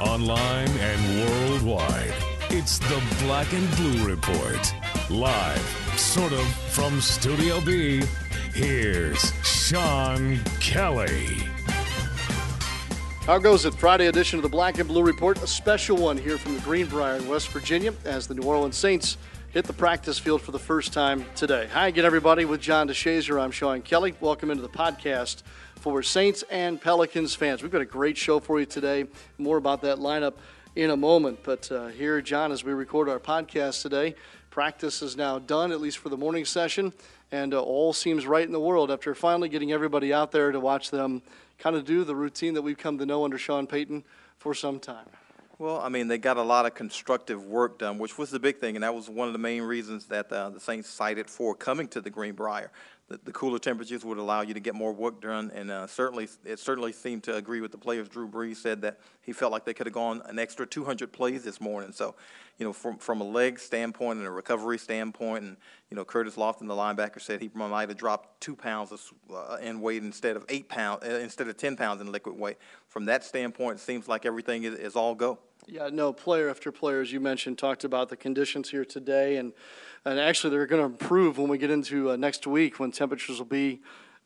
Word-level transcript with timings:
Online 0.00 0.68
and 0.78 1.28
worldwide, 1.28 2.14
it's 2.48 2.78
the 2.78 3.02
Black 3.22 3.52
and 3.52 3.70
Blue 3.76 4.08
Report. 4.08 4.74
Live, 5.10 5.60
sort 5.96 6.32
of, 6.32 6.46
from 6.72 7.02
Studio 7.02 7.60
B, 7.60 8.02
here's 8.54 9.30
Sean 9.44 10.40
Kelly. 10.58 11.26
How 13.26 13.38
goes 13.38 13.66
it? 13.66 13.74
Friday 13.74 14.06
edition 14.06 14.38
of 14.38 14.42
the 14.42 14.48
Black 14.48 14.78
and 14.78 14.88
Blue 14.88 15.02
Report, 15.02 15.42
a 15.42 15.46
special 15.46 15.98
one 15.98 16.16
here 16.16 16.38
from 16.38 16.54
the 16.54 16.60
Greenbrier 16.60 17.16
in 17.16 17.28
West 17.28 17.48
Virginia 17.48 17.92
as 18.06 18.26
the 18.26 18.34
New 18.34 18.44
Orleans 18.44 18.78
Saints 18.78 19.18
hit 19.50 19.64
the 19.64 19.72
practice 19.72 20.16
field 20.16 20.40
for 20.40 20.52
the 20.52 20.58
first 20.60 20.92
time 20.92 21.24
today. 21.34 21.68
Hi 21.72 21.88
again, 21.88 22.04
everybody. 22.04 22.44
With 22.44 22.60
John 22.60 22.88
DeShazer, 22.88 23.42
I'm 23.42 23.50
Sean 23.50 23.82
Kelly. 23.82 24.14
Welcome 24.20 24.48
into 24.48 24.62
the 24.62 24.68
podcast 24.68 25.42
for 25.74 26.04
Saints 26.04 26.44
and 26.50 26.80
Pelicans 26.80 27.34
fans. 27.34 27.60
We've 27.60 27.72
got 27.72 27.80
a 27.80 27.86
great 27.86 28.16
show 28.16 28.38
for 28.38 28.60
you 28.60 28.66
today. 28.66 29.06
More 29.38 29.56
about 29.56 29.82
that 29.82 29.98
lineup 29.98 30.34
in 30.76 30.90
a 30.90 30.96
moment. 30.96 31.40
But 31.42 31.70
uh, 31.72 31.88
here, 31.88 32.20
John, 32.20 32.52
as 32.52 32.62
we 32.62 32.72
record 32.72 33.08
our 33.08 33.18
podcast 33.18 33.82
today, 33.82 34.14
practice 34.50 35.02
is 35.02 35.16
now 35.16 35.40
done, 35.40 35.72
at 35.72 35.80
least 35.80 35.98
for 35.98 36.10
the 36.10 36.16
morning 36.16 36.44
session, 36.44 36.92
and 37.32 37.52
uh, 37.52 37.60
all 37.60 37.92
seems 37.92 38.26
right 38.26 38.46
in 38.46 38.52
the 38.52 38.60
world 38.60 38.88
after 38.88 39.16
finally 39.16 39.48
getting 39.48 39.72
everybody 39.72 40.12
out 40.12 40.30
there 40.30 40.52
to 40.52 40.60
watch 40.60 40.92
them 40.92 41.22
kind 41.58 41.74
of 41.74 41.84
do 41.84 42.04
the 42.04 42.14
routine 42.14 42.54
that 42.54 42.62
we've 42.62 42.78
come 42.78 42.98
to 42.98 43.06
know 43.06 43.24
under 43.24 43.36
Sean 43.36 43.66
Payton 43.66 44.04
for 44.38 44.54
some 44.54 44.78
time. 44.78 45.06
Well, 45.60 45.78
I 45.78 45.90
mean, 45.90 46.08
they 46.08 46.16
got 46.16 46.38
a 46.38 46.42
lot 46.42 46.64
of 46.64 46.72
constructive 46.72 47.44
work 47.44 47.78
done, 47.78 47.98
which 47.98 48.16
was 48.16 48.30
the 48.30 48.38
big 48.38 48.60
thing, 48.60 48.76
and 48.76 48.82
that 48.82 48.94
was 48.94 49.10
one 49.10 49.26
of 49.26 49.34
the 49.34 49.38
main 49.38 49.60
reasons 49.60 50.06
that 50.06 50.32
uh, 50.32 50.48
the 50.48 50.58
Saints 50.58 50.88
cited 50.88 51.28
for 51.28 51.54
coming 51.54 51.86
to 51.88 52.00
the 52.00 52.08
Greenbrier. 52.08 52.72
The, 53.08 53.20
the 53.24 53.32
cooler 53.32 53.58
temperatures 53.58 54.02
would 54.02 54.16
allow 54.16 54.40
you 54.40 54.54
to 54.54 54.60
get 54.60 54.74
more 54.74 54.94
work 54.94 55.20
done, 55.20 55.50
and 55.54 55.70
uh, 55.70 55.86
certainly 55.86 56.28
it 56.46 56.60
certainly 56.60 56.92
seemed 56.92 57.24
to 57.24 57.36
agree 57.36 57.60
with 57.60 57.72
the 57.72 57.76
players. 57.76 58.08
Drew 58.08 58.26
Brees 58.26 58.56
said 58.56 58.80
that 58.80 59.00
he 59.20 59.34
felt 59.34 59.52
like 59.52 59.66
they 59.66 59.74
could 59.74 59.86
have 59.86 59.92
gone 59.92 60.22
an 60.24 60.38
extra 60.38 60.64
200 60.64 61.12
plays 61.12 61.44
this 61.44 61.60
morning. 61.60 61.92
So, 61.92 62.14
you 62.56 62.64
know, 62.64 62.72
from 62.72 62.96
from 62.96 63.20
a 63.20 63.24
leg 63.24 63.58
standpoint 63.58 64.18
and 64.18 64.26
a 64.26 64.30
recovery 64.30 64.78
standpoint, 64.78 65.44
and 65.44 65.58
you 65.90 65.94
know, 65.94 66.06
Curtis 66.06 66.36
Lofton, 66.36 66.68
the 66.68 66.74
linebacker, 66.74 67.20
said 67.20 67.42
he 67.42 67.50
might 67.52 67.90
have 67.90 67.98
dropped 67.98 68.40
two 68.40 68.56
pounds 68.56 68.92
of, 68.92 69.02
uh, 69.30 69.58
in 69.60 69.82
weight 69.82 70.02
instead 70.02 70.36
of 70.36 70.46
eight 70.48 70.70
pounds, 70.70 71.04
uh, 71.04 71.20
instead 71.22 71.48
of 71.48 71.58
10 71.58 71.76
pounds 71.76 72.00
in 72.00 72.10
liquid 72.10 72.38
weight. 72.38 72.56
From 72.88 73.04
that 73.04 73.24
standpoint, 73.24 73.76
it 73.76 73.82
seems 73.82 74.08
like 74.08 74.24
everything 74.24 74.62
is, 74.64 74.72
is 74.72 74.96
all 74.96 75.14
go. 75.14 75.38
Yeah, 75.66 75.88
no, 75.92 76.12
player 76.12 76.48
after 76.48 76.72
player, 76.72 77.00
as 77.00 77.12
you 77.12 77.20
mentioned, 77.20 77.58
talked 77.58 77.84
about 77.84 78.08
the 78.08 78.16
conditions 78.16 78.70
here 78.70 78.84
today, 78.84 79.36
and 79.36 79.52
and 80.04 80.18
actually 80.18 80.50
they're 80.50 80.66
going 80.66 80.80
to 80.80 80.86
improve 80.86 81.38
when 81.38 81.48
we 81.48 81.58
get 81.58 81.70
into 81.70 82.10
uh, 82.10 82.16
next 82.16 82.46
week 82.46 82.80
when 82.80 82.90
temperatures 82.90 83.38
will 83.38 83.44
be 83.44 83.80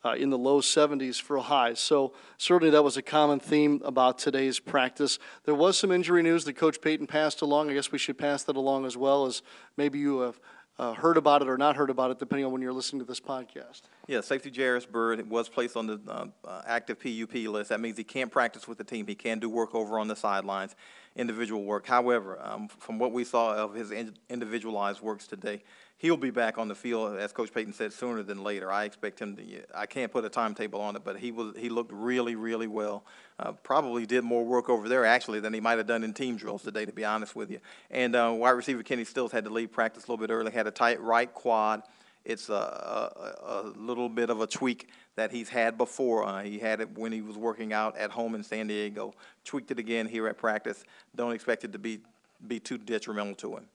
uh, 0.04 0.14
in 0.14 0.30
the 0.30 0.38
low 0.38 0.60
70s 0.60 1.20
for 1.20 1.38
highs. 1.38 1.80
So 1.80 2.12
certainly 2.36 2.70
that 2.70 2.82
was 2.84 2.96
a 2.96 3.02
common 3.02 3.40
theme 3.40 3.80
about 3.84 4.18
today's 4.18 4.60
practice. 4.60 5.18
There 5.44 5.54
was 5.54 5.78
some 5.78 5.90
injury 5.90 6.22
news 6.22 6.44
that 6.44 6.52
Coach 6.54 6.80
Payton 6.80 7.06
passed 7.06 7.42
along. 7.42 7.70
I 7.70 7.74
guess 7.74 7.90
we 7.90 7.98
should 7.98 8.18
pass 8.18 8.44
that 8.44 8.56
along 8.56 8.86
as 8.86 8.96
well 8.96 9.26
as 9.26 9.42
maybe 9.76 9.98
you 9.98 10.20
have 10.20 10.40
uh, 10.78 10.94
heard 10.94 11.16
about 11.16 11.42
it 11.42 11.48
or 11.48 11.56
not 11.56 11.76
heard 11.76 11.90
about 11.90 12.10
it, 12.10 12.18
depending 12.18 12.44
on 12.44 12.52
when 12.52 12.60
you're 12.60 12.72
listening 12.72 13.00
to 13.00 13.06
this 13.06 13.20
podcast. 13.20 13.82
Yeah, 14.06 14.20
safety 14.20 14.52
Jairus 14.54 14.84
Byrd 14.84 15.30
was 15.30 15.48
placed 15.48 15.76
on 15.76 15.86
the 15.86 16.00
uh, 16.06 16.26
uh, 16.46 16.62
active 16.66 16.98
PUP 17.00 17.34
list. 17.34 17.70
That 17.70 17.80
means 17.80 17.96
he 17.96 18.04
can't 18.04 18.30
practice 18.30 18.68
with 18.68 18.76
the 18.76 18.84
team. 18.84 19.06
He 19.06 19.14
can 19.14 19.38
do 19.38 19.48
work 19.48 19.74
over 19.74 19.98
on 19.98 20.08
the 20.08 20.16
sidelines, 20.16 20.76
individual 21.16 21.64
work. 21.64 21.86
However, 21.86 22.38
um, 22.42 22.68
from 22.68 22.98
what 22.98 23.12
we 23.12 23.24
saw 23.24 23.54
of 23.54 23.72
his 23.72 23.90
in- 23.90 24.14
individualized 24.28 25.00
works 25.00 25.26
today, 25.26 25.62
he'll 25.96 26.18
be 26.18 26.28
back 26.28 26.58
on 26.58 26.68
the 26.68 26.74
field, 26.74 27.16
as 27.16 27.32
Coach 27.32 27.50
Payton 27.54 27.72
said, 27.72 27.94
sooner 27.94 28.22
than 28.22 28.42
later. 28.42 28.70
I 28.70 28.84
expect 28.84 29.20
him 29.20 29.36
to. 29.36 29.42
I 29.74 29.86
can't 29.86 30.12
put 30.12 30.26
a 30.26 30.28
timetable 30.28 30.82
on 30.82 30.96
it, 30.96 31.02
but 31.02 31.16
he 31.16 31.32
was 31.32 31.56
he 31.56 31.70
looked 31.70 31.92
really, 31.92 32.34
really 32.34 32.66
well. 32.66 33.04
Uh, 33.38 33.52
probably 33.52 34.04
did 34.04 34.22
more 34.22 34.44
work 34.44 34.68
over 34.68 34.86
there 34.86 35.06
actually 35.06 35.40
than 35.40 35.54
he 35.54 35.60
might 35.60 35.78
have 35.78 35.86
done 35.86 36.04
in 36.04 36.12
team 36.12 36.36
drills 36.36 36.62
today, 36.62 36.84
to 36.84 36.92
be 36.92 37.06
honest 37.06 37.34
with 37.34 37.50
you. 37.50 37.58
And 37.90 38.14
uh, 38.14 38.34
wide 38.36 38.50
receiver 38.50 38.82
Kenny 38.82 39.04
Stills 39.04 39.32
had 39.32 39.44
to 39.44 39.50
leave 39.50 39.72
practice 39.72 40.04
a 40.04 40.12
little 40.12 40.26
bit 40.26 40.30
early. 40.30 40.52
Had 40.52 40.66
a 40.66 40.70
tight 40.70 41.00
right 41.00 41.32
quad. 41.32 41.82
It's 42.24 42.48
a, 42.48 42.52
a, 42.54 43.34
a 43.44 43.72
little 43.76 44.08
bit 44.08 44.30
of 44.30 44.40
a 44.40 44.46
tweak 44.46 44.88
that 45.16 45.30
he's 45.30 45.48
had 45.50 45.76
before. 45.76 46.24
Uh, 46.24 46.42
he 46.42 46.58
had 46.58 46.80
it 46.80 46.96
when 46.98 47.12
he 47.12 47.20
was 47.20 47.36
working 47.36 47.72
out 47.72 47.96
at 47.96 48.10
home 48.10 48.34
in 48.34 48.42
San 48.42 48.66
Diego. 48.66 49.14
Tweaked 49.44 49.70
it 49.70 49.78
again 49.78 50.06
here 50.08 50.26
at 50.28 50.38
practice. 50.38 50.84
Don't 51.14 51.32
expect 51.32 51.64
it 51.64 51.72
to 51.72 51.78
be 51.78 52.00
be 52.46 52.60
too 52.60 52.78
detrimental 52.78 53.34
to 53.34 53.56
him. 53.56 53.66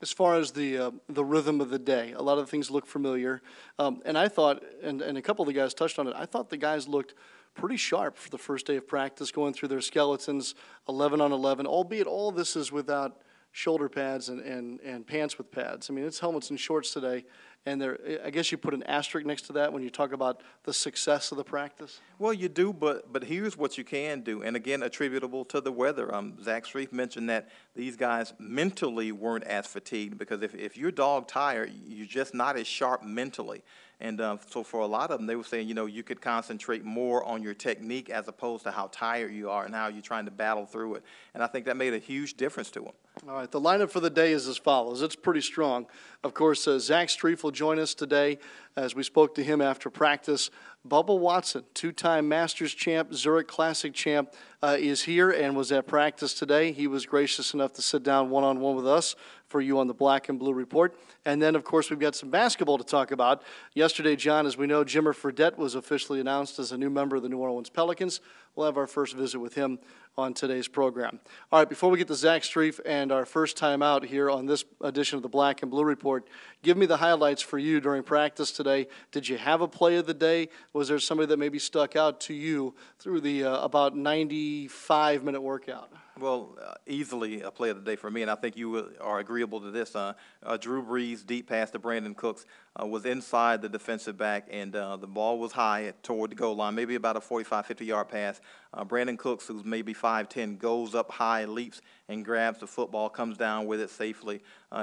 as 0.00 0.12
far 0.12 0.36
as 0.36 0.52
the 0.52 0.78
uh, 0.78 0.90
the 1.08 1.24
rhythm 1.24 1.60
of 1.60 1.70
the 1.70 1.78
day. 1.78 2.12
A 2.12 2.22
lot 2.22 2.38
of 2.38 2.48
things 2.48 2.70
look 2.70 2.86
familiar, 2.86 3.42
um, 3.78 4.00
and 4.04 4.16
I 4.16 4.28
thought, 4.28 4.62
and, 4.82 5.02
and 5.02 5.18
a 5.18 5.22
couple 5.22 5.42
of 5.42 5.46
the 5.46 5.52
guys 5.52 5.74
touched 5.74 5.98
on 5.98 6.06
it. 6.06 6.14
I 6.16 6.26
thought 6.26 6.50
the 6.50 6.56
guys 6.56 6.86
looked 6.86 7.14
pretty 7.54 7.76
sharp 7.76 8.16
for 8.16 8.30
the 8.30 8.38
first 8.38 8.66
day 8.66 8.76
of 8.76 8.86
practice, 8.86 9.32
going 9.32 9.52
through 9.52 9.68
their 9.68 9.80
skeletons, 9.80 10.54
eleven 10.88 11.20
on 11.20 11.32
eleven. 11.32 11.66
Albeit 11.66 12.06
all 12.06 12.30
this 12.30 12.56
is 12.56 12.70
without 12.70 13.20
shoulder 13.50 13.88
pads 13.88 14.28
and, 14.28 14.40
and, 14.42 14.78
and 14.80 15.06
pants 15.06 15.38
with 15.38 15.50
pads. 15.50 15.90
I 15.90 15.94
mean, 15.94 16.04
it's 16.04 16.20
helmets 16.20 16.50
and 16.50 16.60
shorts 16.60 16.92
today, 16.92 17.24
and 17.68 17.80
there. 17.80 17.98
I 18.24 18.30
guess 18.30 18.50
you 18.50 18.58
put 18.58 18.74
an 18.74 18.82
asterisk 18.84 19.26
next 19.26 19.42
to 19.42 19.52
that 19.54 19.72
when 19.72 19.82
you 19.82 19.90
talk 19.90 20.12
about 20.12 20.42
the 20.64 20.72
success 20.72 21.30
of 21.30 21.38
the 21.38 21.44
practice. 21.44 22.00
Well, 22.18 22.32
you 22.32 22.48
do, 22.48 22.72
but 22.72 23.12
but 23.12 23.24
here's 23.24 23.56
what 23.56 23.78
you 23.78 23.84
can 23.84 24.22
do, 24.22 24.42
and 24.42 24.56
again, 24.56 24.82
attributable 24.82 25.44
to 25.46 25.60
the 25.60 25.72
weather. 25.72 26.14
Um, 26.14 26.42
Zach 26.42 26.64
Strief 26.64 26.92
mentioned 26.92 27.28
that 27.30 27.48
these 27.74 27.96
guys 27.96 28.32
mentally 28.38 29.12
weren't 29.12 29.44
as 29.44 29.66
fatigued 29.66 30.18
because 30.18 30.42
if 30.42 30.54
if 30.54 30.76
you're 30.76 30.90
dog 30.90 31.28
tired, 31.28 31.72
you're 31.86 32.06
just 32.06 32.34
not 32.34 32.56
as 32.56 32.66
sharp 32.66 33.02
mentally. 33.02 33.62
And 34.00 34.20
uh, 34.20 34.36
so 34.48 34.62
for 34.62 34.80
a 34.80 34.86
lot 34.86 35.10
of 35.10 35.18
them, 35.18 35.26
they 35.26 35.34
were 35.34 35.42
saying, 35.42 35.66
you 35.66 35.74
know, 35.74 35.86
you 35.86 36.04
could 36.04 36.20
concentrate 36.20 36.84
more 36.84 37.24
on 37.24 37.42
your 37.42 37.54
technique 37.54 38.10
as 38.10 38.28
opposed 38.28 38.62
to 38.64 38.70
how 38.70 38.88
tired 38.92 39.32
you 39.32 39.50
are 39.50 39.64
and 39.64 39.74
how 39.74 39.88
you're 39.88 40.02
trying 40.02 40.26
to 40.26 40.30
battle 40.30 40.66
through 40.66 40.96
it. 40.96 41.04
And 41.34 41.42
I 41.42 41.48
think 41.48 41.66
that 41.66 41.76
made 41.76 41.94
a 41.94 41.98
huge 41.98 42.34
difference 42.34 42.70
to 42.72 42.80
them. 42.80 42.92
All 43.28 43.34
right, 43.34 43.50
the 43.50 43.60
lineup 43.60 43.90
for 43.90 43.98
the 43.98 44.10
day 44.10 44.30
is 44.30 44.46
as 44.46 44.56
follows. 44.56 45.02
It's 45.02 45.16
pretty 45.16 45.40
strong. 45.40 45.86
Of 46.22 46.34
course, 46.34 46.68
uh, 46.68 46.78
Zach 46.78 47.08
Strief 47.08 47.42
will 47.42 47.50
join 47.50 47.80
us 47.80 47.92
today 47.92 48.38
as 48.76 48.94
we 48.94 49.02
spoke 49.02 49.34
to 49.34 49.42
him 49.42 49.60
after 49.60 49.90
practice. 49.90 50.50
Bubba 50.88 51.18
Watson, 51.18 51.64
two 51.74 51.90
time 51.90 52.28
Masters 52.28 52.72
champ, 52.72 53.12
Zurich 53.12 53.48
Classic 53.48 53.92
champ, 53.92 54.32
uh, 54.62 54.76
is 54.78 55.02
here 55.02 55.30
and 55.30 55.56
was 55.56 55.72
at 55.72 55.88
practice 55.88 56.32
today. 56.34 56.70
He 56.70 56.86
was 56.86 57.06
gracious 57.06 57.52
enough 57.52 57.72
to 57.74 57.82
sit 57.82 58.04
down 58.04 58.30
one 58.30 58.44
on 58.44 58.60
one 58.60 58.76
with 58.76 58.86
us 58.86 59.16
for 59.48 59.60
you 59.60 59.78
on 59.78 59.86
the 59.86 59.94
Black 59.94 60.28
and 60.28 60.38
Blue 60.38 60.52
Report. 60.52 60.94
And 61.24 61.40
then, 61.42 61.56
of 61.56 61.64
course, 61.64 61.90
we've 61.90 61.98
got 61.98 62.14
some 62.14 62.30
basketball 62.30 62.78
to 62.78 62.84
talk 62.84 63.10
about. 63.10 63.42
Yesterday, 63.74 64.14
John, 64.14 64.46
as 64.46 64.56
we 64.56 64.66
know, 64.66 64.84
Jimmer 64.84 65.14
Fredette 65.14 65.56
was 65.56 65.74
officially 65.74 66.20
announced 66.20 66.58
as 66.58 66.72
a 66.72 66.78
new 66.78 66.90
member 66.90 67.16
of 67.16 67.22
the 67.22 67.28
New 67.28 67.38
Orleans 67.38 67.70
Pelicans. 67.70 68.20
We'll 68.54 68.66
have 68.66 68.76
our 68.76 68.86
first 68.86 69.14
visit 69.14 69.38
with 69.38 69.54
him 69.54 69.78
on 70.18 70.34
today's 70.34 70.66
program. 70.66 71.20
All 71.52 71.60
right, 71.60 71.68
before 71.68 71.90
we 71.90 71.98
get 71.98 72.08
to 72.08 72.14
Zach 72.14 72.42
Strief 72.42 72.80
and 72.84 73.12
our 73.12 73.24
first 73.24 73.56
time 73.56 73.82
out 73.82 74.04
here 74.04 74.28
on 74.28 74.46
this 74.46 74.64
edition 74.80 75.16
of 75.16 75.22
the 75.22 75.28
Black 75.28 75.62
and 75.62 75.70
Blue 75.70 75.84
Report, 75.84 76.26
give 76.62 76.76
me 76.76 76.84
the 76.84 76.96
highlights 76.96 77.40
for 77.40 77.56
you 77.56 77.80
during 77.80 78.02
practice 78.02 78.50
today. 78.50 78.88
Did 79.12 79.28
you 79.28 79.38
have 79.38 79.60
a 79.60 79.68
play 79.68 79.94
of 79.94 80.06
the 80.06 80.14
day? 80.14 80.48
Was 80.72 80.88
there 80.88 80.98
somebody 80.98 81.28
that 81.28 81.38
maybe 81.38 81.60
stuck 81.60 81.94
out 81.94 82.20
to 82.22 82.34
you 82.34 82.74
through 82.98 83.20
the 83.20 83.44
uh, 83.44 83.60
about 83.60 83.96
95 83.96 85.22
minute 85.22 85.40
workout? 85.40 85.92
Well, 86.20 86.56
uh, 86.60 86.74
easily 86.86 87.42
a 87.42 87.50
play 87.50 87.70
of 87.70 87.76
the 87.76 87.88
day 87.88 87.94
for 87.94 88.10
me, 88.10 88.22
and 88.22 88.30
I 88.30 88.34
think 88.34 88.56
you 88.56 88.92
are 89.00 89.20
agreeable 89.20 89.60
to 89.60 89.70
this. 89.70 89.94
Uh, 89.94 90.14
uh, 90.42 90.56
Drew 90.56 90.82
Brees, 90.82 91.24
deep 91.24 91.48
pass 91.48 91.70
to 91.70 91.78
Brandin 91.78 92.16
Cooks, 92.16 92.44
uh, 92.80 92.86
was 92.86 93.04
inside 93.04 93.62
the 93.62 93.68
defensive 93.68 94.18
back, 94.18 94.48
and 94.50 94.74
uh, 94.74 94.96
the 94.96 95.06
ball 95.06 95.38
was 95.38 95.52
high 95.52 95.92
toward 96.02 96.32
the 96.32 96.34
goal 96.34 96.56
line, 96.56 96.74
maybe 96.74 96.96
about 96.96 97.16
a 97.16 97.20
45, 97.20 97.66
50 97.66 97.84
yard 97.84 98.08
pass. 98.08 98.40
Uh, 98.74 98.84
Brandin 98.84 99.16
Cooks, 99.16 99.46
who's 99.46 99.64
maybe 99.64 99.94
5'10, 99.94 100.58
goes 100.58 100.96
up 100.96 101.08
high, 101.12 101.44
leaps, 101.44 101.82
and 102.08 102.24
grabs 102.24 102.58
the 102.58 102.66
football, 102.66 103.08
comes 103.08 103.36
down 103.36 103.66
with 103.66 103.80
it 103.80 103.90
safely. 103.90 104.42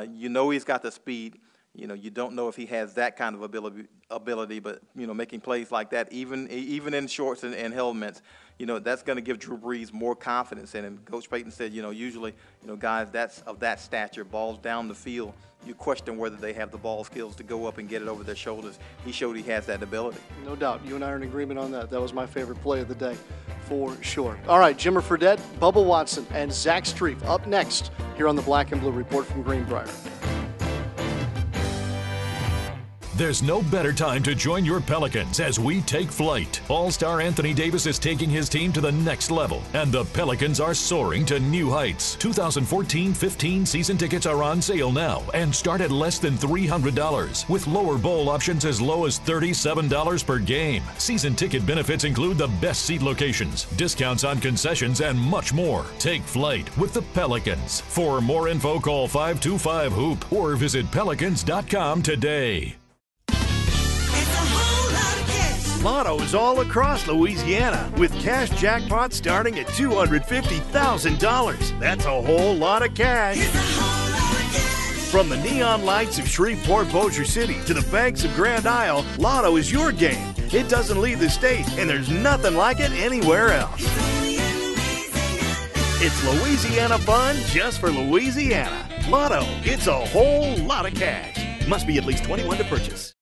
you 0.10 0.30
know 0.30 0.52
he's 0.52 0.64
got 0.64 0.84
the 0.84 0.92
speed. 0.92 1.40
You 1.76 1.88
know, 1.88 1.94
you 1.94 2.10
don't 2.10 2.36
know 2.36 2.48
if 2.48 2.56
he 2.56 2.66
has 2.68 2.94
that 2.94 3.18
kind 3.18 3.36
of 3.36 3.42
ability, 3.42 3.88
ability, 4.10 4.60
but 4.60 4.82
you 4.96 5.08
know, 5.08 5.14
making 5.14 5.42
plays 5.42 5.72
like 5.72 5.90
that, 5.92 6.12
even 6.12 6.50
even 6.50 6.94
in 6.94 7.08
shorts 7.08 7.44
and, 7.44 7.54
and 7.54 7.74
helmets, 7.74 8.22
you 8.58 8.66
know, 8.66 8.80
that's 8.80 9.04
going 9.04 9.18
to 9.18 9.22
give 9.22 9.40
Drew 9.40 9.58
Brees 9.58 9.92
more 9.92 10.16
confidence 10.16 10.76
in 10.76 10.86
him. 10.86 11.00
Coach 11.06 11.30
Payton 11.30 11.52
said, 11.52 11.74
you 11.74 11.82
know, 11.82 11.90
usually, 11.90 12.34
you 12.62 12.68
know, 12.68 12.76
guys 12.76 13.10
that's 13.12 13.42
of 13.42 13.60
that 13.60 13.80
stature, 13.80 14.24
balls 14.24 14.58
down 14.60 14.88
the 14.88 14.96
field, 14.96 15.34
you 15.66 15.74
question 15.74 16.18
whether 16.18 16.36
they 16.36 16.54
have 16.54 16.72
the 16.72 16.78
ball 16.78 17.04
skills 17.04 17.36
to 17.36 17.44
go 17.44 17.66
up 17.66 17.78
and 17.78 17.90
get 17.90 18.02
it 18.02 18.08
over 18.08 18.24
their 18.24 18.36
shoulders. 18.36 18.78
He 19.04 19.12
showed 19.12 19.36
he 19.36 19.44
has 19.44 19.66
that 19.66 19.82
ability. 19.82 20.20
No 20.46 20.56
doubt. 20.56 20.82
You 20.86 20.96
and 20.96 21.04
I 21.04 21.12
are 21.12 21.16
in 21.16 21.24
agreement 21.24 21.60
on 21.60 21.72
that. 21.72 21.90
That 21.90 22.00
was 22.00 22.14
my 22.14 22.26
favorite 22.26 22.62
play 22.62 22.82
of 22.82 22.88
the 22.88 22.96
day. 22.96 23.18
for 23.62 24.02
sure. 24.04 24.38
All 24.48 24.60
right, 24.60 24.78
Jimmer 24.78 25.02
Fredette, 25.02 25.40
Bubba 25.60 25.84
Watson, 25.84 26.26
and 26.34 26.54
Zach 26.54 26.84
Strief 26.84 27.24
up 27.26 27.48
next 27.48 27.92
here 28.16 28.28
on 28.28 28.36
the 28.36 28.44
Black 28.44 28.72
and 28.72 28.80
Blue 28.80 28.92
Report 28.92 29.26
from 29.26 29.42
Greenbrier. 29.42 29.88
There's 33.18 33.42
no 33.42 33.62
better 33.62 33.94
time 33.94 34.24
to 34.24 34.36
join 34.36 34.66
your 34.66 34.82
Pelicans 34.82 35.40
as 35.40 35.58
we 35.58 35.80
take 35.84 36.12
flight. 36.12 36.60
All 36.68 36.92
star 36.92 37.22
Anthony 37.22 37.54
Davis 37.54 37.86
is 37.86 37.98
taking 37.98 38.30
his 38.30 38.50
team 38.50 38.74
to 38.74 38.82
the 38.82 38.92
next 38.92 39.32
level, 39.32 39.64
and 39.74 39.90
the 39.90 40.04
Pelicans 40.04 40.60
are 40.60 40.74
soaring 40.74 41.26
to 41.28 41.40
new 41.40 41.70
heights. 41.70 42.16
2014 42.16 43.14
15 43.14 43.66
season 43.66 43.98
tickets 43.98 44.26
are 44.26 44.44
on 44.44 44.62
sale 44.62 44.92
now 44.92 45.24
and 45.34 45.56
start 45.56 45.80
at 45.80 45.92
less 45.92 46.20
than 46.20 46.34
$300, 46.34 47.48
with 47.48 47.68
lower 47.68 47.98
bowl 47.98 48.28
options 48.28 48.66
as 48.66 48.82
low 48.82 49.06
as 49.06 49.18
$37 49.22 50.26
per 50.26 50.38
game. 50.38 50.84
Season 50.98 51.36
ticket 51.36 51.66
benefits 51.66 52.04
include 52.04 52.38
the 52.38 52.52
best 52.60 52.82
seat 52.82 53.02
locations, 53.02 53.64
discounts 53.78 54.26
on 54.26 54.42
concessions, 54.42 55.00
and 55.00 55.18
much 55.18 55.54
more. 55.54 55.86
Take 56.00 56.24
flight 56.24 56.78
with 56.78 56.94
the 56.94 57.02
Pelicans. 57.02 57.80
For 57.80 58.20
more 58.20 58.50
info, 58.50 58.78
call 58.78 59.08
525 59.08 59.94
Hoop 59.94 60.34
or 60.34 60.58
visit 60.58 60.92
pelicans.com 60.92 62.02
today. 62.02 62.76
Lottos 65.86 66.34
all 66.34 66.62
across 66.62 67.06
Louisiana 67.06 67.94
with 68.00 68.12
cash 68.20 68.50
jackpots 68.50 69.14
starting 69.14 69.60
at 69.60 69.68
$250,000. 69.68 71.80
That's 71.80 72.06
a 72.06 72.22
whole 72.24 72.56
lot 72.56 72.84
of 72.84 72.96
cash. 72.96 73.38
From 75.12 75.30
the 75.30 75.38
neon 75.38 75.86
lights 75.86 76.18
of 76.18 76.28
Shreveport, 76.28 76.92
Bossier 76.92 77.24
City 77.24 77.60
to 77.68 77.76
the 77.76 77.88
banks 77.92 78.24
of 78.24 78.34
Grand 78.34 78.66
Isle, 78.66 79.06
Lotto 79.20 79.58
is 79.58 79.72
your 79.72 79.92
game. 79.92 80.34
It 80.52 80.70
doesn't 80.70 81.00
leave 81.00 81.20
the 81.20 81.30
state, 81.30 81.70
and 81.78 81.88
there's 81.88 82.10
nothing 82.10 82.56
like 82.56 82.80
it 82.80 82.92
anywhere 82.94 83.54
else. 83.54 83.84
It's 86.02 86.26
Louisiana 86.26 86.98
fun 86.98 87.36
just 87.46 87.80
for 87.80 87.92
Louisiana. 87.92 88.90
Lotto, 89.08 89.44
it's 89.62 89.86
a 89.86 90.04
whole 90.08 90.58
lot 90.66 90.88
of 90.88 90.96
cash. 90.96 91.68
Must 91.68 91.86
be 91.86 92.00
at 92.00 92.06
least 92.06 92.24
21 92.24 92.58
to 92.58 92.64
purchase. 92.64 93.15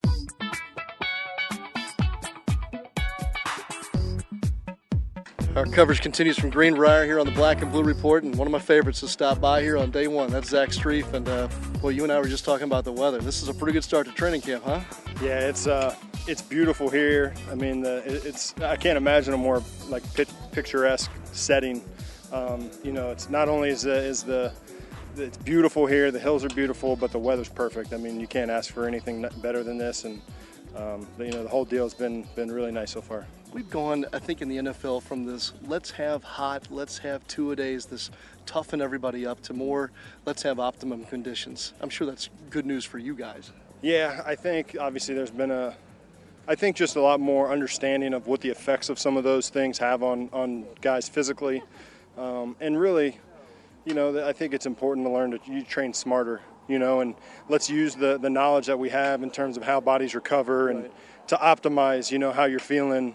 Our 5.55 5.67
coverage 5.67 6.01
continues 6.01 6.39
from 6.39 6.49
Greenbrier 6.49 7.05
here 7.05 7.19
on 7.19 7.27
the 7.27 7.31
Black 7.31 7.61
and 7.61 7.71
Blue 7.71 7.83
Report, 7.83 8.23
and 8.23 8.35
one 8.35 8.47
of 8.47 8.51
my 8.51 8.57
favorites 8.57 9.01
to 9.01 9.07
stop 9.07 9.39
by 9.39 9.61
here 9.61 9.77
on 9.77 9.91
day 9.91 10.07
one. 10.07 10.31
That's 10.31 10.49
Zach 10.49 10.69
Strief, 10.69 11.13
and 11.13 11.29
uh, 11.29 11.47
boy, 11.79 11.89
you 11.89 12.01
and 12.01 12.11
I 12.11 12.17
were 12.17 12.27
just 12.27 12.43
talking 12.43 12.63
about 12.63 12.85
the 12.85 12.91
weather. 12.91 13.19
This 13.19 13.43
is 13.43 13.49
a 13.49 13.53
pretty 13.53 13.73
good 13.73 13.83
start 13.83 14.07
to 14.07 14.13
training 14.13 14.41
camp, 14.41 14.63
huh? 14.63 14.81
Yeah, 15.21 15.41
it's 15.41 15.67
uh, 15.67 15.95
it's 16.27 16.41
beautiful 16.41 16.89
here. 16.89 17.35
I 17.51 17.55
mean, 17.55 17.81
the, 17.81 18.01
it's 18.25 18.55
I 18.61 18.75
can't 18.75 18.97
imagine 18.97 19.35
a 19.35 19.37
more 19.37 19.61
like 19.89 20.01
picturesque 20.53 21.11
setting. 21.33 21.83
Um, 22.31 22.71
you 22.83 22.91
know, 22.91 23.11
it's 23.11 23.29
not 23.29 23.47
only 23.47 23.69
is 23.69 23.83
the, 23.83 23.93
is 23.93 24.23
the 24.23 24.51
it's 25.17 25.37
beautiful 25.37 25.85
here, 25.85 26.09
the 26.09 26.17
hills 26.19 26.43
are 26.43 26.49
beautiful, 26.49 26.95
but 26.95 27.11
the 27.11 27.19
weather's 27.19 27.49
perfect. 27.49 27.93
I 27.93 27.97
mean, 27.97 28.19
you 28.19 28.25
can't 28.25 28.49
ask 28.49 28.73
for 28.73 28.87
anything 28.87 29.23
better 29.43 29.63
than 29.63 29.77
this, 29.77 30.03
and 30.03 30.19
um, 30.75 31.07
you 31.19 31.29
know, 31.29 31.43
the 31.43 31.49
whole 31.49 31.63
deal's 31.63 31.93
been 31.93 32.27
been 32.35 32.51
really 32.51 32.71
nice 32.71 32.89
so 32.89 33.01
far. 33.01 33.27
We've 33.53 33.69
gone, 33.69 34.07
I 34.11 34.17
think, 34.17 34.41
in 34.41 34.49
the 34.49 34.57
NFL 34.57 35.03
from 35.03 35.25
this 35.25 35.53
let's 35.67 35.91
have 35.91 36.23
hot, 36.23 36.71
let's 36.71 36.97
have 36.97 37.25
two 37.27 37.51
a 37.51 37.55
days, 37.55 37.85
this 37.85 38.09
toughen 38.47 38.81
everybody 38.81 39.27
up 39.27 39.41
to 39.43 39.53
more 39.53 39.91
let's 40.25 40.41
have 40.41 40.59
optimum 40.59 41.05
conditions. 41.05 41.73
I'm 41.79 41.89
sure 41.89 42.07
that's 42.07 42.31
good 42.49 42.65
news 42.65 42.83
for 42.83 42.97
you 42.97 43.13
guys. 43.13 43.51
Yeah, 43.83 44.23
I 44.25 44.33
think 44.33 44.75
obviously 44.79 45.13
there's 45.13 45.29
been 45.29 45.51
a, 45.51 45.75
I 46.47 46.55
think 46.55 46.75
just 46.75 46.95
a 46.95 47.01
lot 47.01 47.19
more 47.19 47.51
understanding 47.51 48.15
of 48.15 48.25
what 48.25 48.41
the 48.41 48.49
effects 48.49 48.89
of 48.89 48.97
some 48.97 49.17
of 49.17 49.23
those 49.23 49.49
things 49.49 49.77
have 49.77 50.01
on 50.01 50.29
on 50.33 50.65
guys 50.81 51.07
physically, 51.07 51.61
um, 52.17 52.55
and 52.59 52.79
really, 52.79 53.19
you 53.85 53.93
know, 53.93 54.27
I 54.27 54.33
think 54.33 54.55
it's 54.55 54.65
important 54.65 55.05
to 55.05 55.11
learn 55.11 55.29
to 55.29 55.39
you 55.45 55.61
train 55.61 55.93
smarter 55.93 56.41
you 56.65 56.79
know, 56.79 57.01
and 57.01 57.13
let's 57.49 57.69
use 57.69 57.93
the, 57.93 58.17
the 58.17 58.29
knowledge 58.29 58.67
that 58.67 58.79
we 58.79 58.87
have 58.87 59.21
in 59.21 59.29
terms 59.29 59.57
of 59.57 59.63
how 59.63 59.81
bodies 59.81 60.15
recover 60.15 60.69
and 60.69 60.83
right. 60.83 61.27
to 61.27 61.35
optimize, 61.35 62.09
you 62.09 62.17
know, 62.17 62.31
how 62.31 62.45
you're 62.45 62.57
feeling 62.57 63.13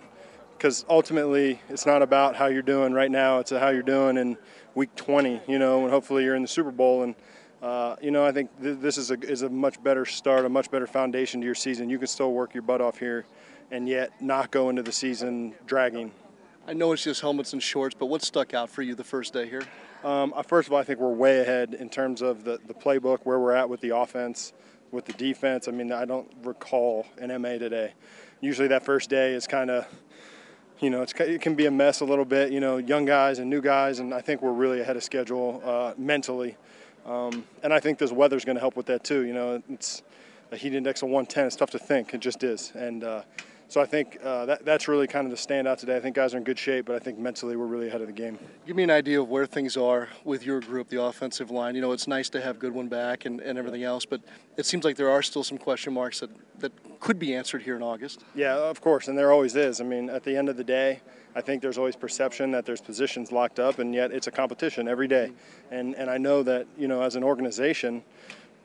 because 0.59 0.85
ultimately 0.89 1.61
it's 1.69 1.87
not 1.87 2.03
about 2.03 2.35
how 2.35 2.47
you're 2.47 2.63
doing 2.63 2.93
right 2.93 3.13
now 3.13 3.39
it's 3.39 3.53
how 3.53 3.69
you're 3.69 3.81
doing 3.81 4.17
in 4.17 4.37
week 4.75 4.95
20 4.97 5.41
you 5.47 5.59
know 5.59 5.83
and 5.83 5.91
hopefully 5.91 6.25
you're 6.25 6.35
in 6.35 6.43
the 6.43 6.49
super 6.49 6.73
bowl 6.73 7.05
and 7.05 7.15
uh, 7.63 7.95
you 8.03 8.11
know 8.11 8.27
i 8.27 8.33
think 8.33 8.51
th- 8.61 8.79
this 8.81 8.99
is 8.99 9.13
a, 9.13 9.21
is 9.21 9.43
a 9.43 9.49
much 9.49 9.83
better 9.83 10.05
start 10.05 10.45
a 10.45 10.49
much 10.49 10.71
better 10.71 10.87
foundation 10.87 11.41
to 11.41 11.45
your 11.45 11.55
season. 11.55 11.89
You 11.89 11.99
can 11.99 12.09
still 12.09 12.33
work 12.33 12.55
your 12.55 12.63
butt 12.63 12.81
off 12.81 12.99
here 12.99 13.25
and 13.71 13.89
yet 13.89 14.21
not 14.21 14.51
go 14.51 14.71
into 14.71 14.83
the 14.83 14.93
season 14.93 15.55
dragging. 15.67 16.11
I 16.67 16.73
know 16.73 16.93
it's 16.93 17.05
just 17.05 17.21
helmets 17.21 17.53
and 17.53 17.63
shorts 17.63 17.95
but 17.99 18.07
what 18.07 18.23
stuck 18.23 18.53
out 18.53 18.69
for 18.69 18.83
you 18.83 18.97
the 18.97 19.05
first 19.05 19.33
day 19.33 19.49
here? 19.49 19.63
Um, 20.03 20.33
uh, 20.35 20.43
first 20.43 20.69
of 20.69 20.73
all 20.73 20.81
i 20.81 20.85
think 20.85 20.99
we're 20.99 21.13
way 21.13 21.41
ahead 21.41 21.75
in 21.75 21.89
terms 21.89 22.21
of 22.21 22.43
the, 22.43 22.59
the 22.67 22.75
playbook 22.75 23.21
where 23.23 23.39
we're 23.39 23.55
at 23.55 23.69
with 23.69 23.81
the 23.81 23.97
offense 23.97 24.53
with 24.91 25.05
the 25.05 25.13
defense. 25.13 25.69
I 25.69 25.71
mean 25.71 25.93
i 25.93 26.05
don't 26.05 26.29
recall 26.43 27.07
an 27.19 27.31
ma 27.41 27.51
today. 27.51 27.95
Usually 28.41 28.69
that 28.69 28.85
first 28.85 29.09
day 29.09 29.35
is 29.35 29.47
kind 29.47 29.71
of 29.71 29.87
you 30.81 30.91
know, 30.91 31.03
it 31.03 31.41
can 31.41 31.55
be 31.55 31.67
a 31.67 31.71
mess 31.71 32.01
a 32.01 32.05
little 32.05 32.25
bit, 32.25 32.53
you 32.53 32.61
know, 32.61 32.77
young 32.77 33.05
guys 33.05 33.39
and 33.39 33.51
new 33.51 33.61
guys, 33.61 33.99
and 33.99 34.15
I 34.15 34.21
think 34.21 34.43
we're 34.43 34.53
really 34.53 34.81
ahead 34.81 34.97
of 34.97 35.03
schedule 35.03 35.61
uh, 35.65 35.95
mentally. 35.97 36.57
Um, 37.05 37.45
and 37.63 37.73
I 37.73 37.81
think 37.81 37.99
this 37.99 38.13
weather's 38.13 38.45
going 38.45 38.57
to 38.57 38.61
help 38.61 38.77
with 38.77 38.87
that 38.87 39.03
too. 39.03 39.23
You 39.23 39.33
know, 39.33 39.63
it's 39.71 40.03
a 40.53 40.57
heat 40.57 40.75
index 40.75 41.03
of 41.03 41.09
110. 41.09 41.47
It's 41.47 41.57
tough 41.57 41.71
to 41.71 41.79
think. 41.79 42.15
It 42.15 42.21
just 42.21 42.45
is. 42.45 42.73
And 42.75 43.03
uh, 43.03 43.23
so 43.69 43.81
I 43.81 43.87
think 43.87 44.19
uh, 44.25 44.47
that, 44.47 44.65
that's 44.65 44.89
really 44.89 45.07
kind 45.07 45.31
of 45.31 45.31
the 45.31 45.37
standout 45.37 45.79
today. 45.79 45.97
I 45.97 46.01
think 46.01 46.17
guys 46.17 46.35
are 46.35 46.39
in 46.39 46.45
good 46.45 46.59
shape, 46.59 46.87
but 46.87 46.97
I 46.97 46.99
think 46.99 47.19
mentally 47.19 47.55
we're 47.55 47.67
really 47.67 47.89
ahead 47.89 48.01
of 48.01 48.07
the 48.07 48.13
game. 48.13 48.39
Give 48.67 48.75
me 48.75 48.83
an 48.83 48.91
idea 48.91 49.21
of 49.21 49.29
where 49.29 49.47
things 49.47 49.77
are 49.77 50.09
with 50.25 50.45
your 50.45 50.61
group, 50.61 50.89
the 50.89 51.03
offensive 51.03 51.51
line. 51.51 51.75
You 51.75 51.81
know, 51.81 51.93
it's 51.93 52.09
nice 52.09 52.29
to 52.31 52.41
have 52.41 52.59
Goodwin 52.59 52.89
back 52.89 53.27
and, 53.27 53.41
and 53.41 53.59
everything 53.59 53.85
else, 53.85 54.05
but 54.07 54.21
it 54.57 54.67
seems 54.67 54.85
like 54.85 54.97
there 54.97 55.11
are 55.11 55.23
still 55.23 55.45
some 55.45 55.59
question 55.59 55.93
marks 55.93 56.21
that, 56.21 56.31
that 56.61 56.73
could 57.01 57.19
be 57.19 57.35
answered 57.35 57.63
here 57.63 57.77
in 57.77 57.83
August. 57.83 58.25
Yeah, 58.35 58.57
of 58.57 58.81
course, 58.81 59.09
and 59.09 59.17
there 59.17 59.33
always 59.33 59.55
is. 59.55 59.81
I 59.81 59.85
mean, 59.85 60.11
at 60.11 60.25
the 60.25 60.37
end 60.37 60.49
of 60.49 60.57
the 60.57 60.65
day, 60.65 61.01
I 61.37 61.41
think 61.41 61.63
there's 61.63 61.79
always 61.79 61.95
perception 61.95 62.51
that 62.53 62.67
there's 62.67 62.81
positions 62.81 63.31
locked 63.31 63.61
up, 63.61 63.79
and 63.79 63.95
yet 63.95 64.11
it's 64.13 64.27
a 64.27 64.31
competition 64.31 64.89
every 64.89 65.07
day. 65.07 65.31
And, 65.71 65.95
and 65.95 66.11
I 66.11 66.19
know 66.19 66.43
that, 66.43 66.67
you 66.77 66.89
know, 66.89 67.03
as 67.03 67.17
an 67.17 67.23
organization, 67.23 68.03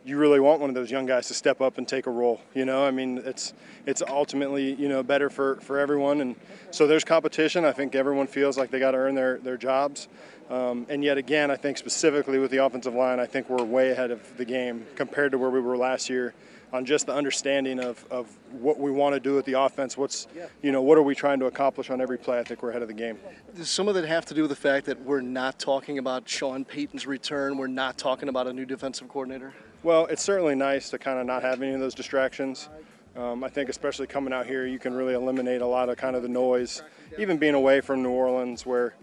you 0.06 0.18
really 0.18 0.40
want 0.40 0.60
one 0.60 0.70
of 0.70 0.76
those 0.76 0.92
young 0.92 1.06
guys 1.06 1.28
to 1.28 1.34
step 1.34 1.62
up 1.62 1.78
and 1.78 1.88
take 1.88 2.08
a 2.08 2.12
role. 2.12 2.42
You 2.54 2.66
know, 2.66 2.86
I 2.86 2.92
mean, 2.92 3.22
it's 3.26 3.54
it's 3.86 4.02
ultimately 4.02 4.74
you 4.74 4.90
know 4.90 5.04
better 5.04 5.30
for, 5.30 5.56
for 5.58 5.80
everyone, 5.80 6.22
and 6.22 6.36
so 6.72 6.88
there's 6.88 7.04
competition. 7.04 7.66
I 7.66 7.72
think 7.72 7.96
everyone 7.96 8.28
feels 8.28 8.58
like 8.58 8.70
they 8.72 8.80
got 8.80 8.92
to 8.92 8.98
earn 8.98 9.16
their 9.16 9.38
their 9.38 9.58
jobs, 9.58 10.08
um, 10.50 10.86
and 10.90 11.04
yet 11.04 11.18
again, 11.18 11.52
I 11.52 11.56
think 11.56 11.78
specifically 11.78 12.40
with 12.40 12.52
the 12.52 12.58
offensive 12.58 12.94
line, 12.94 13.20
I 13.20 13.26
think 13.26 13.50
we're 13.50 13.64
way 13.64 13.92
ahead 13.92 14.12
of 14.12 14.38
the 14.38 14.46
game 14.46 14.86
compared 14.96 15.32
to 15.32 15.38
where 15.38 15.50
we 15.50 15.60
were 15.60 15.78
last 15.78 16.10
year 16.10 16.34
on 16.74 16.86
just 16.86 17.06
the 17.06 17.14
understanding 17.14 17.80
of, 17.80 18.04
of 18.10 18.28
what 18.52 18.80
we 18.80 18.90
want 18.90 19.14
to 19.14 19.20
do 19.20 19.36
with 19.36 19.46
the 19.46 19.54
offense. 19.54 19.96
What's, 19.96 20.28
you 20.64 20.72
know, 20.72 20.82
what 20.82 20.98
are 20.98 21.04
we 21.04 21.14
trying 21.14 21.40
to 21.40 21.46
accomplish 21.46 21.92
on 21.92 22.02
every 22.02 22.18
play? 22.18 22.40
I 22.40 22.44
think 22.44 22.64
we're 22.64 22.72
ahead 22.72 22.82
of 22.82 22.88
the 22.88 22.96
game. 22.96 23.20
Does 23.56 23.70
some 23.70 23.88
of 23.88 23.94
that 23.94 24.06
have 24.06 24.26
to 24.26 24.34
do 24.34 24.42
with 24.42 24.50
the 24.50 24.56
fact 24.56 24.88
that 24.88 25.00
we're 25.02 25.22
not 25.22 25.60
talking 25.60 26.00
about 26.00 26.28
Sean 26.28 26.66
Payton's 26.66 27.06
return? 27.06 27.58
We're 27.58 27.68
not 27.68 28.00
talking 28.00 28.28
about 28.28 28.48
a 28.48 28.54
new 28.54 28.66
defensive 28.66 29.08
coordinator? 29.08 29.54
Well, 29.84 30.06
it's 30.06 30.24
certainly 30.24 30.56
nice 30.56 30.90
to 30.92 30.98
kind 30.98 31.20
of 31.20 31.26
not 31.26 31.42
have 31.42 31.62
any 31.62 31.74
of 31.74 31.82
those 31.82 31.94
distractions. 31.94 32.70
Um, 33.18 33.44
I 33.44 33.50
think, 33.50 33.68
especially 33.68 34.08
coming 34.08 34.32
out 34.32 34.46
here, 34.46 34.66
you 34.66 34.80
can 34.80 34.94
really 34.94 35.14
eliminate 35.14 35.60
a 35.60 35.68
lot 35.68 35.90
of 35.90 35.98
kind 35.98 36.16
of 36.16 36.22
the 36.22 36.30
noise. 36.30 36.82
Even 37.20 37.38
being 37.38 37.54
away 37.54 37.82
from 37.82 38.02
New 38.02 38.12
Orleans, 38.12 38.66
where 38.66 38.96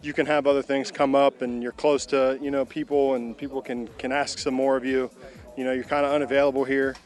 you 0.00 0.14
can 0.14 0.24
have 0.24 0.46
other 0.46 0.62
things 0.62 0.90
come 0.90 1.14
up, 1.14 1.42
and 1.42 1.62
you're 1.62 1.72
close 1.72 2.06
to 2.06 2.38
you 2.40 2.50
know 2.50 2.64
people, 2.64 3.14
and 3.14 3.36
people 3.36 3.60
can 3.60 3.88
can 3.98 4.10
ask 4.10 4.38
some 4.38 4.54
more 4.54 4.74
of 4.74 4.86
you. 4.86 5.10
You 5.58 5.64
know, 5.64 5.72
you're 5.72 5.84
kind 5.84 6.06
of 6.06 6.12
unavailable 6.12 6.64
here, 6.64 6.96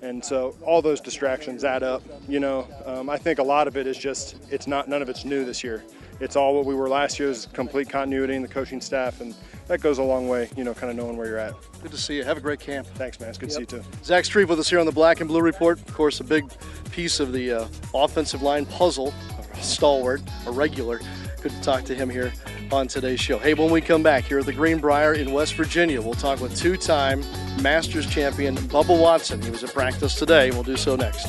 and 0.00 0.24
so 0.24 0.56
all 0.62 0.80
those 0.80 1.02
distractions 1.02 1.64
add 1.64 1.82
up. 1.82 2.02
You 2.28 2.40
know, 2.40 2.66
um, 2.86 3.10
I 3.10 3.18
think 3.18 3.40
a 3.40 3.44
lot 3.44 3.68
of 3.68 3.76
it 3.76 3.86
is 3.86 3.98
just 3.98 4.36
it's 4.50 4.66
not 4.66 4.88
none 4.88 5.02
of 5.02 5.10
it's 5.10 5.26
new 5.26 5.44
this 5.44 5.62
year. 5.62 5.84
It's 6.20 6.36
all 6.36 6.54
what 6.54 6.66
we 6.66 6.74
were 6.74 6.88
last 6.88 7.18
year 7.18 7.30
is 7.30 7.46
complete 7.52 7.88
continuity 7.88 8.34
in 8.34 8.42
the 8.42 8.48
coaching 8.48 8.80
staff 8.80 9.20
and 9.20 9.34
that 9.68 9.80
goes 9.80 9.98
a 9.98 10.02
long 10.02 10.28
way, 10.28 10.50
you 10.56 10.64
know, 10.64 10.74
kind 10.74 10.90
of 10.90 10.96
knowing 10.96 11.16
where 11.16 11.28
you're 11.28 11.38
at. 11.38 11.54
Good 11.80 11.92
to 11.92 11.96
see 11.96 12.16
you. 12.16 12.24
Have 12.24 12.36
a 12.36 12.40
great 12.40 12.58
camp. 12.58 12.88
Thanks, 12.88 13.20
man. 13.20 13.28
It's 13.28 13.38
good 13.38 13.50
yep. 13.50 13.68
to 13.68 13.68
see 13.68 13.76
you 13.76 13.82
too. 13.82 13.88
Zach 14.02 14.24
Strief 14.24 14.48
with 14.48 14.58
us 14.58 14.68
here 14.68 14.80
on 14.80 14.86
the 14.86 14.92
Black 14.92 15.20
and 15.20 15.28
Blue 15.28 15.40
Report. 15.40 15.78
Of 15.78 15.94
course, 15.94 16.18
a 16.18 16.24
big 16.24 16.50
piece 16.90 17.20
of 17.20 17.32
the 17.32 17.52
uh, 17.52 17.68
offensive 17.94 18.42
line 18.42 18.66
puzzle, 18.66 19.14
a 19.54 19.62
stalwart, 19.62 20.22
a 20.46 20.50
regular. 20.50 21.00
Good 21.40 21.52
to 21.52 21.60
talk 21.62 21.84
to 21.84 21.94
him 21.94 22.10
here 22.10 22.32
on 22.72 22.88
today's 22.88 23.20
show. 23.20 23.38
Hey, 23.38 23.54
when 23.54 23.70
we 23.70 23.80
come 23.80 24.02
back 24.02 24.24
here 24.24 24.40
at 24.40 24.46
the 24.46 24.52
Greenbrier 24.52 25.14
in 25.14 25.32
West 25.32 25.54
Virginia, 25.54 26.02
we'll 26.02 26.14
talk 26.14 26.40
with 26.40 26.56
two 26.56 26.76
time 26.76 27.24
Masters 27.62 28.06
champion 28.06 28.56
Bubba 28.56 29.00
Watson. 29.00 29.40
He 29.40 29.50
was 29.50 29.62
at 29.62 29.72
practice 29.72 30.16
today. 30.16 30.50
We'll 30.50 30.64
do 30.64 30.76
so 30.76 30.96
next. 30.96 31.28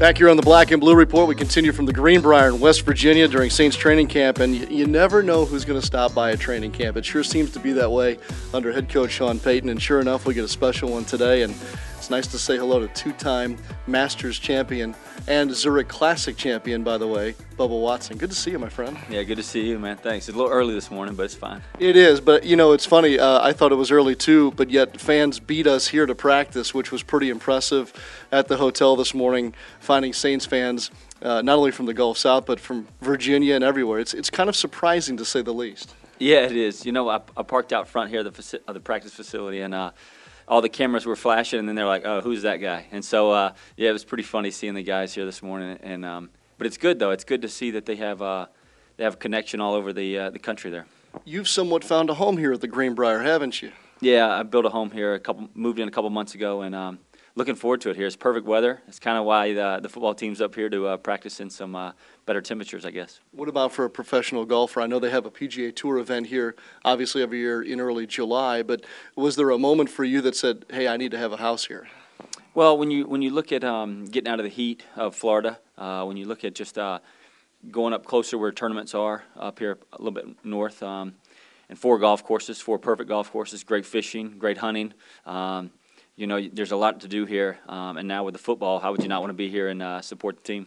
Back 0.00 0.16
here 0.16 0.30
on 0.30 0.38
the 0.38 0.42
Black 0.42 0.70
and 0.70 0.80
Blue 0.80 0.94
Report, 0.94 1.28
we 1.28 1.34
continue 1.34 1.72
from 1.72 1.84
the 1.84 1.92
Greenbrier 1.92 2.48
in 2.48 2.58
West 2.58 2.86
Virginia 2.86 3.28
during 3.28 3.50
Saints 3.50 3.76
training 3.76 4.06
camp, 4.06 4.38
and 4.38 4.56
you, 4.56 4.66
you 4.68 4.86
never 4.86 5.22
know 5.22 5.44
who's 5.44 5.66
going 5.66 5.78
to 5.78 5.86
stop 5.86 6.14
by 6.14 6.30
a 6.30 6.38
training 6.38 6.72
camp. 6.72 6.96
It 6.96 7.04
sure 7.04 7.22
seems 7.22 7.52
to 7.52 7.60
be 7.60 7.72
that 7.72 7.90
way 7.90 8.18
under 8.54 8.72
head 8.72 8.88
coach 8.88 9.10
Sean 9.10 9.38
Payton, 9.38 9.68
and 9.68 9.80
sure 9.80 10.00
enough, 10.00 10.24
we 10.24 10.32
get 10.32 10.42
a 10.42 10.48
special 10.48 10.90
one 10.90 11.04
today, 11.04 11.42
and 11.42 11.54
it's 12.00 12.08
nice 12.08 12.26
to 12.26 12.38
say 12.38 12.56
hello 12.56 12.80
to 12.80 12.88
two-time 12.94 13.58
Masters 13.86 14.38
champion 14.38 14.94
and 15.28 15.54
Zurich 15.54 15.88
Classic 15.88 16.34
champion, 16.34 16.82
by 16.82 16.96
the 16.96 17.06
way, 17.06 17.34
Bubba 17.58 17.78
Watson. 17.78 18.16
Good 18.16 18.30
to 18.30 18.34
see 18.34 18.52
you, 18.52 18.58
my 18.58 18.70
friend. 18.70 18.96
Yeah, 19.10 19.22
good 19.22 19.36
to 19.36 19.42
see 19.42 19.68
you, 19.68 19.78
man. 19.78 19.98
Thanks. 19.98 20.26
It's 20.26 20.34
a 20.34 20.38
little 20.38 20.50
early 20.50 20.72
this 20.72 20.90
morning, 20.90 21.14
but 21.14 21.24
it's 21.24 21.34
fine. 21.34 21.60
It 21.78 21.96
is, 21.96 22.18
but 22.18 22.44
you 22.44 22.56
know, 22.56 22.72
it's 22.72 22.86
funny. 22.86 23.18
Uh, 23.18 23.42
I 23.42 23.52
thought 23.52 23.70
it 23.70 23.74
was 23.74 23.90
early 23.90 24.14
too, 24.14 24.52
but 24.52 24.70
yet 24.70 24.98
fans 24.98 25.40
beat 25.40 25.66
us 25.66 25.88
here 25.88 26.06
to 26.06 26.14
practice, 26.14 26.72
which 26.72 26.90
was 26.90 27.02
pretty 27.02 27.28
impressive 27.28 27.92
at 28.32 28.48
the 28.48 28.56
hotel 28.56 28.96
this 28.96 29.12
morning, 29.12 29.52
finding 29.78 30.14
Saints 30.14 30.46
fans. 30.46 30.90
Uh, 31.20 31.42
not 31.42 31.58
only 31.58 31.70
from 31.70 31.84
the 31.84 31.92
Gulf 31.92 32.16
South, 32.16 32.46
but 32.46 32.58
from 32.58 32.88
Virginia 33.02 33.54
and 33.54 33.62
everywhere. 33.62 33.98
It's, 33.98 34.14
it's 34.14 34.30
kind 34.30 34.48
of 34.48 34.56
surprising 34.56 35.18
to 35.18 35.24
say 35.26 35.42
the 35.42 35.52
least. 35.52 35.94
Yeah, 36.18 36.46
it 36.46 36.56
is. 36.56 36.86
You 36.86 36.92
know, 36.92 37.10
I, 37.10 37.20
I 37.36 37.42
parked 37.42 37.74
out 37.74 37.88
front 37.88 38.08
here, 38.08 38.22
the, 38.22 38.30
faci- 38.30 38.60
of 38.66 38.72
the 38.72 38.80
practice 38.80 39.12
facility, 39.12 39.60
and 39.60 39.74
uh, 39.74 39.90
all 40.50 40.60
the 40.60 40.68
cameras 40.68 41.06
were 41.06 41.16
flashing, 41.16 41.60
and 41.60 41.68
then 41.68 41.76
they're 41.76 41.86
like, 41.86 42.02
"Oh, 42.04 42.20
who's 42.20 42.42
that 42.42 42.56
guy?" 42.56 42.86
And 42.90 43.04
so, 43.04 43.30
uh, 43.30 43.54
yeah, 43.76 43.88
it 43.88 43.92
was 43.92 44.04
pretty 44.04 44.24
funny 44.24 44.50
seeing 44.50 44.74
the 44.74 44.82
guys 44.82 45.14
here 45.14 45.24
this 45.24 45.42
morning. 45.42 45.78
And 45.82 46.04
um, 46.04 46.30
but 46.58 46.66
it's 46.66 46.76
good 46.76 46.98
though. 46.98 47.12
It's 47.12 47.24
good 47.24 47.40
to 47.42 47.48
see 47.48 47.70
that 47.70 47.86
they 47.86 47.96
have 47.96 48.20
uh, 48.20 48.46
they 48.96 49.04
have 49.04 49.14
a 49.14 49.16
connection 49.16 49.60
all 49.60 49.74
over 49.74 49.92
the 49.92 50.18
uh, 50.18 50.30
the 50.30 50.40
country 50.40 50.70
there. 50.70 50.86
You've 51.24 51.48
somewhat 51.48 51.84
found 51.84 52.10
a 52.10 52.14
home 52.14 52.36
here 52.36 52.52
at 52.52 52.60
the 52.60 52.68
Greenbrier, 52.68 53.20
haven't 53.20 53.62
you? 53.62 53.70
Yeah, 54.00 54.28
I 54.28 54.42
built 54.42 54.64
a 54.64 54.70
home 54.70 54.90
here 54.90 55.14
a 55.14 55.20
couple, 55.20 55.48
moved 55.54 55.78
in 55.78 55.86
a 55.86 55.90
couple 55.90 56.10
months 56.10 56.34
ago, 56.34 56.62
and 56.62 56.74
um, 56.74 56.98
looking 57.40 57.54
forward 57.54 57.80
to 57.80 57.88
it 57.88 57.96
here. 57.96 58.06
It's 58.06 58.16
perfect 58.16 58.46
weather. 58.46 58.82
It's 58.86 58.98
kind 58.98 59.16
of 59.16 59.24
why 59.24 59.54
the, 59.54 59.78
the 59.80 59.88
football 59.88 60.14
team's 60.14 60.42
up 60.42 60.54
here 60.54 60.68
to 60.68 60.88
uh, 60.88 60.96
practice 60.98 61.40
in 61.40 61.48
some 61.48 61.74
uh, 61.74 61.92
better 62.26 62.42
temperatures, 62.42 62.84
I 62.84 62.90
guess. 62.90 63.20
What 63.32 63.48
about 63.48 63.72
for 63.72 63.86
a 63.86 63.90
professional 63.90 64.44
golfer? 64.44 64.82
I 64.82 64.86
know 64.86 64.98
they 64.98 65.08
have 65.08 65.24
a 65.24 65.30
PGA 65.30 65.74
Tour 65.74 65.96
event 65.96 66.26
here, 66.26 66.54
obviously 66.84 67.22
every 67.22 67.38
year 67.38 67.62
in 67.62 67.80
early 67.80 68.06
July. 68.06 68.62
But 68.62 68.84
was 69.16 69.36
there 69.36 69.48
a 69.48 69.56
moment 69.56 69.88
for 69.88 70.04
you 70.04 70.20
that 70.20 70.36
said, 70.36 70.66
"Hey, 70.68 70.86
I 70.86 70.98
need 70.98 71.12
to 71.12 71.18
have 71.18 71.32
a 71.32 71.38
house 71.38 71.64
here"? 71.64 71.88
Well, 72.52 72.76
when 72.76 72.90
you 72.90 73.06
when 73.06 73.22
you 73.22 73.30
look 73.30 73.52
at 73.52 73.64
um, 73.64 74.04
getting 74.04 74.30
out 74.30 74.38
of 74.38 74.44
the 74.44 74.50
heat 74.50 74.84
of 74.94 75.16
Florida, 75.16 75.58
uh, 75.78 76.04
when 76.04 76.18
you 76.18 76.26
look 76.26 76.44
at 76.44 76.54
just 76.54 76.76
uh, 76.76 76.98
going 77.70 77.94
up 77.94 78.04
closer 78.04 78.36
where 78.36 78.52
tournaments 78.52 78.94
are 78.94 79.24
up 79.34 79.60
here 79.60 79.78
a 79.94 79.96
little 79.96 80.12
bit 80.12 80.44
north, 80.44 80.82
um, 80.82 81.14
and 81.70 81.78
four 81.78 81.98
golf 81.98 82.22
courses, 82.22 82.60
four 82.60 82.78
perfect 82.78 83.08
golf 83.08 83.32
courses, 83.32 83.64
great 83.64 83.86
fishing, 83.86 84.34
great 84.38 84.58
hunting. 84.58 84.92
Um, 85.24 85.70
you 86.16 86.26
know, 86.26 86.40
there's 86.52 86.72
a 86.72 86.76
lot 86.76 87.00
to 87.00 87.08
do 87.08 87.24
here, 87.24 87.58
um, 87.68 87.96
and 87.96 88.06
now 88.06 88.24
with 88.24 88.34
the 88.34 88.40
football, 88.40 88.78
how 88.78 88.92
would 88.92 89.02
you 89.02 89.08
not 89.08 89.20
want 89.20 89.30
to 89.30 89.34
be 89.34 89.48
here 89.48 89.68
and 89.68 89.82
uh, 89.82 90.00
support 90.00 90.36
the 90.36 90.42
team? 90.42 90.66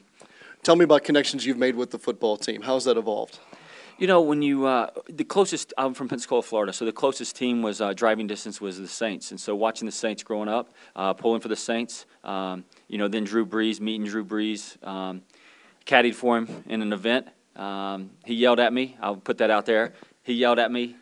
Tell 0.64 0.76
me 0.76 0.86
about 0.86 1.04
connections 1.04 1.46
you've 1.46 1.58
made 1.58 1.76
with 1.76 1.92
the 1.92 2.00
football 2.00 2.38
team. 2.38 2.62
How's 2.62 2.86
that 2.86 2.98
evolved? 2.98 3.40
You 4.00 4.08
know, 4.08 4.22
when 4.22 4.42
you 4.42 4.66
uh, 4.66 4.90
the 5.08 5.24
closest 5.24 5.74
I'm 5.78 5.94
from 5.94 6.10
Pensacola, 6.10 6.42
Florida, 6.42 6.74
so 6.74 6.84
the 6.86 6.92
closest 6.92 7.36
team 7.36 7.62
was 7.62 7.80
uh, 7.80 7.94
driving 7.94 8.26
distance 8.26 8.60
was 8.60 8.80
the 8.80 8.88
Saints, 8.88 9.32
and 9.32 9.40
so 9.40 9.56
watching 9.56 9.86
the 9.86 9.92
Saints 9.92 10.24
growing 10.24 10.50
up, 10.50 10.74
uh, 10.96 11.14
pulling 11.14 11.42
for 11.42 11.48
the 11.48 11.56
Saints, 11.56 12.06
um, 12.24 12.66
you 12.88 12.98
know, 12.98 13.08
then 13.08 13.24
Drew 13.24 13.46
Brees, 13.46 13.80
meeting 13.80 14.08
Drew 14.08 14.26
Brees, 14.26 14.84
um, 14.86 15.22
caddied 15.86 16.16
for 16.16 16.38
him 16.38 16.64
in 16.68 16.82
an 16.82 16.92
event. 16.92 17.28
Um, 17.56 18.12
he 18.26 18.34
yelled 18.34 18.60
at 18.60 18.74
me. 18.74 18.98
I'll 19.00 19.18
put 19.18 19.38
that 19.38 19.52
out 19.52 19.66
there. 19.66 19.94
He 20.24 20.34
yelled 20.34 20.58
at 20.60 20.72
me. 20.72 20.96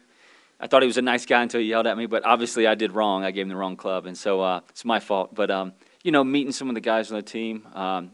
I 0.62 0.68
thought 0.68 0.84
he 0.84 0.88
was 0.88 0.98
a 0.98 1.01
nice 1.01 1.25
guy 1.25 1.41
until 1.41 1.60
he 1.60 1.65
yelled 1.65 1.88
at 1.88 1.98
me, 1.98 2.06
but 2.06 2.24
obviously 2.24 2.68
I 2.68 2.75
did 2.75 2.91
wrong. 2.91 3.24
I 3.24 3.32
gave 3.32 3.44
him 3.44 3.50
the 3.50 3.56
wrong 3.56 3.75
club, 3.75 4.06
and 4.06 4.15
so 4.15 4.41
uh, 4.41 4.62
it's 4.70 4.86
my 4.86 5.00
fault. 5.00 5.34
But 5.34 5.50
um, 5.50 5.74
you 6.03 6.12
know, 6.12 6.24
meeting 6.24 6.51
some 6.51 6.70
of 6.70 6.75
the 6.75 6.82
guys 6.82 7.12
on 7.12 7.18
the 7.18 7.24
team. 7.24 7.68
Um, 7.74 8.12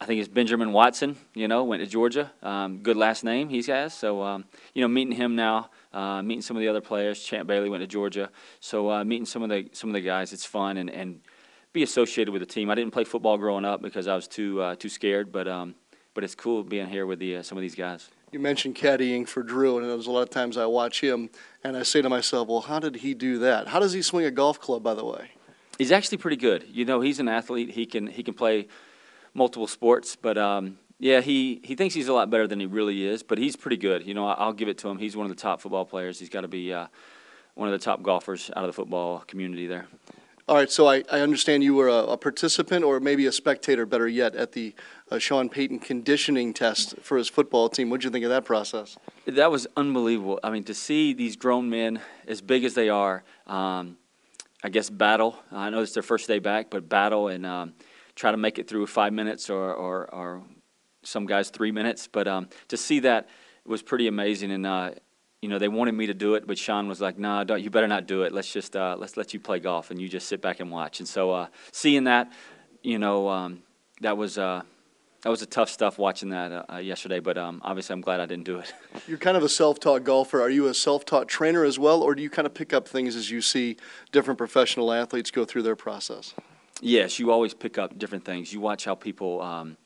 I 0.00 0.06
think 0.06 0.20
it's 0.20 0.28
Benjamin 0.28 0.72
Watson. 0.72 1.16
You 1.34 1.48
know, 1.48 1.64
went 1.64 1.82
to 1.82 1.88
Georgia. 1.88 2.30
Um, 2.44 2.78
good 2.78 2.96
last 2.96 3.24
name 3.24 3.48
he 3.48 3.60
has. 3.62 3.92
So 3.92 4.22
um, 4.22 4.44
you 4.72 4.82
know, 4.82 4.88
meeting 4.88 5.16
him 5.16 5.34
now, 5.34 5.70
uh, 5.92 6.22
meeting 6.22 6.42
some 6.42 6.56
of 6.56 6.60
the 6.60 6.68
other 6.68 6.80
players. 6.80 7.20
Champ 7.20 7.48
Bailey 7.48 7.68
went 7.68 7.82
to 7.82 7.88
Georgia. 7.88 8.30
So 8.60 8.88
uh, 8.92 9.04
meeting 9.04 9.26
some 9.26 9.42
of 9.42 9.48
the 9.48 9.68
some 9.72 9.90
of 9.90 9.94
the 9.94 10.00
guys, 10.00 10.32
it's 10.32 10.44
fun 10.44 10.76
and 10.76 10.88
and 10.88 11.20
be 11.72 11.82
associated 11.82 12.30
with 12.30 12.40
the 12.40 12.46
team. 12.46 12.70
I 12.70 12.76
didn't 12.76 12.92
play 12.92 13.02
football 13.02 13.36
growing 13.36 13.64
up 13.64 13.82
because 13.82 14.06
I 14.06 14.14
was 14.14 14.28
too 14.28 14.62
uh, 14.62 14.76
too 14.76 14.88
scared, 14.88 15.32
but 15.32 15.48
um, 15.48 15.74
but 16.14 16.22
it's 16.22 16.36
cool 16.36 16.62
being 16.62 16.86
here 16.86 17.04
with 17.04 17.18
the 17.18 17.38
uh, 17.38 17.42
some 17.42 17.58
of 17.58 17.62
these 17.62 17.74
guys. 17.74 18.08
You 18.30 18.40
mentioned 18.40 18.74
caddying 18.74 19.26
for 19.26 19.42
Drew, 19.42 19.78
and 19.78 19.88
there's 19.88 20.06
a 20.06 20.10
lot 20.10 20.20
of 20.20 20.30
times 20.30 20.58
I 20.58 20.66
watch 20.66 21.00
him 21.00 21.30
and 21.64 21.76
I 21.76 21.82
say 21.82 22.02
to 22.02 22.10
myself, 22.10 22.48
well, 22.48 22.60
how 22.60 22.78
did 22.78 22.96
he 22.96 23.14
do 23.14 23.38
that? 23.38 23.68
How 23.68 23.80
does 23.80 23.94
he 23.94 24.02
swing 24.02 24.26
a 24.26 24.30
golf 24.30 24.60
club, 24.60 24.82
by 24.82 24.92
the 24.92 25.04
way? 25.04 25.30
He's 25.78 25.92
actually 25.92 26.18
pretty 26.18 26.36
good. 26.36 26.66
You 26.70 26.84
know, 26.84 27.00
he's 27.00 27.20
an 27.20 27.28
athlete. 27.28 27.70
He 27.70 27.86
can 27.86 28.06
he 28.06 28.22
can 28.22 28.34
play 28.34 28.68
multiple 29.32 29.66
sports, 29.66 30.14
but 30.14 30.36
um, 30.36 30.78
yeah, 30.98 31.20
he, 31.20 31.60
he 31.64 31.74
thinks 31.74 31.94
he's 31.94 32.08
a 32.08 32.12
lot 32.12 32.28
better 32.28 32.46
than 32.46 32.60
he 32.60 32.66
really 32.66 33.06
is. 33.06 33.22
But 33.22 33.38
he's 33.38 33.56
pretty 33.56 33.76
good. 33.76 34.06
You 34.06 34.12
know, 34.12 34.26
I'll 34.26 34.52
give 34.52 34.68
it 34.68 34.78
to 34.78 34.88
him. 34.88 34.98
He's 34.98 35.16
one 35.16 35.24
of 35.24 35.34
the 35.34 35.40
top 35.40 35.60
football 35.60 35.86
players. 35.86 36.18
He's 36.18 36.28
got 36.28 36.42
to 36.42 36.48
be 36.48 36.72
uh, 36.72 36.88
one 37.54 37.68
of 37.68 37.72
the 37.72 37.82
top 37.82 38.02
golfers 38.02 38.50
out 38.50 38.64
of 38.64 38.66
the 38.66 38.72
football 38.72 39.20
community 39.20 39.66
there. 39.66 39.86
All 40.48 40.54
right, 40.54 40.70
so 40.70 40.88
I, 40.88 41.04
I 41.12 41.20
understand 41.20 41.62
you 41.62 41.74
were 41.74 41.88
a, 41.88 42.04
a 42.04 42.16
participant 42.16 42.82
or 42.82 43.00
maybe 43.00 43.26
a 43.26 43.32
spectator, 43.32 43.84
better 43.84 44.08
yet, 44.08 44.34
at 44.34 44.52
the 44.52 44.74
uh, 45.10 45.18
Sean 45.18 45.50
Payton 45.50 45.80
conditioning 45.80 46.54
test 46.54 46.94
for 47.02 47.18
his 47.18 47.28
football 47.28 47.68
team. 47.68 47.90
What 47.90 48.00
did 48.00 48.06
you 48.06 48.10
think 48.10 48.24
of 48.24 48.30
that 48.30 48.46
process? 48.46 48.96
That 49.26 49.50
was 49.50 49.66
unbelievable. 49.76 50.40
I 50.42 50.48
mean, 50.48 50.64
to 50.64 50.72
see 50.72 51.12
these 51.12 51.36
grown 51.36 51.68
men, 51.68 52.00
as 52.26 52.40
big 52.40 52.64
as 52.64 52.72
they 52.72 52.88
are, 52.88 53.24
um, 53.46 53.98
I 54.64 54.70
guess 54.70 54.88
battle. 54.88 55.38
I 55.52 55.68
know 55.68 55.82
it's 55.82 55.92
their 55.92 56.02
first 56.02 56.26
day 56.26 56.38
back, 56.38 56.70
but 56.70 56.88
battle 56.88 57.28
and 57.28 57.44
um, 57.44 57.74
try 58.14 58.30
to 58.30 58.38
make 58.38 58.58
it 58.58 58.66
through 58.66 58.86
five 58.86 59.12
minutes 59.12 59.50
or, 59.50 59.74
or, 59.74 60.14
or 60.14 60.42
some 61.02 61.26
guys 61.26 61.50
three 61.50 61.72
minutes. 61.72 62.08
But 62.10 62.26
um, 62.26 62.48
to 62.68 62.78
see 62.78 63.00
that 63.00 63.28
was 63.66 63.82
pretty 63.82 64.06
amazing. 64.06 64.50
And 64.52 64.64
uh, 64.64 64.92
you 65.40 65.48
know, 65.48 65.58
they 65.58 65.68
wanted 65.68 65.92
me 65.92 66.06
to 66.06 66.14
do 66.14 66.34
it, 66.34 66.46
but 66.46 66.58
Sean 66.58 66.88
was 66.88 67.00
like, 67.00 67.18
"No, 67.18 67.42
nah, 67.42 67.54
you 67.54 67.70
better 67.70 67.86
not 67.86 68.06
do 68.06 68.22
it. 68.22 68.32
Let's 68.32 68.52
just 68.52 68.74
uh, 68.74 68.96
let's 68.98 69.16
let 69.16 69.32
you 69.32 69.40
play 69.40 69.60
golf, 69.60 69.90
and 69.90 70.00
you 70.00 70.08
just 70.08 70.26
sit 70.26 70.40
back 70.40 70.60
and 70.60 70.70
watch." 70.70 70.98
And 70.98 71.08
so, 71.08 71.30
uh, 71.30 71.46
seeing 71.70 72.04
that, 72.04 72.32
you 72.82 72.98
know, 72.98 73.28
um, 73.28 73.62
that 74.00 74.16
was 74.16 74.36
uh, 74.36 74.62
that 75.22 75.28
was 75.28 75.42
a 75.42 75.46
tough 75.46 75.70
stuff 75.70 75.96
watching 75.96 76.30
that 76.30 76.50
uh, 76.50 76.64
uh, 76.72 76.76
yesterday. 76.78 77.20
But 77.20 77.38
um, 77.38 77.60
obviously, 77.64 77.92
I'm 77.92 78.00
glad 78.00 78.18
I 78.18 78.26
didn't 78.26 78.44
do 78.44 78.58
it. 78.58 78.74
You're 79.06 79.18
kind 79.18 79.36
of 79.36 79.44
a 79.44 79.48
self-taught 79.48 80.02
golfer. 80.02 80.40
Are 80.40 80.50
you 80.50 80.66
a 80.66 80.74
self-taught 80.74 81.28
trainer 81.28 81.64
as 81.64 81.78
well, 81.78 82.02
or 82.02 82.16
do 82.16 82.22
you 82.22 82.30
kind 82.30 82.46
of 82.46 82.54
pick 82.54 82.72
up 82.72 82.88
things 82.88 83.14
as 83.14 83.30
you 83.30 83.40
see 83.40 83.76
different 84.10 84.38
professional 84.38 84.92
athletes 84.92 85.30
go 85.30 85.44
through 85.44 85.62
their 85.62 85.76
process? 85.76 86.34
Yes, 86.80 87.20
you 87.20 87.30
always 87.30 87.54
pick 87.54 87.78
up 87.78 87.96
different 87.96 88.24
things. 88.24 88.52
You 88.52 88.60
watch 88.60 88.84
how 88.84 88.96
people. 88.96 89.40
Um, 89.40 89.76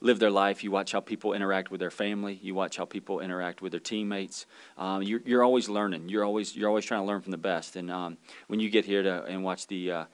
live 0.00 0.18
their 0.18 0.30
life. 0.30 0.62
You 0.62 0.70
watch 0.70 0.92
how 0.92 1.00
people 1.00 1.32
interact 1.32 1.70
with 1.70 1.80
their 1.80 1.90
family. 1.90 2.38
You 2.42 2.54
watch 2.54 2.76
how 2.76 2.84
people 2.84 3.20
interact 3.20 3.62
with 3.62 3.72
their 3.72 3.80
teammates. 3.80 4.46
Um, 4.76 5.02
you're, 5.02 5.20
you're 5.24 5.44
always 5.44 5.68
learning. 5.68 6.08
You're 6.08 6.24
always 6.24 6.56
you're 6.56 6.68
always 6.68 6.84
trying 6.84 7.02
to 7.02 7.06
learn 7.06 7.20
from 7.20 7.32
the 7.32 7.38
best. 7.38 7.76
And 7.76 7.90
um, 7.90 8.18
when 8.46 8.60
you 8.60 8.70
get 8.70 8.84
here 8.84 9.02
to 9.02 9.24
and 9.24 9.42
watch 9.42 9.66
the 9.66 9.92
uh, 9.92 10.04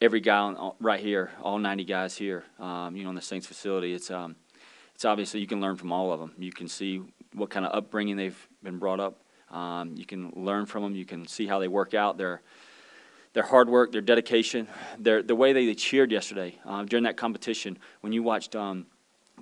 every 0.00 0.20
guy 0.20 0.38
on, 0.38 0.74
right 0.80 1.00
here, 1.00 1.30
all 1.42 1.58
90 1.58 1.84
guys 1.84 2.16
here, 2.16 2.44
um, 2.58 2.96
you 2.96 3.04
know, 3.04 3.10
in 3.10 3.16
the 3.16 3.22
Saints 3.22 3.46
facility, 3.46 3.94
it's 3.94 4.10
um, 4.10 4.36
it's 4.94 5.04
obviously 5.04 5.40
you 5.40 5.46
can 5.46 5.60
learn 5.60 5.76
from 5.76 5.92
all 5.92 6.12
of 6.12 6.20
them. 6.20 6.32
You 6.38 6.52
can 6.52 6.68
see 6.68 7.02
what 7.32 7.50
kind 7.50 7.66
of 7.66 7.74
upbringing 7.74 8.16
they've 8.16 8.48
been 8.62 8.78
brought 8.78 9.00
up. 9.00 9.20
Um, 9.50 9.94
you 9.96 10.04
can 10.04 10.32
learn 10.34 10.66
from 10.66 10.82
them. 10.82 10.94
You 10.94 11.04
can 11.04 11.26
see 11.26 11.46
how 11.46 11.58
they 11.58 11.68
work 11.68 11.94
out. 11.94 12.18
Their 12.18 12.42
their 13.32 13.42
hard 13.42 13.68
work, 13.68 13.90
their 13.90 14.00
dedication, 14.00 14.68
their 14.98 15.22
the 15.22 15.34
way 15.34 15.52
they, 15.52 15.66
they 15.66 15.74
cheered 15.74 16.12
yesterday 16.12 16.58
uh, 16.64 16.84
during 16.84 17.04
that 17.04 17.16
competition. 17.16 17.78
When 18.00 18.12
you 18.12 18.22
watched 18.22 18.54
um, 18.54 18.86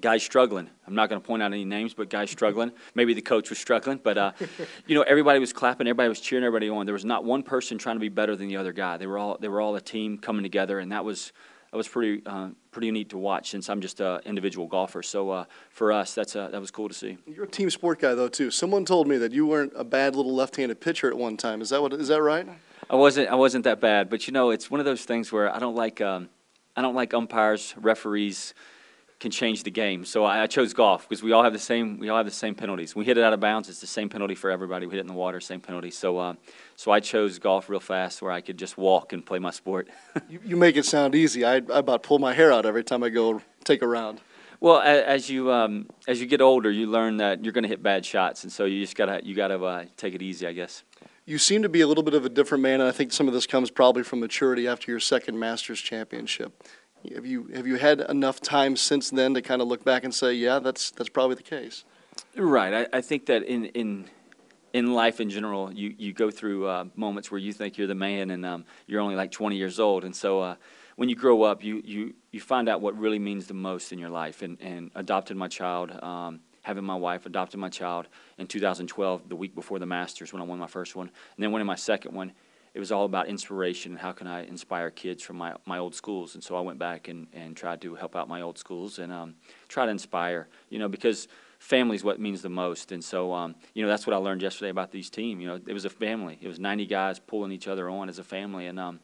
guys 0.00 0.22
struggling. 0.22 0.68
I'm 0.86 0.94
not 0.94 1.08
going 1.08 1.20
to 1.20 1.26
point 1.26 1.42
out 1.42 1.52
any 1.52 1.64
names, 1.64 1.94
but 1.94 2.10
guys 2.10 2.30
struggling. 2.30 2.72
Maybe 2.94 3.14
the 3.14 3.22
coach 3.22 3.50
was 3.50 3.58
struggling, 3.58 4.00
but 4.02 4.18
uh, 4.18 4.32
you 4.86 4.94
know, 4.94 5.02
everybody 5.02 5.38
was 5.38 5.52
clapping, 5.52 5.86
everybody 5.86 6.08
was 6.08 6.20
cheering, 6.20 6.44
everybody 6.44 6.68
on. 6.68 6.86
There 6.86 6.92
was 6.92 7.04
not 7.04 7.24
one 7.24 7.42
person 7.42 7.78
trying 7.78 7.96
to 7.96 8.00
be 8.00 8.08
better 8.08 8.36
than 8.36 8.48
the 8.48 8.56
other 8.56 8.72
guy. 8.72 8.96
They 8.96 9.06
were 9.06 9.18
all 9.18 9.38
they 9.40 9.48
were 9.48 9.60
all 9.60 9.76
a 9.76 9.80
team 9.80 10.18
coming 10.18 10.42
together, 10.42 10.78
and 10.78 10.92
that 10.92 11.04
was 11.04 11.32
that 11.70 11.76
was 11.76 11.88
pretty 11.88 12.22
uh, 12.26 12.48
pretty 12.70 12.90
neat 12.90 13.10
to 13.10 13.18
watch. 13.18 13.50
Since 13.50 13.70
I'm 13.70 13.80
just 13.80 14.00
an 14.00 14.20
individual 14.24 14.66
golfer, 14.66 15.02
so 15.02 15.30
uh, 15.30 15.44
for 15.70 15.92
us, 15.92 16.14
that's 16.14 16.36
uh, 16.36 16.48
that 16.48 16.60
was 16.60 16.70
cool 16.70 16.88
to 16.88 16.94
see. 16.94 17.18
You're 17.26 17.44
a 17.44 17.48
team 17.48 17.70
sport 17.70 18.00
guy 18.00 18.14
though 18.14 18.28
too. 18.28 18.50
Someone 18.50 18.84
told 18.84 19.08
me 19.08 19.16
that 19.18 19.32
you 19.32 19.46
weren't 19.46 19.72
a 19.76 19.84
bad 19.84 20.16
little 20.16 20.34
left-handed 20.34 20.80
pitcher 20.80 21.08
at 21.08 21.16
one 21.16 21.36
time. 21.36 21.60
Is 21.60 21.70
that 21.70 21.80
what 21.80 21.92
is 21.92 22.08
that 22.08 22.22
right? 22.22 22.46
I 22.90 22.96
wasn't 22.96 23.28
I 23.28 23.36
wasn't 23.36 23.64
that 23.64 23.80
bad, 23.80 24.10
but 24.10 24.26
you 24.26 24.32
know, 24.32 24.50
it's 24.50 24.70
one 24.70 24.80
of 24.80 24.86
those 24.86 25.04
things 25.04 25.32
where 25.32 25.54
I 25.54 25.58
don't 25.58 25.76
like 25.76 26.00
um, 26.00 26.28
I 26.76 26.82
don't 26.82 26.94
like 26.94 27.14
umpires, 27.14 27.74
referees 27.78 28.54
can 29.22 29.30
change 29.30 29.62
the 29.62 29.70
game. 29.70 30.04
So 30.04 30.24
I, 30.24 30.42
I 30.42 30.46
chose 30.48 30.74
golf 30.74 31.08
because 31.08 31.22
we 31.22 31.30
all 31.30 31.44
have 31.44 31.52
the 31.52 31.58
same 31.58 31.98
we 31.98 32.08
all 32.08 32.16
have 32.16 32.26
the 32.26 32.32
same 32.32 32.56
penalties. 32.56 32.96
We 32.96 33.04
hit 33.04 33.16
it 33.16 33.24
out 33.24 33.32
of 33.32 33.38
bounds, 33.38 33.68
it's 33.68 33.80
the 33.80 33.86
same 33.86 34.08
penalty 34.08 34.34
for 34.34 34.50
everybody. 34.50 34.84
We 34.84 34.90
hit 34.90 34.98
it 34.98 35.02
in 35.02 35.06
the 35.06 35.14
water, 35.14 35.40
same 35.40 35.60
penalty. 35.60 35.92
So 35.92 36.18
uh, 36.18 36.34
so 36.74 36.90
I 36.90 36.98
chose 36.98 37.38
golf 37.38 37.70
real 37.70 37.80
fast 37.80 38.20
where 38.20 38.32
I 38.32 38.40
could 38.40 38.58
just 38.58 38.76
walk 38.76 39.12
and 39.12 39.24
play 39.24 39.38
my 39.38 39.50
sport. 39.50 39.88
you, 40.28 40.40
you 40.44 40.56
make 40.56 40.76
it 40.76 40.84
sound 40.84 41.14
easy. 41.14 41.44
I, 41.44 41.54
I 41.54 41.58
about 41.78 42.02
pull 42.02 42.18
my 42.18 42.34
hair 42.34 42.52
out 42.52 42.66
every 42.66 42.82
time 42.82 43.04
I 43.04 43.10
go 43.10 43.40
take 43.64 43.80
a 43.80 43.86
round. 43.86 44.20
Well, 44.58 44.80
as 44.80 45.30
you 45.30 45.52
um, 45.52 45.86
as 46.08 46.20
you 46.20 46.26
get 46.26 46.40
older, 46.40 46.70
you 46.70 46.88
learn 46.88 47.18
that 47.18 47.44
you're 47.44 47.52
going 47.52 47.64
to 47.64 47.68
hit 47.68 47.82
bad 47.82 48.04
shots, 48.04 48.42
and 48.42 48.52
so 48.52 48.64
you 48.64 48.80
just 48.80 48.96
gotta 48.96 49.20
you 49.24 49.36
gotta 49.36 49.62
uh, 49.62 49.84
take 49.96 50.14
it 50.14 50.22
easy, 50.22 50.48
I 50.48 50.52
guess. 50.52 50.82
You 51.24 51.38
seem 51.38 51.62
to 51.62 51.68
be 51.68 51.82
a 51.82 51.86
little 51.86 52.02
bit 52.02 52.14
of 52.14 52.24
a 52.24 52.28
different 52.28 52.62
man, 52.62 52.80
and 52.80 52.88
I 52.88 52.92
think 52.92 53.12
some 53.12 53.28
of 53.28 53.34
this 53.34 53.46
comes 53.46 53.70
probably 53.70 54.02
from 54.02 54.18
maturity 54.18 54.66
after 54.66 54.90
your 54.90 54.98
second 54.98 55.38
Masters 55.38 55.80
championship. 55.80 56.64
Have 57.14 57.26
you 57.26 57.48
have 57.54 57.66
you 57.66 57.76
had 57.76 58.00
enough 58.00 58.40
time 58.40 58.76
since 58.76 59.10
then 59.10 59.34
to 59.34 59.42
kind 59.42 59.60
of 59.60 59.68
look 59.68 59.84
back 59.84 60.04
and 60.04 60.14
say, 60.14 60.34
yeah, 60.34 60.58
that's 60.58 60.90
that's 60.92 61.08
probably 61.08 61.36
the 61.36 61.42
case? 61.42 61.84
Right. 62.36 62.86
I, 62.92 62.98
I 62.98 63.00
think 63.00 63.26
that 63.26 63.42
in 63.42 63.66
in 63.66 64.06
in 64.72 64.94
life 64.94 65.20
in 65.20 65.28
general, 65.28 65.72
you 65.72 65.94
you 65.98 66.12
go 66.12 66.30
through 66.30 66.66
uh, 66.66 66.84
moments 66.94 67.30
where 67.30 67.40
you 67.40 67.52
think 67.52 67.76
you're 67.76 67.88
the 67.88 67.94
man, 67.94 68.30
and 68.30 68.46
um, 68.46 68.64
you're 68.86 69.00
only 69.00 69.16
like 69.16 69.32
20 69.32 69.56
years 69.56 69.80
old, 69.80 70.04
and 70.04 70.14
so. 70.14 70.40
Uh, 70.40 70.54
when 70.96 71.08
you 71.08 71.14
grow 71.14 71.42
up, 71.42 71.64
you, 71.64 71.80
you, 71.84 72.14
you 72.30 72.40
find 72.40 72.68
out 72.68 72.80
what 72.80 72.96
really 72.98 73.18
means 73.18 73.46
the 73.46 73.54
most 73.54 73.92
in 73.92 73.98
your 73.98 74.10
life. 74.10 74.42
And, 74.42 74.60
and 74.60 74.90
adopted 74.94 75.38
my 75.38 75.48
child, 75.48 75.90
um, 76.02 76.40
having 76.62 76.84
my 76.84 76.94
wife, 76.94 77.26
adopted 77.26 77.58
my 77.58 77.68
child 77.68 78.08
in 78.38 78.46
2012, 78.46 79.28
the 79.28 79.34
week 79.34 79.54
before 79.54 79.78
the 79.78 79.86
Masters 79.86 80.32
when 80.32 80.42
I 80.42 80.44
won 80.44 80.58
my 80.58 80.66
first 80.66 80.94
one. 80.94 81.06
And 81.08 81.42
then 81.42 81.50
winning 81.50 81.66
my 81.66 81.76
second 81.76 82.14
one, 82.14 82.32
it 82.74 82.78
was 82.78 82.90
all 82.90 83.04
about 83.04 83.28
inspiration 83.28 83.92
and 83.92 84.00
how 84.00 84.12
can 84.12 84.26
I 84.26 84.44
inspire 84.44 84.90
kids 84.90 85.22
from 85.22 85.36
my, 85.36 85.54
my 85.66 85.78
old 85.78 85.94
schools. 85.94 86.34
And 86.34 86.42
so 86.42 86.56
I 86.56 86.60
went 86.60 86.78
back 86.78 87.08
and, 87.08 87.26
and 87.32 87.54
tried 87.54 87.82
to 87.82 87.94
help 87.94 88.16
out 88.16 88.28
my 88.28 88.40
old 88.40 88.58
schools 88.58 88.98
and 88.98 89.12
um, 89.12 89.34
try 89.68 89.84
to 89.84 89.90
inspire, 89.90 90.48
you 90.70 90.78
know, 90.78 90.88
because 90.88 91.28
family 91.58 91.96
is 91.96 92.02
what 92.02 92.18
means 92.18 92.40
the 92.40 92.48
most. 92.48 92.90
And 92.90 93.04
so, 93.04 93.34
um, 93.34 93.54
you 93.74 93.82
know, 93.82 93.88
that's 93.88 94.06
what 94.06 94.14
I 94.14 94.16
learned 94.16 94.40
yesterday 94.40 94.70
about 94.70 94.90
these 94.90 95.10
team. 95.10 95.40
You 95.40 95.48
know, 95.48 95.60
it 95.66 95.72
was 95.72 95.84
a 95.84 95.90
family. 95.90 96.38
It 96.40 96.48
was 96.48 96.58
90 96.58 96.86
guys 96.86 97.18
pulling 97.18 97.52
each 97.52 97.68
other 97.68 97.90
on 97.90 98.08
as 98.08 98.18
a 98.18 98.24
family. 98.24 98.66
And 98.66 98.80
um, 98.80 99.00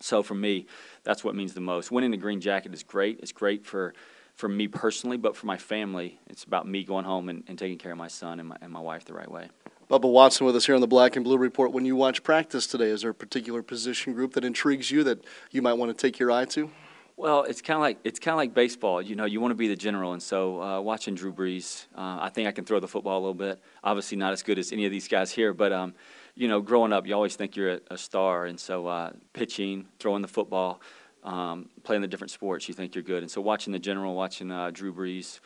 so 0.00 0.22
for 0.22 0.34
me, 0.34 0.66
that's 1.04 1.22
what 1.22 1.34
means 1.34 1.52
the 1.52 1.60
most. 1.60 1.90
Winning 1.90 2.12
the 2.12 2.16
green 2.16 2.40
jacket 2.40 2.72
is 2.72 2.82
great. 2.82 3.20
It's 3.20 3.32
great 3.32 3.66
for, 3.66 3.92
for 4.34 4.48
me 4.48 4.68
personally, 4.68 5.18
but 5.18 5.36
for 5.36 5.44
my 5.44 5.58
family, 5.58 6.18
it's 6.30 6.44
about 6.44 6.66
me 6.66 6.82
going 6.82 7.04
home 7.04 7.28
and, 7.28 7.44
and 7.46 7.58
taking 7.58 7.76
care 7.76 7.92
of 7.92 7.98
my 7.98 8.08
son 8.08 8.40
and 8.40 8.48
my, 8.48 8.56
and 8.62 8.72
my 8.72 8.80
wife 8.80 9.04
the 9.04 9.12
right 9.12 9.30
way. 9.30 9.50
Bubba 9.92 10.10
Watson 10.10 10.46
with 10.46 10.56
us 10.56 10.64
here 10.64 10.74
on 10.74 10.80
the 10.80 10.86
Black 10.86 11.16
and 11.16 11.24
Blue 11.24 11.36
Report. 11.36 11.70
When 11.70 11.84
you 11.84 11.94
watch 11.94 12.22
practice 12.22 12.66
today, 12.66 12.86
is 12.86 13.02
there 13.02 13.10
a 13.10 13.14
particular 13.14 13.62
position 13.62 14.14
group 14.14 14.32
that 14.32 14.42
intrigues 14.42 14.90
you 14.90 15.04
that 15.04 15.22
you 15.50 15.60
might 15.60 15.74
want 15.74 15.94
to 15.94 16.06
take 16.06 16.18
your 16.18 16.30
eye 16.30 16.46
to? 16.46 16.70
Well, 17.18 17.42
it's 17.42 17.60
kind 17.60 17.76
of 17.76 17.82
like 17.82 17.98
it's 18.02 18.18
kind 18.18 18.32
of 18.32 18.38
like 18.38 18.54
baseball. 18.54 19.02
You 19.02 19.16
know, 19.16 19.26
you 19.26 19.38
want 19.38 19.50
to 19.50 19.54
be 19.54 19.68
the 19.68 19.76
general, 19.76 20.14
and 20.14 20.22
so 20.22 20.62
uh, 20.62 20.80
watching 20.80 21.14
Drew 21.14 21.30
Brees, 21.30 21.84
uh, 21.94 22.20
I 22.22 22.30
think 22.32 22.48
I 22.48 22.52
can 22.52 22.64
throw 22.64 22.80
the 22.80 22.88
football 22.88 23.18
a 23.18 23.20
little 23.20 23.34
bit. 23.34 23.60
Obviously, 23.84 24.16
not 24.16 24.32
as 24.32 24.42
good 24.42 24.58
as 24.58 24.72
any 24.72 24.86
of 24.86 24.90
these 24.90 25.08
guys 25.08 25.30
here, 25.30 25.52
but 25.52 25.74
um, 25.74 25.92
you 26.36 26.48
know, 26.48 26.62
growing 26.62 26.94
up, 26.94 27.06
you 27.06 27.14
always 27.14 27.36
think 27.36 27.54
you're 27.54 27.72
a, 27.72 27.80
a 27.90 27.98
star, 27.98 28.46
and 28.46 28.58
so 28.58 28.86
uh, 28.86 29.10
pitching, 29.34 29.88
throwing 29.98 30.22
the 30.22 30.28
football, 30.28 30.80
um, 31.22 31.68
playing 31.82 32.00
the 32.00 32.08
different 32.08 32.30
sports, 32.30 32.66
you 32.66 32.72
think 32.72 32.94
you're 32.94 33.04
good. 33.04 33.22
And 33.22 33.30
so 33.30 33.42
watching 33.42 33.74
the 33.74 33.78
general, 33.78 34.14
watching 34.14 34.50
uh, 34.50 34.70
Drew 34.70 34.94
Brees 34.94 35.40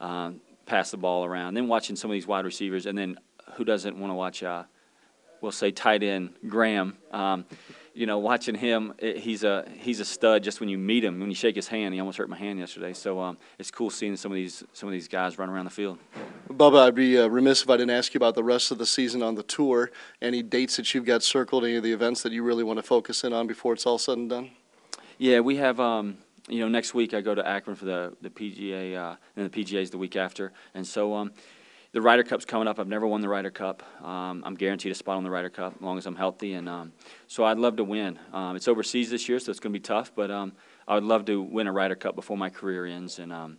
um, 0.00 0.42
pass 0.66 0.90
the 0.90 0.98
ball 0.98 1.24
around, 1.24 1.54
then 1.54 1.66
watching 1.66 1.96
some 1.96 2.10
of 2.10 2.12
these 2.12 2.26
wide 2.26 2.44
receivers, 2.44 2.84
and 2.84 2.98
then 2.98 3.16
who 3.54 3.64
doesn't 3.64 3.98
want 3.98 4.10
to 4.10 4.14
watch, 4.14 4.42
uh, 4.42 4.64
we'll 5.40 5.52
say, 5.52 5.70
tight 5.70 6.02
end 6.02 6.34
Graham. 6.48 6.96
Um, 7.10 7.44
you 7.96 8.04
know, 8.04 8.18
watching 8.18 8.54
him, 8.54 8.92
it, 8.98 9.16
he's 9.16 9.42
a 9.42 9.66
he's 9.78 10.00
a 10.00 10.04
stud. 10.04 10.42
Just 10.42 10.60
when 10.60 10.68
you 10.68 10.76
meet 10.76 11.02
him, 11.02 11.18
when 11.18 11.30
you 11.30 11.34
shake 11.34 11.56
his 11.56 11.66
hand, 11.66 11.94
he 11.94 12.00
almost 12.00 12.18
hurt 12.18 12.28
my 12.28 12.36
hand 12.36 12.58
yesterday. 12.58 12.92
So 12.92 13.18
um, 13.18 13.38
it's 13.58 13.70
cool 13.70 13.88
seeing 13.88 14.16
some 14.16 14.30
of 14.30 14.36
these 14.36 14.62
some 14.74 14.86
of 14.86 14.92
these 14.92 15.08
guys 15.08 15.38
run 15.38 15.48
around 15.48 15.64
the 15.64 15.70
field. 15.70 15.98
Bubba, 16.50 16.86
I'd 16.86 16.94
be 16.94 17.18
uh, 17.18 17.26
remiss 17.28 17.62
if 17.62 17.70
I 17.70 17.78
didn't 17.78 17.96
ask 17.96 18.12
you 18.12 18.18
about 18.18 18.34
the 18.34 18.44
rest 18.44 18.70
of 18.70 18.76
the 18.76 18.84
season 18.84 19.22
on 19.22 19.34
the 19.34 19.42
tour. 19.42 19.90
Any 20.20 20.42
dates 20.42 20.76
that 20.76 20.92
you've 20.92 21.06
got 21.06 21.22
circled? 21.22 21.64
Any 21.64 21.76
of 21.76 21.82
the 21.82 21.92
events 21.92 22.22
that 22.22 22.32
you 22.32 22.42
really 22.42 22.64
want 22.64 22.78
to 22.78 22.82
focus 22.82 23.24
in 23.24 23.32
on 23.32 23.46
before 23.46 23.72
it's 23.72 23.86
all 23.86 23.98
said 23.98 24.18
and 24.18 24.28
done? 24.28 24.50
Yeah, 25.16 25.40
we 25.40 25.56
have. 25.56 25.80
Um, 25.80 26.18
you 26.48 26.60
know, 26.60 26.68
next 26.68 26.94
week 26.94 27.14
I 27.14 27.22
go 27.22 27.34
to 27.34 27.46
Akron 27.46 27.76
for 27.76 27.86
the 27.86 28.14
the 28.20 28.28
PGA, 28.28 28.94
uh, 28.94 29.16
and 29.36 29.50
the 29.50 29.64
PGA 29.64 29.80
is 29.80 29.90
the 29.90 29.98
week 29.98 30.16
after, 30.16 30.52
and 30.74 30.86
so 30.86 31.14
um, 31.14 31.32
the 31.96 32.02
Ryder 32.02 32.24
Cup's 32.24 32.44
coming 32.44 32.68
up. 32.68 32.78
I've 32.78 32.88
never 32.88 33.06
won 33.06 33.22
the 33.22 33.28
Ryder 33.30 33.50
Cup. 33.50 33.82
Um, 34.04 34.42
I'm 34.44 34.54
guaranteed 34.54 34.92
a 34.92 34.94
spot 34.94 35.16
on 35.16 35.24
the 35.24 35.30
Ryder 35.30 35.48
Cup 35.48 35.76
as 35.76 35.80
long 35.80 35.96
as 35.96 36.04
I'm 36.04 36.14
healthy, 36.14 36.52
and 36.52 36.68
um, 36.68 36.92
so 37.26 37.42
I'd 37.42 37.56
love 37.56 37.76
to 37.76 37.84
win. 37.84 38.18
Um, 38.34 38.54
it's 38.54 38.68
overseas 38.68 39.08
this 39.08 39.30
year, 39.30 39.38
so 39.38 39.50
it's 39.50 39.60
going 39.60 39.72
to 39.72 39.78
be 39.78 39.82
tough, 39.82 40.12
but 40.14 40.30
um, 40.30 40.52
I 40.86 40.94
would 40.94 41.04
love 41.04 41.24
to 41.24 41.40
win 41.40 41.66
a 41.66 41.72
Ryder 41.72 41.94
Cup 41.94 42.14
before 42.14 42.36
my 42.36 42.50
career 42.50 42.84
ends. 42.84 43.18
And 43.18 43.32
um, 43.32 43.56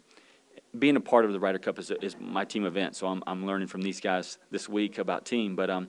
being 0.78 0.96
a 0.98 1.02
part 1.02 1.26
of 1.26 1.34
the 1.34 1.40
Ryder 1.40 1.58
Cup 1.58 1.80
is, 1.80 1.90
is 1.90 2.16
my 2.20 2.46
team 2.46 2.64
event, 2.68 2.96
so 2.96 3.08
I'm, 3.08 3.24
I'm 3.26 3.44
learning 3.48 3.70
from 3.70 3.82
these 3.82 4.00
guys 4.00 4.38
this 4.52 4.70
week 4.70 5.00
about 5.00 5.26
team. 5.26 5.56
But 5.56 5.72
um, 5.72 5.88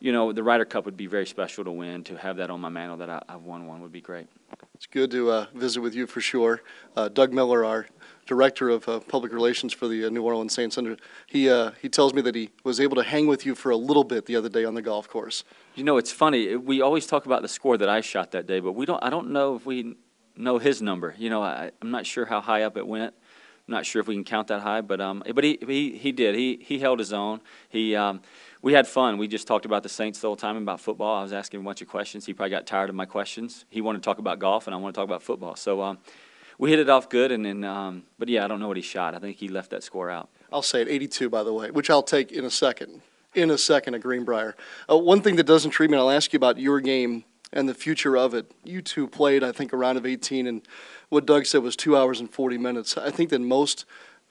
you 0.00 0.12
know, 0.12 0.32
the 0.32 0.42
Ryder 0.42 0.64
Cup 0.64 0.84
would 0.84 0.96
be 0.96 1.06
very 1.06 1.26
special 1.26 1.64
to 1.64 1.70
win. 1.70 2.04
To 2.04 2.16
have 2.16 2.36
that 2.36 2.50
on 2.50 2.60
my 2.60 2.68
mantle 2.68 2.98
that 2.98 3.10
I, 3.10 3.22
have 3.28 3.42
won 3.42 3.66
one 3.66 3.80
would 3.80 3.92
be 3.92 4.00
great. 4.00 4.26
It's 4.74 4.86
good 4.86 5.10
to 5.10 5.30
uh, 5.30 5.46
visit 5.54 5.80
with 5.80 5.94
you 5.94 6.06
for 6.06 6.20
sure. 6.20 6.62
Uh, 6.96 7.08
Doug 7.08 7.32
Miller, 7.32 7.64
our 7.64 7.86
director 8.26 8.68
of 8.68 8.88
uh, 8.88 9.00
public 9.00 9.32
relations 9.32 9.72
for 9.72 9.88
the 9.88 10.06
uh, 10.06 10.10
New 10.10 10.22
Orleans 10.22 10.52
Saints, 10.52 10.78
under 10.78 10.96
he 11.26 11.50
uh, 11.50 11.72
he 11.82 11.88
tells 11.88 12.14
me 12.14 12.22
that 12.22 12.34
he 12.34 12.50
was 12.62 12.78
able 12.78 12.96
to 12.96 13.02
hang 13.02 13.26
with 13.26 13.44
you 13.44 13.54
for 13.54 13.70
a 13.70 13.76
little 13.76 14.04
bit 14.04 14.26
the 14.26 14.36
other 14.36 14.48
day 14.48 14.64
on 14.64 14.74
the 14.74 14.82
golf 14.82 15.08
course. 15.08 15.44
You 15.74 15.84
know, 15.84 15.96
it's 15.96 16.12
funny. 16.12 16.54
We 16.54 16.80
always 16.80 17.06
talk 17.06 17.26
about 17.26 17.42
the 17.42 17.48
score 17.48 17.76
that 17.76 17.88
I 17.88 18.00
shot 18.00 18.30
that 18.32 18.46
day, 18.46 18.60
but 18.60 18.72
we 18.72 18.86
don't. 18.86 19.02
I 19.02 19.10
don't 19.10 19.30
know 19.30 19.56
if 19.56 19.66
we 19.66 19.96
know 20.36 20.58
his 20.58 20.80
number. 20.80 21.14
You 21.18 21.30
know, 21.30 21.42
I, 21.42 21.72
I'm 21.82 21.90
not 21.90 22.06
sure 22.06 22.24
how 22.24 22.40
high 22.40 22.62
up 22.62 22.76
it 22.76 22.86
went. 22.86 23.14
I'm 23.68 23.72
not 23.72 23.84
sure 23.84 24.00
if 24.00 24.08
we 24.08 24.14
can 24.14 24.24
count 24.24 24.48
that 24.48 24.62
high, 24.62 24.80
but 24.80 25.00
um, 25.00 25.22
but 25.34 25.44
he 25.44 25.58
he 25.66 25.98
he 25.98 26.12
did. 26.12 26.34
He 26.34 26.58
he 26.62 26.78
held 26.78 26.98
his 26.98 27.12
own. 27.12 27.40
He 27.68 27.94
um, 27.94 28.22
we 28.62 28.72
had 28.72 28.86
fun. 28.86 29.18
We 29.18 29.28
just 29.28 29.46
talked 29.46 29.64
about 29.64 29.82
the 29.82 29.88
Saints 29.88 30.20
the 30.20 30.26
whole 30.26 30.36
time 30.36 30.56
about 30.56 30.80
football. 30.80 31.18
I 31.18 31.22
was 31.22 31.32
asking 31.32 31.60
a 31.60 31.62
bunch 31.62 31.80
of 31.80 31.88
questions. 31.88 32.26
He 32.26 32.34
probably 32.34 32.50
got 32.50 32.66
tired 32.66 32.88
of 32.88 32.96
my 32.96 33.04
questions. 33.04 33.64
He 33.70 33.80
wanted 33.80 34.02
to 34.02 34.04
talk 34.04 34.18
about 34.18 34.38
golf, 34.38 34.66
and 34.66 34.74
I 34.74 34.78
want 34.78 34.94
to 34.94 34.98
talk 34.98 35.04
about 35.04 35.22
football. 35.22 35.54
So 35.56 35.82
um, 35.82 35.98
we 36.58 36.70
hit 36.70 36.78
it 36.78 36.88
off 36.88 37.08
good. 37.08 37.30
And 37.32 37.44
then, 37.44 37.64
um, 37.64 38.02
but 38.18 38.28
yeah, 38.28 38.44
I 38.44 38.48
don't 38.48 38.60
know 38.60 38.68
what 38.68 38.76
he 38.76 38.82
shot. 38.82 39.14
I 39.14 39.18
think 39.18 39.36
he 39.36 39.48
left 39.48 39.70
that 39.70 39.82
score 39.82 40.10
out. 40.10 40.28
I'll 40.52 40.62
say 40.62 40.82
it, 40.82 40.88
82, 40.88 41.28
by 41.30 41.42
the 41.42 41.52
way, 41.52 41.70
which 41.70 41.90
I'll 41.90 42.02
take 42.02 42.32
in 42.32 42.44
a 42.44 42.50
second. 42.50 43.02
In 43.34 43.50
a 43.50 43.58
second 43.58 43.94
a 43.94 43.98
Greenbrier. 43.98 44.56
Uh, 44.90 44.96
one 44.96 45.20
thing 45.20 45.36
that 45.36 45.44
doesn't 45.44 45.70
treat 45.70 45.90
me, 45.90 45.98
I'll 45.98 46.10
ask 46.10 46.32
you 46.32 46.38
about 46.38 46.58
your 46.58 46.80
game 46.80 47.24
and 47.52 47.68
the 47.68 47.74
future 47.74 48.16
of 48.16 48.34
it. 48.34 48.50
You 48.64 48.82
two 48.82 49.06
played, 49.06 49.44
I 49.44 49.52
think, 49.52 49.72
a 49.72 49.76
round 49.76 49.98
of 49.98 50.06
18, 50.06 50.46
and 50.46 50.62
what 51.10 51.26
Doug 51.26 51.46
said 51.46 51.62
was 51.62 51.76
two 51.76 51.96
hours 51.96 52.20
and 52.20 52.30
40 52.30 52.58
minutes. 52.58 52.96
I 52.96 53.10
think 53.10 53.30
that 53.30 53.40
most 53.40 53.84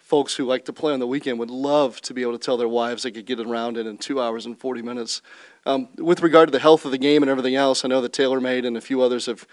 folks 0.07 0.35
who 0.35 0.45
like 0.45 0.63
to 0.63 0.71
play 0.71 0.93
on 0.93 0.99
the 0.99 1.07
weekend 1.07 1.37
would 1.37 1.49
love 1.49 1.99
to 1.99 2.13
be 2.13 2.21
able 2.21 2.31
to 2.31 2.37
tell 2.37 2.55
their 2.55 2.67
wives 2.67 3.03
they 3.03 3.11
could 3.11 3.25
get 3.25 3.41
around 3.41 3.75
it 3.75 3.85
in 3.85 3.97
two 3.97 4.21
hours 4.21 4.45
and 4.45 4.57
40 4.57 4.81
minutes. 4.81 5.21
Um, 5.65 5.89
with 5.97 6.21
regard 6.21 6.47
to 6.47 6.51
the 6.51 6.59
health 6.59 6.85
of 6.85 6.91
the 6.91 6.97
game 6.97 7.23
and 7.23 7.29
everything 7.29 7.55
else, 7.55 7.83
I 7.83 7.89
know 7.89 7.99
that 7.99 8.13
TaylorMade 8.13 8.65
and 8.65 8.77
a 8.77 8.81
few 8.81 9.01
others 9.01 9.25
have 9.25 9.45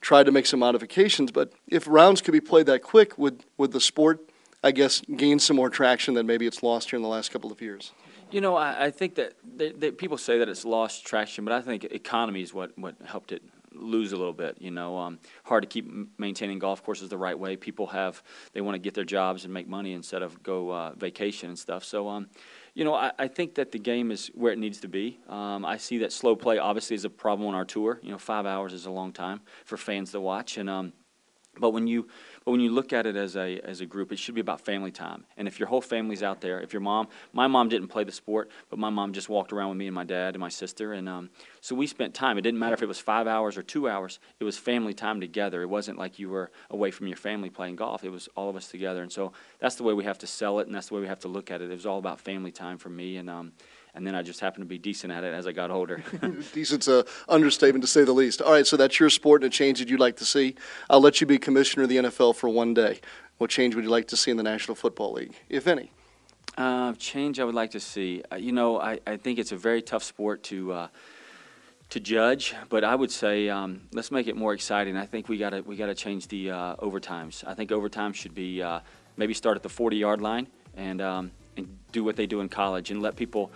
tried 0.00 0.24
to 0.24 0.32
make 0.32 0.46
some 0.46 0.58
modifications, 0.58 1.30
but 1.30 1.52
if 1.68 1.86
rounds 1.86 2.20
could 2.22 2.32
be 2.32 2.40
played 2.40 2.66
that 2.66 2.82
quick, 2.82 3.16
would, 3.18 3.44
would 3.56 3.70
the 3.70 3.80
sport, 3.80 4.18
I 4.64 4.72
guess, 4.72 5.00
gain 5.16 5.38
some 5.38 5.54
more 5.54 5.70
traction 5.70 6.14
than 6.14 6.26
maybe 6.26 6.44
it's 6.44 6.60
lost 6.60 6.90
here 6.90 6.96
in 6.96 7.04
the 7.04 7.08
last 7.08 7.30
couple 7.30 7.52
of 7.52 7.62
years? 7.62 7.92
You 8.32 8.40
know, 8.40 8.56
I, 8.56 8.86
I 8.86 8.90
think 8.90 9.14
that 9.14 9.96
people 9.96 10.18
say 10.18 10.38
that 10.38 10.48
it's 10.48 10.64
lost 10.64 11.06
traction, 11.06 11.44
but 11.44 11.52
I 11.52 11.60
think 11.60 11.84
economy 11.84 12.42
is 12.42 12.52
what, 12.52 12.76
what 12.76 12.96
helped 13.04 13.30
it 13.30 13.42
lose 13.72 14.12
a 14.12 14.16
little 14.16 14.32
bit. 14.32 14.56
You 14.60 14.70
know, 14.70 14.98
um, 14.98 15.18
hard 15.44 15.62
to 15.62 15.68
keep 15.68 15.90
maintaining 16.18 16.58
golf 16.58 16.82
courses 16.82 17.08
the 17.08 17.18
right 17.18 17.38
way. 17.38 17.56
People 17.56 17.86
have 17.88 18.22
they 18.52 18.60
want 18.60 18.74
to 18.74 18.78
get 18.78 18.94
their 18.94 19.04
jobs 19.04 19.44
and 19.44 19.54
make 19.54 19.68
money 19.68 19.92
instead 19.92 20.22
of 20.22 20.42
go 20.42 20.72
uh, 20.72 20.92
vacation 20.94 21.50
and 21.50 21.58
stuff. 21.58 21.84
So, 21.84 22.08
um, 22.08 22.28
you 22.74 22.84
know, 22.84 22.94
I, 22.94 23.12
I, 23.18 23.28
think 23.28 23.56
that 23.56 23.72
the 23.72 23.78
game 23.78 24.10
is 24.10 24.30
where 24.34 24.52
it 24.52 24.58
needs 24.58 24.80
to 24.80 24.88
be. 24.88 25.18
Um, 25.28 25.64
I 25.64 25.76
see 25.76 25.98
that 25.98 26.12
slow 26.12 26.36
play 26.36 26.58
obviously 26.58 26.94
is 26.94 27.04
a 27.04 27.10
problem 27.10 27.48
on 27.48 27.54
our 27.54 27.64
tour. 27.64 27.98
You 28.02 28.12
know, 28.12 28.18
five 28.18 28.46
hours 28.46 28.72
is 28.72 28.86
a 28.86 28.90
long 28.90 29.12
time 29.12 29.40
for 29.64 29.76
fans 29.76 30.12
to 30.12 30.20
watch, 30.20 30.56
and 30.56 30.70
um, 30.70 30.92
But 31.58 31.70
when 31.70 31.86
you 31.86 32.08
but 32.44 32.52
when 32.52 32.60
you 32.60 32.70
look 32.70 32.92
at 32.92 33.06
it 33.06 33.16
as 33.16 33.36
a 33.36 33.60
as 33.60 33.80
a 33.80 33.86
group, 33.86 34.12
it 34.12 34.18
should 34.18 34.34
be 34.34 34.40
about 34.40 34.60
family 34.60 34.90
time. 34.90 35.24
And 35.36 35.46
if 35.46 35.58
your 35.58 35.68
whole 35.68 35.80
family's 35.80 36.22
out 36.22 36.40
there, 36.40 36.60
if 36.60 36.72
your 36.72 36.80
mom, 36.80 37.08
my 37.32 37.46
mom 37.46 37.68
didn't 37.68 37.88
play 37.88 38.04
the 38.04 38.12
sport, 38.12 38.50
but 38.70 38.78
my 38.78 38.90
mom 38.90 39.12
just 39.12 39.28
walked 39.28 39.52
around 39.52 39.68
with 39.70 39.78
me 39.78 39.86
and 39.86 39.94
my 39.94 40.04
dad 40.04 40.34
and 40.34 40.40
my 40.40 40.48
sister, 40.48 40.92
and 40.92 41.08
um, 41.08 41.30
so 41.60 41.74
we 41.74 41.86
spent 41.86 42.14
time. 42.14 42.38
It 42.38 42.42
didn't 42.42 42.58
matter 42.58 42.74
if 42.74 42.82
it 42.82 42.88
was 42.88 42.98
five 42.98 43.26
hours 43.26 43.56
or 43.56 43.62
two 43.62 43.88
hours. 43.88 44.18
It 44.38 44.44
was 44.44 44.56
family 44.56 44.94
time 44.94 45.20
together. 45.20 45.62
It 45.62 45.68
wasn't 45.68 45.98
like 45.98 46.18
you 46.18 46.30
were 46.30 46.50
away 46.70 46.90
from 46.90 47.06
your 47.06 47.16
family 47.16 47.50
playing 47.50 47.76
golf. 47.76 48.04
It 48.04 48.10
was 48.10 48.28
all 48.34 48.48
of 48.48 48.56
us 48.56 48.68
together. 48.68 49.02
And 49.02 49.12
so 49.12 49.32
that's 49.58 49.76
the 49.76 49.82
way 49.82 49.92
we 49.92 50.04
have 50.04 50.18
to 50.18 50.26
sell 50.26 50.58
it, 50.60 50.66
and 50.66 50.74
that's 50.74 50.88
the 50.88 50.94
way 50.94 51.00
we 51.00 51.08
have 51.08 51.20
to 51.20 51.28
look 51.28 51.50
at 51.50 51.60
it. 51.60 51.70
It 51.70 51.74
was 51.74 51.86
all 51.86 51.98
about 51.98 52.20
family 52.20 52.52
time 52.52 52.78
for 52.78 52.88
me, 52.88 53.16
and 53.16 53.28
um, 53.28 53.52
and 53.94 54.06
then 54.06 54.14
I 54.14 54.22
just 54.22 54.40
happened 54.40 54.62
to 54.62 54.68
be 54.68 54.78
decent 54.78 55.12
at 55.12 55.24
it 55.24 55.34
as 55.34 55.46
I 55.46 55.52
got 55.52 55.70
older. 55.70 56.02
Decent's 56.52 56.88
an 56.88 57.04
understatement 57.28 57.82
to 57.82 57.88
say 57.88 58.04
the 58.04 58.12
least. 58.12 58.40
All 58.40 58.52
right, 58.52 58.66
so 58.66 58.76
that's 58.76 59.00
your 59.00 59.10
sport 59.10 59.42
and 59.42 59.52
a 59.52 59.54
change 59.54 59.78
that 59.78 59.88
you'd 59.88 60.00
like 60.00 60.16
to 60.16 60.24
see. 60.24 60.54
I'll 60.88 61.00
let 61.00 61.20
you 61.20 61.26
be 61.26 61.38
commissioner 61.38 61.84
of 61.84 61.88
the 61.88 61.96
NFL 61.96 62.36
for 62.36 62.48
one 62.48 62.74
day. 62.74 63.00
What 63.38 63.50
change 63.50 63.74
would 63.74 63.84
you 63.84 63.90
like 63.90 64.08
to 64.08 64.16
see 64.16 64.30
in 64.30 64.36
the 64.36 64.42
National 64.42 64.74
Football 64.74 65.12
League, 65.14 65.34
if 65.48 65.66
any? 65.66 65.90
Uh, 66.56 66.92
change 66.94 67.40
I 67.40 67.44
would 67.44 67.54
like 67.54 67.70
to 67.70 67.80
see. 67.80 68.22
Uh, 68.30 68.36
you 68.36 68.52
know, 68.52 68.80
I, 68.80 69.00
I 69.06 69.16
think 69.16 69.38
it's 69.38 69.52
a 69.52 69.56
very 69.56 69.82
tough 69.82 70.02
sport 70.02 70.42
to 70.44 70.72
uh, 70.72 70.88
to 71.90 72.00
judge, 72.00 72.54
but 72.68 72.84
I 72.84 72.94
would 72.94 73.10
say 73.10 73.48
um, 73.48 73.82
let's 73.92 74.10
make 74.10 74.26
it 74.26 74.36
more 74.36 74.52
exciting. 74.52 74.96
I 74.96 75.06
think 75.06 75.28
we 75.28 75.38
got 75.38 75.50
to 75.50 75.60
we 75.62 75.76
got 75.76 75.86
to 75.86 75.94
change 75.94 76.28
the 76.28 76.50
uh, 76.50 76.76
overtimes. 76.76 77.42
I 77.46 77.54
think 77.54 77.72
overtime 77.72 78.12
should 78.12 78.34
be 78.34 78.62
uh, 78.62 78.80
maybe 79.16 79.34
start 79.34 79.56
at 79.56 79.62
the 79.62 79.68
40 79.68 79.96
yard 79.96 80.20
line 80.20 80.48
and 80.76 81.00
um, 81.00 81.30
and 81.56 81.78
do 81.92 82.04
what 82.04 82.16
they 82.16 82.26
do 82.26 82.40
in 82.40 82.48
college 82.48 82.90
and 82.90 83.02
let 83.02 83.16
people 83.16 83.50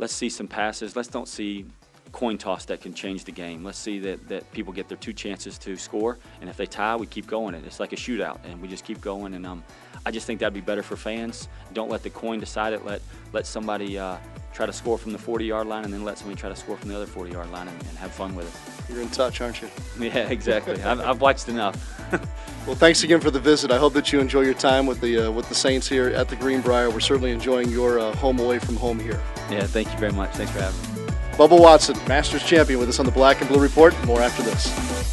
let's 0.00 0.14
see 0.14 0.30
some 0.30 0.48
passes. 0.48 0.96
Let's 0.96 1.08
don't 1.08 1.28
see 1.28 1.66
coin 2.10 2.38
toss 2.38 2.64
that 2.64 2.80
can 2.80 2.92
change 2.92 3.24
the 3.24 3.30
game. 3.30 3.62
Let's 3.62 3.78
see 3.78 4.00
that, 4.00 4.26
that 4.28 4.50
people 4.50 4.72
get 4.72 4.88
their 4.88 4.96
two 4.96 5.12
chances 5.12 5.58
to 5.58 5.76
score, 5.76 6.18
and 6.40 6.50
if 6.50 6.56
they 6.56 6.66
tie, 6.66 6.96
we 6.96 7.06
keep 7.06 7.26
going. 7.26 7.54
It. 7.54 7.64
It's 7.64 7.78
like 7.78 7.92
a 7.92 7.96
shootout, 7.96 8.38
and 8.44 8.60
we 8.60 8.66
just 8.66 8.84
keep 8.84 9.00
going. 9.00 9.34
And 9.34 9.46
um, 9.46 9.62
I 10.04 10.10
just 10.10 10.26
think 10.26 10.40
that'd 10.40 10.54
be 10.54 10.60
better 10.60 10.82
for 10.82 10.96
fans. 10.96 11.48
Don't 11.74 11.90
let 11.90 12.02
the 12.02 12.10
coin 12.10 12.40
decide 12.40 12.72
it. 12.72 12.84
Let 12.84 13.02
let 13.32 13.46
somebody 13.46 13.98
uh, 13.98 14.16
try 14.52 14.66
to 14.66 14.72
score 14.72 14.98
from 14.98 15.12
the 15.12 15.18
40-yard 15.18 15.66
line, 15.66 15.84
and 15.84 15.92
then 15.92 16.04
let 16.04 16.18
somebody 16.18 16.38
try 16.38 16.48
to 16.48 16.56
score 16.56 16.76
from 16.76 16.88
the 16.88 16.96
other 16.96 17.06
40-yard 17.06 17.50
line, 17.50 17.68
and, 17.68 17.82
and 17.88 17.98
have 17.98 18.12
fun 18.12 18.34
with 18.34 18.46
it. 18.46 18.90
You're 18.92 19.02
in 19.02 19.08
touch, 19.08 19.40
aren't 19.40 19.62
you? 19.62 19.68
Yeah, 20.00 20.28
exactly. 20.28 20.82
I've, 20.82 21.00
I've 21.00 21.20
watched 21.20 21.48
enough. 21.48 21.76
well, 22.66 22.74
thanks 22.74 23.04
again 23.04 23.20
for 23.20 23.30
the 23.30 23.38
visit. 23.38 23.70
I 23.70 23.78
hope 23.78 23.92
that 23.92 24.12
you 24.12 24.18
enjoy 24.18 24.42
your 24.42 24.54
time 24.54 24.86
with 24.86 25.00
the 25.00 25.28
uh, 25.28 25.30
with 25.30 25.48
the 25.48 25.54
Saints 25.54 25.86
here 25.86 26.08
at 26.08 26.28
the 26.28 26.36
Greenbrier. 26.36 26.90
We're 26.90 27.00
certainly 27.00 27.30
enjoying 27.32 27.68
your 27.68 27.98
uh, 27.98 28.14
home 28.16 28.38
away 28.38 28.58
from 28.58 28.76
home 28.76 28.98
here. 28.98 29.20
Yeah, 29.50 29.64
thank 29.64 29.92
you 29.92 29.98
very 29.98 30.12
much. 30.12 30.30
Thanks 30.32 30.52
for 30.52 30.60
having 30.60 30.80
me. 30.80 31.12
Bubba 31.32 31.60
Watson, 31.60 31.96
Masters 32.08 32.44
champion, 32.44 32.78
with 32.80 32.88
us 32.88 32.98
on 32.98 33.06
the 33.06 33.12
Black 33.12 33.40
and 33.40 33.48
Blue 33.48 33.60
Report. 33.60 33.94
More 34.06 34.20
after 34.20 34.42
this. 34.42 35.10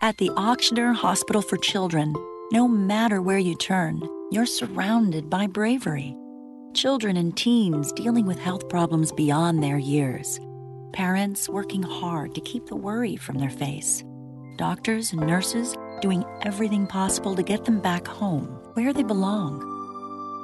At 0.00 0.18
the 0.18 0.28
Ochsner 0.30 0.94
Hospital 0.94 1.42
for 1.42 1.56
Children, 1.56 2.14
no 2.52 2.68
matter 2.68 3.22
where 3.22 3.38
you 3.38 3.56
turn, 3.56 4.02
you're 4.30 4.46
surrounded 4.46 5.28
by 5.30 5.46
bravery. 5.46 6.14
Children 6.76 7.16
and 7.16 7.34
teens 7.34 7.90
dealing 7.90 8.26
with 8.26 8.38
health 8.38 8.68
problems 8.68 9.10
beyond 9.10 9.62
their 9.62 9.78
years. 9.78 10.38
Parents 10.92 11.48
working 11.48 11.82
hard 11.82 12.34
to 12.34 12.40
keep 12.42 12.66
the 12.66 12.76
worry 12.76 13.16
from 13.16 13.38
their 13.38 13.48
face. 13.48 14.04
Doctors 14.58 15.10
and 15.12 15.26
nurses 15.26 15.74
doing 16.02 16.22
everything 16.42 16.86
possible 16.86 17.34
to 17.34 17.42
get 17.42 17.64
them 17.64 17.80
back 17.80 18.06
home, 18.06 18.44
where 18.74 18.92
they 18.92 19.02
belong. 19.02 19.58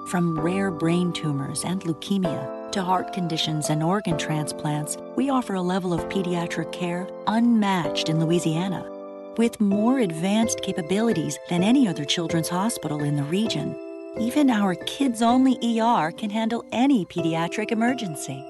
From 0.08 0.40
rare 0.40 0.70
brain 0.70 1.12
tumors 1.12 1.64
and 1.64 1.82
leukemia 1.82 2.72
to 2.72 2.82
heart 2.82 3.12
conditions 3.12 3.68
and 3.68 3.82
organ 3.82 4.16
transplants, 4.16 4.96
we 5.16 5.28
offer 5.28 5.56
a 5.56 5.60
level 5.60 5.92
of 5.92 6.08
pediatric 6.08 6.72
care 6.72 7.06
unmatched 7.26 8.08
in 8.08 8.24
Louisiana. 8.24 8.90
With 9.36 9.60
more 9.60 9.98
advanced 9.98 10.62
capabilities 10.62 11.38
than 11.50 11.62
any 11.62 11.86
other 11.86 12.06
children's 12.06 12.48
hospital 12.48 13.02
in 13.02 13.16
the 13.16 13.24
region, 13.24 13.76
even 14.18 14.50
our 14.50 14.74
kids 14.74 15.22
only 15.22 15.56
ER 15.62 16.12
can 16.12 16.30
handle 16.30 16.64
any 16.72 17.04
pediatric 17.06 17.72
emergency. 17.72 18.44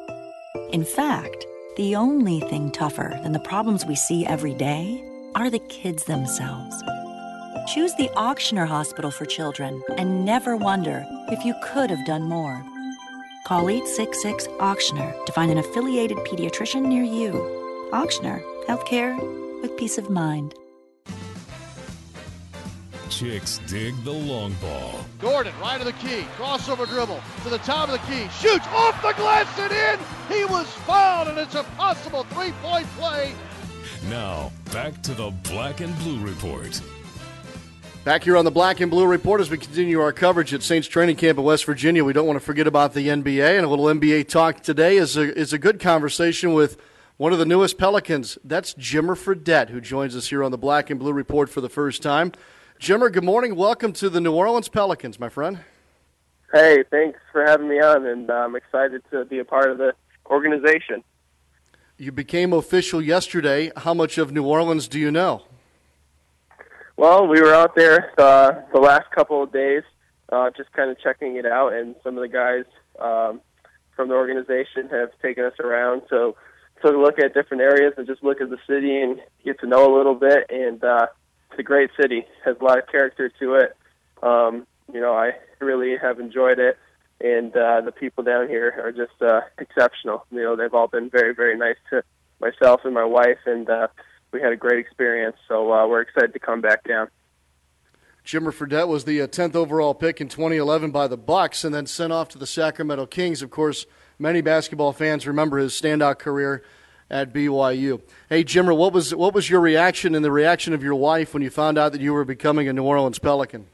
In 0.72 0.84
fact, 0.84 1.46
the 1.76 1.94
only 1.96 2.40
thing 2.40 2.70
tougher 2.70 3.18
than 3.22 3.32
the 3.32 3.38
problems 3.38 3.86
we 3.86 3.94
see 3.94 4.26
every 4.26 4.54
day 4.54 5.04
are 5.34 5.50
the 5.50 5.60
kids 5.60 6.04
themselves. 6.04 6.82
Choose 7.72 7.94
the 7.94 8.10
Ochsner 8.16 8.66
Hospital 8.66 9.10
for 9.10 9.24
Children 9.24 9.82
and 9.96 10.24
never 10.24 10.56
wonder 10.56 11.06
if 11.28 11.44
you 11.44 11.54
could 11.62 11.90
have 11.90 12.04
done 12.06 12.24
more. 12.24 12.62
Call 13.46 13.68
866 13.68 14.48
Ochsner 14.58 15.24
to 15.24 15.32
find 15.32 15.50
an 15.50 15.58
affiliated 15.58 16.18
pediatrician 16.18 16.82
near 16.82 17.04
you. 17.04 17.32
Ochsner, 17.92 18.42
healthcare 18.66 19.16
with 19.62 19.76
peace 19.76 19.96
of 19.96 20.10
mind. 20.10 20.54
Chicks 23.12 23.60
dig 23.66 23.94
the 24.04 24.12
long 24.12 24.54
ball. 24.54 25.04
Gordon, 25.20 25.52
right 25.60 25.78
of 25.78 25.86
the 25.86 25.92
key, 25.92 26.22
crossover 26.36 26.88
dribble 26.88 27.20
to 27.42 27.50
the 27.50 27.58
top 27.58 27.90
of 27.90 27.92
the 27.92 28.06
key, 28.10 28.26
shoots 28.40 28.66
off 28.68 29.00
the 29.02 29.12
glass 29.12 29.46
and 29.58 29.70
in. 29.70 30.34
He 30.34 30.44
was 30.46 30.66
fouled, 30.86 31.28
and 31.28 31.38
it's 31.38 31.54
a 31.54 31.62
possible 31.76 32.24
three 32.24 32.52
point 32.62 32.86
play. 32.98 33.34
Now, 34.08 34.50
back 34.72 35.02
to 35.02 35.14
the 35.14 35.30
Black 35.50 35.80
and 35.80 35.96
Blue 35.98 36.20
Report. 36.20 36.80
Back 38.02 38.24
here 38.24 38.36
on 38.36 38.46
the 38.46 38.50
Black 38.50 38.80
and 38.80 38.90
Blue 38.90 39.06
Report 39.06 39.42
as 39.42 39.50
we 39.50 39.58
continue 39.58 40.00
our 40.00 40.12
coverage 40.12 40.54
at 40.54 40.62
Saints 40.62 40.88
Training 40.88 41.16
Camp 41.16 41.38
in 41.38 41.44
West 41.44 41.66
Virginia. 41.66 42.02
We 42.04 42.14
don't 42.14 42.26
want 42.26 42.38
to 42.38 42.44
forget 42.44 42.66
about 42.66 42.94
the 42.94 43.08
NBA, 43.08 43.56
and 43.56 43.66
a 43.66 43.68
little 43.68 43.84
NBA 43.84 44.28
talk 44.28 44.62
today 44.62 44.96
is 44.96 45.18
a, 45.18 45.36
is 45.38 45.52
a 45.52 45.58
good 45.58 45.78
conversation 45.78 46.54
with 46.54 46.78
one 47.18 47.32
of 47.32 47.38
the 47.38 47.44
newest 47.44 47.78
Pelicans. 47.78 48.38
That's 48.42 48.74
Jimmer 48.74 49.16
Fredette, 49.16 49.68
who 49.68 49.80
joins 49.80 50.16
us 50.16 50.28
here 50.28 50.42
on 50.42 50.50
the 50.50 50.58
Black 50.58 50.88
and 50.88 50.98
Blue 50.98 51.12
Report 51.12 51.50
for 51.50 51.60
the 51.60 51.68
first 51.68 52.02
time. 52.02 52.32
Jimmer, 52.82 53.12
good 53.12 53.22
morning. 53.22 53.54
Welcome 53.54 53.92
to 53.92 54.10
the 54.10 54.20
New 54.20 54.34
Orleans 54.34 54.66
Pelicans, 54.66 55.20
my 55.20 55.28
friend. 55.28 55.60
Hey, 56.52 56.82
thanks 56.90 57.16
for 57.30 57.44
having 57.44 57.68
me 57.68 57.78
on, 57.78 58.04
and 58.04 58.28
I'm 58.28 58.56
excited 58.56 59.04
to 59.12 59.24
be 59.24 59.38
a 59.38 59.44
part 59.44 59.70
of 59.70 59.78
the 59.78 59.92
organization. 60.26 61.04
You 61.96 62.10
became 62.10 62.52
official 62.52 63.00
yesterday. 63.00 63.70
How 63.76 63.94
much 63.94 64.18
of 64.18 64.32
New 64.32 64.44
Orleans 64.44 64.88
do 64.88 64.98
you 64.98 65.12
know? 65.12 65.42
Well, 66.96 67.28
we 67.28 67.40
were 67.40 67.54
out 67.54 67.76
there 67.76 68.10
uh, 68.18 68.50
the 68.74 68.80
last 68.80 69.08
couple 69.12 69.44
of 69.44 69.52
days, 69.52 69.84
uh, 70.32 70.50
just 70.50 70.72
kind 70.72 70.90
of 70.90 70.98
checking 70.98 71.36
it 71.36 71.46
out, 71.46 71.74
and 71.74 71.94
some 72.02 72.18
of 72.18 72.22
the 72.22 72.28
guys 72.28 72.64
um, 72.98 73.40
from 73.94 74.08
the 74.08 74.14
organization 74.14 74.88
have 74.90 75.10
taken 75.22 75.44
us 75.44 75.54
around. 75.60 76.02
So, 76.10 76.34
took 76.82 76.96
a 76.96 76.98
look 76.98 77.20
at 77.20 77.32
different 77.32 77.62
areas 77.62 77.94
and 77.96 78.08
just 78.08 78.24
look 78.24 78.40
at 78.40 78.50
the 78.50 78.58
city 78.66 79.00
and 79.00 79.20
get 79.44 79.60
to 79.60 79.68
know 79.68 79.94
a 79.94 79.96
little 79.96 80.16
bit. 80.16 80.50
And 80.50 80.82
uh, 80.82 81.06
it's 81.52 81.60
a 81.60 81.62
great 81.62 81.90
city. 82.00 82.24
has 82.44 82.56
a 82.60 82.64
lot 82.64 82.78
of 82.78 82.86
character 82.86 83.30
to 83.38 83.54
it. 83.54 83.76
Um, 84.22 84.66
you 84.92 85.00
know, 85.00 85.14
I 85.14 85.32
really 85.60 85.96
have 86.00 86.18
enjoyed 86.18 86.58
it, 86.58 86.78
and 87.20 87.54
uh, 87.54 87.82
the 87.82 87.92
people 87.92 88.24
down 88.24 88.48
here 88.48 88.74
are 88.82 88.92
just 88.92 89.20
uh, 89.20 89.42
exceptional. 89.58 90.24
You 90.30 90.42
know, 90.42 90.56
they've 90.56 90.72
all 90.72 90.88
been 90.88 91.10
very, 91.10 91.34
very 91.34 91.56
nice 91.56 91.76
to 91.90 92.02
myself 92.40 92.80
and 92.84 92.94
my 92.94 93.04
wife, 93.04 93.38
and 93.46 93.68
uh, 93.68 93.88
we 94.32 94.40
had 94.40 94.52
a 94.52 94.56
great 94.56 94.78
experience. 94.78 95.36
So 95.46 95.72
uh, 95.72 95.86
we're 95.86 96.00
excited 96.00 96.32
to 96.32 96.38
come 96.38 96.60
back 96.60 96.84
down. 96.84 97.08
Jimmer 98.24 98.52
Fredette 98.52 98.88
was 98.88 99.04
the 99.04 99.18
10th 99.18 99.54
uh, 99.54 99.58
overall 99.58 99.94
pick 99.94 100.20
in 100.20 100.28
2011 100.28 100.90
by 100.90 101.06
the 101.06 101.16
Bucks, 101.16 101.64
and 101.64 101.74
then 101.74 101.86
sent 101.86 102.12
off 102.12 102.28
to 102.30 102.38
the 102.38 102.46
Sacramento 102.46 103.06
Kings. 103.06 103.42
Of 103.42 103.50
course, 103.50 103.84
many 104.18 104.40
basketball 104.40 104.92
fans 104.92 105.26
remember 105.26 105.58
his 105.58 105.72
standout 105.72 106.18
career 106.18 106.62
at 107.10 107.32
BYU. 107.32 108.00
Hey, 108.28 108.44
Jimmer, 108.44 108.76
what 108.76 108.92
was 108.92 109.14
what 109.14 109.34
was 109.34 109.48
your 109.48 109.60
reaction 109.60 110.14
and 110.14 110.24
the 110.24 110.32
reaction 110.32 110.72
of 110.72 110.82
your 110.82 110.94
wife 110.94 111.34
when 111.34 111.42
you 111.42 111.50
found 111.50 111.78
out 111.78 111.92
that 111.92 112.00
you 112.00 112.12
were 112.12 112.24
becoming 112.24 112.68
a 112.68 112.72
New 112.72 112.84
Orleans 112.84 113.18
Pelican? 113.18 113.66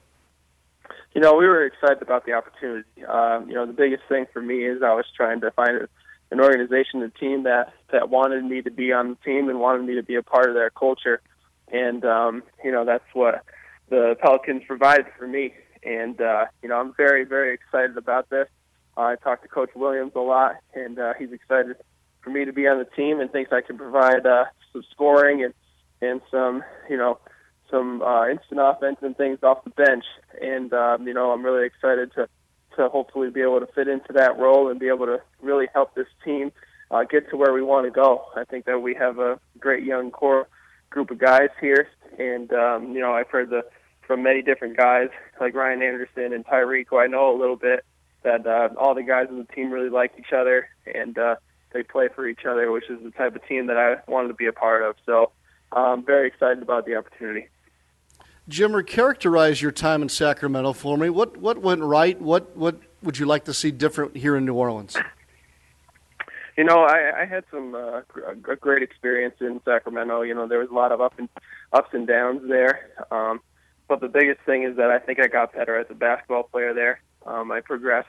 You 1.14 1.20
know, 1.20 1.34
we 1.34 1.46
were 1.46 1.64
excited 1.64 2.02
about 2.02 2.26
the 2.26 2.32
opportunity. 2.32 3.04
Um, 3.04 3.48
you 3.48 3.54
know, 3.54 3.66
the 3.66 3.72
biggest 3.72 4.02
thing 4.08 4.26
for 4.32 4.42
me 4.42 4.64
is 4.64 4.82
I 4.82 4.94
was 4.94 5.06
trying 5.16 5.40
to 5.40 5.50
find 5.50 5.88
an 6.30 6.40
organization, 6.40 7.02
a 7.02 7.08
team 7.08 7.44
that 7.44 7.72
that 7.90 8.10
wanted 8.10 8.44
me 8.44 8.62
to 8.62 8.70
be 8.70 8.92
on 8.92 9.10
the 9.10 9.16
team 9.24 9.48
and 9.48 9.60
wanted 9.60 9.86
me 9.86 9.94
to 9.94 10.02
be 10.02 10.16
a 10.16 10.22
part 10.22 10.48
of 10.48 10.54
their 10.54 10.70
culture. 10.70 11.20
And 11.72 12.04
um, 12.04 12.42
you 12.64 12.72
know, 12.72 12.84
that's 12.84 13.04
what 13.14 13.44
the 13.88 14.16
Pelicans 14.20 14.62
provided 14.66 15.06
for 15.18 15.26
me. 15.26 15.54
And 15.82 16.20
uh, 16.20 16.46
you 16.62 16.68
know, 16.68 16.78
I'm 16.78 16.94
very, 16.94 17.24
very 17.24 17.54
excited 17.54 17.96
about 17.96 18.28
this. 18.30 18.48
Uh, 18.96 19.02
I 19.02 19.16
talked 19.16 19.42
to 19.42 19.48
Coach 19.48 19.70
Williams 19.74 20.12
a 20.14 20.20
lot, 20.20 20.56
and 20.74 20.98
uh, 20.98 21.14
he's 21.18 21.32
excited 21.32 21.76
for 22.22 22.30
me 22.30 22.44
to 22.44 22.52
be 22.52 22.66
on 22.66 22.78
the 22.78 22.84
team 22.84 23.20
and 23.20 23.30
thinks 23.30 23.52
I 23.52 23.60
can 23.60 23.78
provide 23.78 24.26
uh, 24.26 24.44
some 24.72 24.82
scoring 24.90 25.44
and 25.44 25.54
and 26.00 26.20
some 26.30 26.62
you 26.88 26.96
know 26.96 27.18
some 27.70 28.02
uh, 28.02 28.28
instant 28.28 28.60
offense 28.62 28.96
and 29.02 29.16
things 29.16 29.38
off 29.42 29.64
the 29.64 29.70
bench. 29.70 30.04
And 30.40 30.72
um, 30.72 31.06
you 31.06 31.14
know 31.14 31.30
I'm 31.32 31.44
really 31.44 31.66
excited 31.66 32.12
to 32.14 32.28
to 32.76 32.88
hopefully 32.88 33.30
be 33.30 33.42
able 33.42 33.60
to 33.60 33.66
fit 33.66 33.88
into 33.88 34.12
that 34.12 34.38
role 34.38 34.70
and 34.70 34.78
be 34.78 34.88
able 34.88 35.06
to 35.06 35.20
really 35.42 35.66
help 35.74 35.94
this 35.94 36.06
team 36.24 36.52
uh, 36.90 37.04
get 37.04 37.28
to 37.30 37.36
where 37.36 37.52
we 37.52 37.62
want 37.62 37.86
to 37.86 37.90
go. 37.90 38.24
I 38.36 38.44
think 38.44 38.64
that 38.66 38.80
we 38.80 38.94
have 38.94 39.18
a 39.18 39.38
great 39.58 39.84
young 39.84 40.10
core 40.10 40.48
group 40.90 41.10
of 41.10 41.18
guys 41.18 41.50
here, 41.60 41.88
and 42.18 42.52
um, 42.52 42.92
you 42.92 43.00
know 43.00 43.12
I've 43.12 43.28
heard 43.28 43.50
the 43.50 43.64
from 44.06 44.22
many 44.22 44.40
different 44.40 44.76
guys 44.76 45.08
like 45.38 45.54
Ryan 45.54 45.82
Anderson 45.82 46.32
and 46.32 46.44
Tyreke, 46.46 46.86
who 46.88 46.98
I 46.98 47.08
know 47.08 47.30
a 47.30 47.38
little 47.38 47.56
bit, 47.56 47.84
that 48.22 48.46
uh, 48.46 48.70
all 48.78 48.94
the 48.94 49.02
guys 49.02 49.26
on 49.28 49.38
the 49.38 49.54
team 49.54 49.70
really 49.70 49.90
like 49.90 50.12
each 50.18 50.32
other, 50.32 50.68
and 50.86 51.18
uh, 51.18 51.36
they 51.78 51.84
play 51.84 52.08
for 52.08 52.26
each 52.26 52.44
other, 52.44 52.72
which 52.72 52.90
is 52.90 53.00
the 53.02 53.12
type 53.12 53.36
of 53.36 53.46
team 53.46 53.68
that 53.68 53.76
I 53.76 54.10
wanted 54.10 54.28
to 54.28 54.34
be 54.34 54.46
a 54.46 54.52
part 54.52 54.82
of. 54.82 54.96
So, 55.06 55.30
I'm 55.72 56.04
very 56.04 56.26
excited 56.26 56.62
about 56.62 56.86
the 56.86 56.96
opportunity. 56.96 57.48
Jimmer, 58.48 58.84
characterize 58.84 59.60
your 59.60 59.72
time 59.72 60.02
in 60.02 60.08
Sacramento 60.08 60.72
for 60.72 60.96
me. 60.96 61.10
What 61.10 61.36
what 61.36 61.58
went 61.58 61.82
right? 61.82 62.20
What 62.20 62.56
what 62.56 62.80
would 63.02 63.18
you 63.18 63.26
like 63.26 63.44
to 63.44 63.54
see 63.54 63.70
different 63.70 64.16
here 64.16 64.36
in 64.36 64.46
New 64.46 64.54
Orleans? 64.54 64.96
You 66.56 66.64
know, 66.64 66.82
I, 66.82 67.20
I 67.20 67.24
had 67.26 67.44
some 67.52 67.74
uh, 67.74 68.00
a 68.48 68.56
great 68.56 68.82
experience 68.82 69.36
in 69.40 69.60
Sacramento. 69.64 70.22
You 70.22 70.34
know, 70.34 70.48
there 70.48 70.58
was 70.58 70.70
a 70.70 70.74
lot 70.74 70.92
of 70.92 71.00
up 71.00 71.18
and 71.18 71.28
ups 71.72 71.90
and 71.92 72.06
downs 72.06 72.40
there. 72.48 72.88
Um, 73.10 73.40
but 73.86 74.00
the 74.00 74.08
biggest 74.08 74.40
thing 74.46 74.64
is 74.64 74.76
that 74.76 74.90
I 74.90 74.98
think 74.98 75.20
I 75.20 75.28
got 75.28 75.52
better 75.52 75.78
as 75.78 75.86
a 75.90 75.94
basketball 75.94 76.44
player 76.44 76.74
there. 76.74 77.00
Um, 77.26 77.52
I 77.52 77.60
progressed 77.60 78.08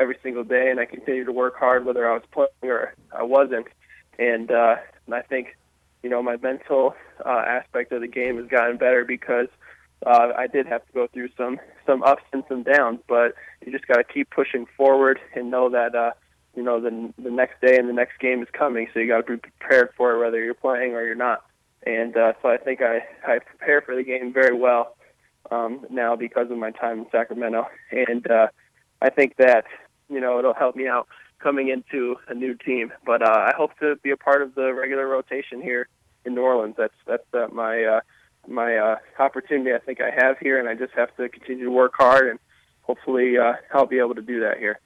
every 0.00 0.16
single 0.22 0.44
day, 0.44 0.70
and 0.70 0.80
I 0.80 0.86
continued 0.86 1.26
to 1.26 1.32
work 1.32 1.56
hard, 1.56 1.84
whether 1.84 2.10
I 2.10 2.14
was 2.14 2.22
playing 2.32 2.48
or 2.62 2.94
I 3.12 3.22
wasn't. 3.22 3.66
And, 4.18 4.50
uh, 4.50 4.76
and 5.06 5.14
I 5.14 5.22
think, 5.22 5.56
you 6.02 6.08
know, 6.08 6.22
my 6.22 6.36
mental 6.36 6.94
uh, 7.24 7.42
aspect 7.46 7.92
of 7.92 8.00
the 8.00 8.08
game 8.08 8.38
has 8.38 8.46
gotten 8.46 8.78
better 8.78 9.04
because 9.04 9.48
uh, 10.06 10.32
I 10.36 10.46
did 10.46 10.66
have 10.66 10.86
to 10.86 10.92
go 10.92 11.06
through 11.08 11.28
some 11.36 11.60
some 11.86 12.02
ups 12.02 12.22
and 12.32 12.42
some 12.48 12.62
downs, 12.62 13.00
but 13.06 13.34
you 13.64 13.72
just 13.72 13.86
got 13.86 13.96
to 13.96 14.04
keep 14.04 14.30
pushing 14.30 14.66
forward 14.76 15.20
and 15.34 15.50
know 15.50 15.68
that 15.70 15.94
uh, 15.94 16.12
you 16.56 16.62
know 16.62 16.80
the 16.80 17.12
the 17.22 17.30
next 17.30 17.60
day 17.60 17.76
and 17.76 17.88
the 17.88 17.92
next 17.92 18.18
game 18.18 18.42
is 18.42 18.48
coming. 18.52 18.88
So 18.92 19.00
you 19.00 19.08
got 19.08 19.26
to 19.26 19.36
be 19.36 19.36
prepared 19.36 19.90
for 19.96 20.14
it, 20.14 20.18
whether 20.18 20.42
you're 20.42 20.54
playing 20.54 20.94
or 20.94 21.04
you're 21.04 21.14
not. 21.14 21.44
And 21.86 22.16
uh, 22.16 22.32
so 22.40 22.48
I 22.48 22.56
think 22.56 22.80
I 22.80 23.00
I 23.26 23.40
prepare 23.40 23.82
for 23.82 23.94
the 23.94 24.02
game 24.02 24.32
very 24.32 24.56
well 24.56 24.96
um, 25.50 25.84
now 25.90 26.16
because 26.16 26.50
of 26.50 26.56
my 26.56 26.70
time 26.70 27.00
in 27.00 27.06
Sacramento, 27.12 27.66
and 27.90 28.30
uh, 28.30 28.48
I 29.02 29.10
think 29.10 29.36
that 29.36 29.64
you 30.10 30.20
know 30.20 30.38
it'll 30.38 30.54
help 30.54 30.76
me 30.76 30.86
out 30.86 31.08
coming 31.38 31.68
into 31.68 32.16
a 32.28 32.34
new 32.34 32.54
team. 32.54 32.92
But 33.04 33.22
uh, 33.22 33.30
I 33.30 33.52
hope 33.56 33.70
to 33.80 33.96
be 33.96 34.10
a 34.10 34.16
part 34.16 34.42
of 34.42 34.54
the 34.54 34.72
regular 34.74 35.06
rotation 35.06 35.60
here 35.62 35.88
in 36.24 36.34
New 36.34 36.42
Orleans. 36.42 36.74
That's 36.76 36.94
that's 37.06 37.34
uh, 37.34 37.48
my 37.52 37.84
uh, 37.84 38.00
my 38.46 38.76
uh, 38.76 38.96
opportunity. 39.18 39.72
I 39.74 39.78
think 39.78 40.00
I 40.00 40.10
have 40.10 40.38
here, 40.38 40.58
and 40.58 40.68
I 40.68 40.74
just 40.74 40.92
have 40.94 41.14
to 41.16 41.28
continue 41.28 41.64
to 41.64 41.70
work 41.70 41.92
hard, 41.96 42.28
and 42.28 42.38
hopefully 42.82 43.38
uh, 43.38 43.54
I'll 43.72 43.86
be 43.86 43.98
able 43.98 44.14
to 44.14 44.22
do 44.22 44.40
that 44.40 44.58
here. 44.58 44.78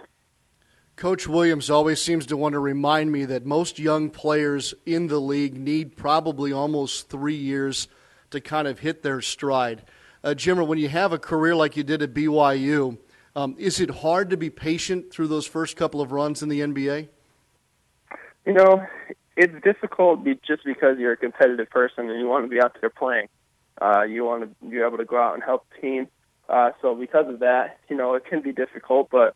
Coach 0.96 1.26
Williams 1.26 1.70
always 1.70 2.00
seems 2.00 2.24
to 2.26 2.36
want 2.36 2.52
to 2.52 2.60
remind 2.60 3.10
me 3.10 3.24
that 3.24 3.44
most 3.44 3.80
young 3.80 4.10
players 4.10 4.74
in 4.86 5.08
the 5.08 5.20
league 5.20 5.58
need 5.58 5.96
probably 5.96 6.52
almost 6.52 7.10
three 7.10 7.34
years 7.34 7.88
to 8.30 8.40
kind 8.40 8.68
of 8.68 8.78
hit 8.78 9.02
their 9.02 9.20
stride. 9.20 9.82
Uh, 10.22 10.28
Jimmer, 10.28 10.64
when 10.64 10.78
you 10.78 10.88
have 10.88 11.12
a 11.12 11.18
career 11.18 11.56
like 11.56 11.76
you 11.76 11.82
did 11.82 12.00
at 12.00 12.14
BYU, 12.14 12.96
um, 13.36 13.56
is 13.58 13.80
it 13.80 13.90
hard 13.90 14.30
to 14.30 14.36
be 14.36 14.50
patient 14.50 15.12
through 15.12 15.28
those 15.28 15.46
first 15.46 15.76
couple 15.76 16.00
of 16.00 16.12
runs 16.12 16.42
in 16.42 16.48
the 16.48 16.60
NBA? 16.60 17.08
You 18.46 18.52
know, 18.52 18.86
it's 19.36 19.54
difficult 19.64 20.24
just 20.46 20.64
because 20.64 20.98
you're 20.98 21.12
a 21.12 21.16
competitive 21.16 21.70
person 21.70 22.08
and 22.10 22.20
you 22.20 22.28
want 22.28 22.44
to 22.44 22.48
be 22.48 22.60
out 22.60 22.76
there 22.80 22.90
playing. 22.90 23.28
Uh, 23.80 24.02
you 24.02 24.24
want 24.24 24.42
to 24.42 24.66
be 24.68 24.78
able 24.78 24.98
to 24.98 25.04
go 25.04 25.20
out 25.20 25.34
and 25.34 25.42
help 25.42 25.66
the 25.70 25.80
team. 25.80 26.08
Uh, 26.48 26.70
so 26.80 26.94
because 26.94 27.28
of 27.28 27.40
that, 27.40 27.78
you 27.88 27.96
know, 27.96 28.14
it 28.14 28.24
can 28.24 28.40
be 28.40 28.52
difficult. 28.52 29.08
But 29.10 29.34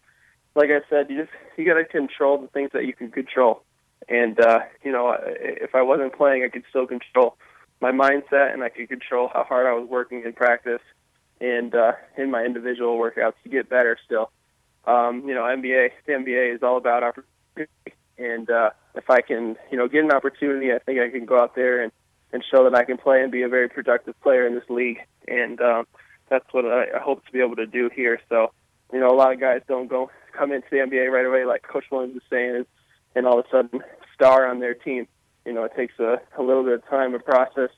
like 0.55 0.71
I 0.71 0.81
said, 0.89 1.11
you 1.11 1.23
just 1.23 1.33
you 1.57 1.65
got 1.65 1.75
to 1.75 1.85
control 1.85 2.41
the 2.41 2.49
things 2.49 2.71
that 2.75 2.85
you 2.85 2.93
can 2.93 3.11
control. 3.11 3.63
And 4.09 4.39
uh, 4.39 4.61
you 4.85 4.93
know, 4.93 5.17
if 5.21 5.75
I 5.75 5.83
wasn't 5.83 6.17
playing, 6.17 6.45
I 6.45 6.49
could 6.49 6.65
still 6.69 6.87
control 6.87 7.37
my 7.81 7.91
mindset 7.91 8.53
and 8.53 8.63
I 8.63 8.69
could 8.69 8.89
control 8.89 9.31
how 9.33 9.45
hard 9.45 9.67
I 9.67 9.73
was 9.73 9.89
working 9.89 10.23
in 10.25 10.33
practice 10.33 10.81
and 11.41 11.75
uh, 11.75 11.93
in 12.17 12.31
my 12.31 12.45
individual 12.45 12.99
workouts 12.99 13.35
to 13.45 13.49
get 13.49 13.69
better 13.69 13.99
still. 14.05 14.31
Um, 14.87 15.29
you 15.29 15.35
know, 15.35 15.43
NBA, 15.43 15.91
the 16.07 16.13
NBA 16.13 16.55
is 16.55 16.63
all 16.63 16.79
about 16.79 17.03
opportunity, 17.03 17.71
and 18.17 18.51
uh, 18.51 18.71
if 18.95 19.11
I 19.11 19.21
can, 19.21 19.57
you 19.71 19.77
know, 19.77 19.87
get 19.89 20.05
an 20.05 20.13
opportunity, 20.13 20.73
I 20.73 20.79
think 20.79 20.99
I 20.99 21.11
can 21.11 21.27
go 21.27 21.39
out 21.39 21.55
there 21.55 21.83
and 21.83 21.93
and 22.33 22.45
show 22.51 22.65
that 22.65 22.75
I 22.75 22.85
can 22.85 22.99
play 22.99 23.23
and 23.23 23.33
be 23.33 23.43
a 23.43 23.49
very 23.49 23.69
productive 23.69 24.21
player 24.21 24.47
in 24.47 24.55
this 24.55 24.69
league, 24.69 24.99
and 25.27 25.61
um, 25.61 25.87
that's 26.29 26.47
what 26.53 26.67
I, 26.67 26.99
hope 27.03 27.25
to 27.25 27.33
be 27.33 27.41
able 27.41 27.57
to 27.57 27.67
do 27.67 27.91
here. 27.95 28.21
So, 28.29 28.53
you 28.93 29.01
know, 29.01 29.09
a 29.09 29.17
lot 29.17 29.33
of 29.33 29.41
guys 29.41 29.63
don't 29.67 29.89
go 29.89 30.11
come 30.37 30.53
into 30.53 30.67
the 30.71 30.77
NBA 30.77 31.11
right 31.11 31.25
away, 31.25 31.45
like 31.45 31.63
Coach 31.63 31.85
Williams 31.91 32.17
is 32.17 32.23
saying, 32.31 32.57
and, 32.57 32.67
and 33.15 33.27
all 33.27 33.41
of 33.41 33.47
a 33.47 33.51
sudden 33.51 33.83
star 34.15 34.47
on 34.47 34.61
their 34.61 34.75
team. 34.75 35.07
You 35.47 35.55
know, 35.55 35.65
it 35.65 35.73
takes 35.75 35.99
a, 35.99 36.21
a 36.39 36.43
little 36.43 36.65
bit 36.65 36.75
of 36.75 36.87
time, 36.89 37.15
a 37.15 37.19
process, 37.19 37.71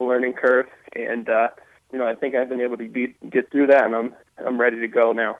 a 0.00 0.04
learning 0.04 0.34
curve, 0.34 0.66
and 0.94 1.28
uh, 1.28 1.48
you 1.94 2.00
know, 2.00 2.08
I 2.08 2.16
think 2.16 2.34
I've 2.34 2.48
been 2.48 2.60
able 2.60 2.76
to 2.76 2.88
be, 2.88 3.14
get 3.30 3.52
through 3.52 3.68
that, 3.68 3.84
and 3.84 3.94
I'm 3.94 4.14
I'm 4.44 4.60
ready 4.60 4.80
to 4.80 4.88
go 4.88 5.12
now. 5.12 5.38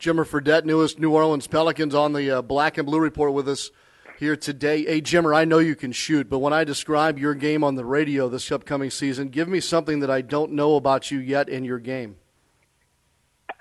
Jimmer 0.00 0.26
Fredette, 0.26 0.64
newest 0.64 0.98
New 0.98 1.12
Orleans 1.12 1.46
Pelicans, 1.46 1.94
on 1.94 2.14
the 2.14 2.38
uh, 2.38 2.42
Black 2.42 2.78
and 2.78 2.86
Blue 2.86 2.98
Report 2.98 3.34
with 3.34 3.46
us 3.46 3.70
here 4.18 4.34
today. 4.34 4.86
Hey, 4.86 5.02
Jimmer, 5.02 5.36
I 5.36 5.44
know 5.44 5.58
you 5.58 5.76
can 5.76 5.92
shoot, 5.92 6.30
but 6.30 6.38
when 6.38 6.54
I 6.54 6.64
describe 6.64 7.18
your 7.18 7.34
game 7.34 7.62
on 7.62 7.74
the 7.74 7.84
radio 7.84 8.30
this 8.30 8.50
upcoming 8.50 8.88
season, 8.88 9.28
give 9.28 9.46
me 9.46 9.60
something 9.60 10.00
that 10.00 10.10
I 10.10 10.22
don't 10.22 10.52
know 10.52 10.74
about 10.76 11.10
you 11.10 11.18
yet 11.18 11.50
in 11.50 11.64
your 11.64 11.80
game. 11.80 12.16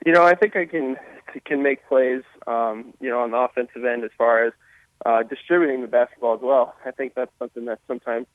You 0.06 0.14
know, 0.14 0.24
I 0.24 0.34
think 0.34 0.56
I 0.56 0.66
can 0.66 0.96
can 1.44 1.62
make 1.62 1.86
plays. 1.90 2.24
Um, 2.48 2.94
you 3.02 3.10
know, 3.10 3.20
on 3.20 3.32
the 3.32 3.38
offensive 3.38 3.84
end 3.84 4.06
as 4.06 4.12
far 4.18 4.46
as 4.46 4.54
uh, 5.06 5.24
distributing 5.24 5.82
the 5.82 5.88
basketball 5.88 6.36
as 6.36 6.42
well. 6.42 6.74
I 6.86 6.92
think 6.92 7.16
that's 7.16 7.32
something 7.38 7.66
that 7.66 7.80
sometimes 7.86 8.28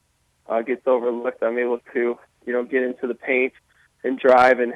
uh, 0.46 0.60
gets 0.60 0.86
overlooked. 0.86 1.42
I'm 1.42 1.58
able 1.58 1.78
to 1.94 2.18
you 2.46 2.52
know, 2.52 2.64
get 2.64 2.82
into 2.82 3.06
the 3.06 3.14
paint 3.14 3.52
and 4.02 4.18
drive 4.18 4.60
and 4.60 4.74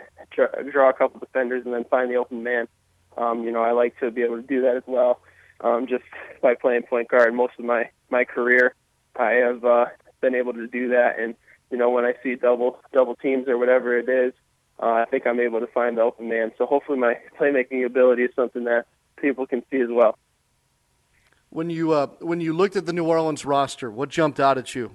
draw 0.70 0.90
a 0.90 0.92
couple 0.92 1.20
defenders 1.20 1.64
and 1.64 1.74
then 1.74 1.85
find 1.85 2.11
the 2.11 2.16
open 2.16 2.42
man. 2.42 2.68
Um, 3.16 3.44
you 3.44 3.53
know, 3.53 3.62
I 3.62 3.72
like 3.72 3.98
to 4.00 4.11
be 4.11 4.22
able 4.22 4.37
to 4.37 4.42
do 4.46 4.62
that 4.62 4.77
as 4.77 4.83
well. 4.87 5.20
Um, 5.61 5.87
just 5.87 6.05
by 6.42 6.55
playing 6.55 6.83
point 6.83 7.09
guard 7.09 7.33
most 7.33 7.55
of 7.59 7.64
my 7.64 7.88
my 8.11 8.24
career, 8.24 8.74
I 9.16 9.33
have 9.33 9.64
uh, 9.64 9.87
been 10.20 10.35
able 10.35 10.53
to 10.53 10.66
do 10.66 10.88
that. 10.88 11.18
And 11.18 11.35
you 11.70 11.79
know, 11.79 11.90
when 11.90 12.05
I 12.05 12.14
see 12.22 12.35
double 12.35 12.81
double 12.92 13.14
teams 13.14 13.48
or 13.48 13.57
whatever 13.57 13.96
it 13.96 14.09
is, 14.09 14.35
uh, 14.83 14.87
I 14.87 15.05
think 15.07 15.27
I'm 15.27 15.40
able 15.40 15.61
to 15.61 15.66
find 15.68 15.96
the 15.96 16.03
open 16.03 16.29
man. 16.29 16.53
So 16.59 16.66
hopefully, 16.66 16.98
my 16.98 17.16
playmaking 17.38 17.87
ability 17.87 18.24
is 18.24 18.31
something 18.35 18.64
that 18.64 18.87
people 19.16 19.46
can 19.46 19.62
see 19.70 19.81
as 19.81 19.88
well. 19.90 20.18
When 21.50 21.70
you 21.70 21.92
uh, 21.92 22.09
when 22.18 22.40
you 22.40 22.53
looked 22.53 22.74
at 22.74 22.85
the 22.85 22.92
New 22.92 23.05
Orleans 23.05 23.44
roster, 23.44 23.90
what 23.90 24.09
jumped 24.09 24.40
out 24.40 24.59
at 24.59 24.74
you? 24.74 24.90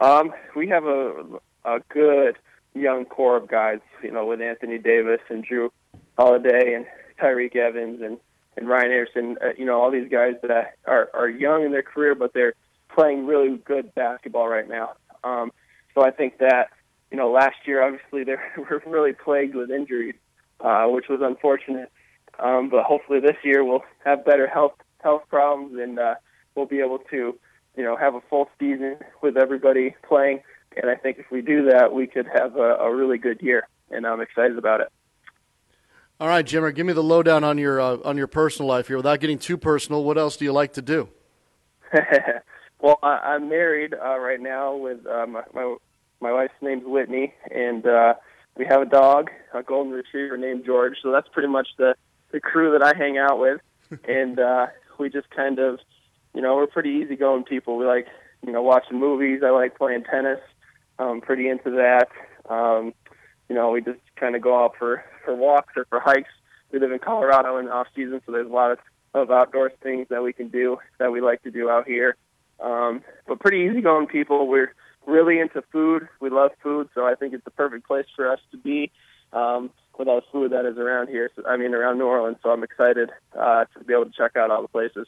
Um, 0.00 0.32
we 0.54 0.68
have 0.68 0.84
a 0.84 1.24
a 1.64 1.80
good 1.88 2.36
young 2.74 3.04
core 3.04 3.36
of 3.36 3.48
guys, 3.48 3.80
you 4.02 4.10
know, 4.10 4.26
with 4.26 4.40
Anthony 4.40 4.78
Davis 4.78 5.20
and 5.28 5.46
Jrue 5.46 5.70
Holiday 6.16 6.74
and 6.74 6.86
Tyreke 7.20 7.56
Evans 7.56 8.00
and 8.02 8.18
and 8.56 8.68
Ryan 8.68 8.92
Anderson. 8.92 9.36
Uh, 9.42 9.48
you 9.56 9.64
know, 9.64 9.80
all 9.80 9.90
these 9.90 10.08
guys 10.10 10.34
that 10.42 10.76
are 10.86 11.10
are 11.14 11.28
young 11.28 11.64
in 11.64 11.72
their 11.72 11.82
career, 11.82 12.14
but 12.14 12.32
they're 12.32 12.54
playing 12.88 13.26
really 13.26 13.56
good 13.56 13.94
basketball 13.94 14.48
right 14.48 14.68
now. 14.68 14.92
Um, 15.24 15.52
so 15.94 16.02
I 16.02 16.10
think 16.10 16.38
that 16.38 16.70
you 17.10 17.16
know, 17.16 17.30
last 17.30 17.56
year 17.64 17.82
obviously 17.82 18.24
they 18.24 18.36
were 18.58 18.82
really 18.86 19.12
plagued 19.12 19.54
with 19.54 19.70
injuries, 19.70 20.16
uh, 20.60 20.86
which 20.86 21.08
was 21.08 21.20
unfortunate. 21.22 21.90
Um, 22.38 22.68
but 22.68 22.84
hopefully 22.84 23.20
this 23.20 23.36
year 23.42 23.64
we'll 23.64 23.84
have 24.04 24.24
better 24.24 24.46
health 24.46 24.74
health 25.02 25.22
problems 25.30 25.78
and 25.80 25.98
uh, 25.98 26.16
we'll 26.54 26.66
be 26.66 26.80
able 26.80 26.98
to 27.10 27.38
you 27.76 27.84
know, 27.84 27.96
have 27.96 28.14
a 28.14 28.20
full 28.28 28.48
season 28.58 28.96
with 29.22 29.36
everybody 29.36 29.94
playing. 30.06 30.40
And 30.76 30.90
I 30.90 30.94
think 30.94 31.18
if 31.18 31.30
we 31.30 31.42
do 31.42 31.70
that, 31.70 31.92
we 31.92 32.06
could 32.06 32.26
have 32.26 32.56
a, 32.56 32.76
a 32.76 32.94
really 32.94 33.18
good 33.18 33.40
year. 33.40 33.68
And 33.90 34.06
I'm 34.06 34.20
excited 34.20 34.58
about 34.58 34.80
it. 34.80 34.88
All 36.18 36.28
right, 36.28 36.44
Jimmer, 36.44 36.74
give 36.74 36.86
me 36.86 36.94
the 36.94 37.02
lowdown 37.02 37.44
on 37.44 37.58
your 37.58 37.78
uh, 37.78 37.98
on 38.02 38.16
your 38.16 38.26
personal 38.26 38.68
life 38.68 38.88
here. 38.88 38.96
Without 38.96 39.20
getting 39.20 39.38
too 39.38 39.58
personal, 39.58 40.02
what 40.02 40.16
else 40.16 40.38
do 40.38 40.46
you 40.46 40.52
like 40.52 40.72
to 40.72 40.82
do? 40.82 41.10
well, 42.80 42.98
I, 43.02 43.18
I'm 43.18 43.50
married 43.50 43.92
uh, 43.92 44.18
right 44.18 44.40
now 44.40 44.74
with 44.76 45.06
uh, 45.06 45.26
my, 45.26 45.42
my 45.52 45.76
my 46.20 46.32
wife's 46.32 46.54
name's 46.62 46.84
Whitney, 46.86 47.34
and 47.50 47.86
uh, 47.86 48.14
we 48.56 48.64
have 48.64 48.80
a 48.80 48.86
dog, 48.86 49.30
a 49.52 49.62
golden 49.62 49.92
retriever 49.92 50.38
named 50.38 50.64
George. 50.64 50.94
So 51.02 51.12
that's 51.12 51.28
pretty 51.28 51.48
much 51.48 51.68
the 51.76 51.94
the 52.32 52.40
crew 52.40 52.72
that 52.78 52.82
I 52.82 52.96
hang 52.96 53.18
out 53.18 53.38
with, 53.38 53.60
and 54.08 54.40
uh, 54.40 54.68
we 54.98 55.10
just 55.10 55.28
kind 55.28 55.58
of 55.58 55.80
you 56.36 56.42
know, 56.42 56.54
we're 56.54 56.66
pretty 56.66 56.90
easygoing 56.90 57.44
people. 57.44 57.78
We 57.78 57.86
like, 57.86 58.06
you 58.46 58.52
know, 58.52 58.62
watching 58.62 59.00
movies. 59.00 59.40
I 59.42 59.50
like 59.50 59.78
playing 59.78 60.04
tennis. 60.04 60.38
I'm 60.98 61.22
pretty 61.22 61.48
into 61.48 61.70
that. 61.70 62.08
Um, 62.48 62.92
you 63.48 63.54
know, 63.54 63.70
we 63.70 63.80
just 63.80 64.00
kind 64.16 64.36
of 64.36 64.42
go 64.42 64.62
out 64.62 64.74
for 64.78 65.02
for 65.24 65.34
walks 65.34 65.72
or 65.76 65.86
for 65.86 65.98
hikes. 65.98 66.28
We 66.70 66.78
live 66.78 66.92
in 66.92 66.98
Colorado 66.98 67.56
in 67.56 67.68
off 67.68 67.86
season, 67.96 68.20
so 68.26 68.32
there's 68.32 68.50
a 68.50 68.52
lot 68.52 68.70
of 68.70 68.78
of 69.14 69.30
outdoor 69.30 69.72
things 69.82 70.08
that 70.10 70.22
we 70.22 70.34
can 70.34 70.48
do 70.48 70.76
that 70.98 71.10
we 71.10 71.22
like 71.22 71.42
to 71.44 71.50
do 71.50 71.70
out 71.70 71.86
here. 71.86 72.16
Um, 72.60 73.02
but 73.26 73.40
pretty 73.40 73.60
easygoing 73.70 74.06
people. 74.06 74.46
We're 74.46 74.74
really 75.06 75.40
into 75.40 75.62
food. 75.72 76.06
We 76.20 76.28
love 76.28 76.50
food, 76.62 76.90
so 76.94 77.06
I 77.06 77.14
think 77.14 77.32
it's 77.32 77.44
the 77.44 77.50
perfect 77.50 77.86
place 77.86 78.06
for 78.14 78.30
us 78.30 78.40
to 78.50 78.58
be 78.58 78.92
um, 79.32 79.70
with 79.98 80.06
all 80.06 80.20
the 80.20 80.26
food 80.30 80.52
that 80.52 80.66
is 80.66 80.76
around 80.76 81.08
here. 81.08 81.30
So, 81.34 81.44
I 81.48 81.56
mean, 81.56 81.72
around 81.72 81.96
New 81.96 82.04
Orleans. 82.04 82.36
So 82.42 82.50
I'm 82.50 82.62
excited 82.62 83.08
uh, 83.34 83.64
to 83.78 83.84
be 83.84 83.94
able 83.94 84.04
to 84.04 84.12
check 84.14 84.36
out 84.36 84.50
all 84.50 84.60
the 84.60 84.68
places. 84.68 85.06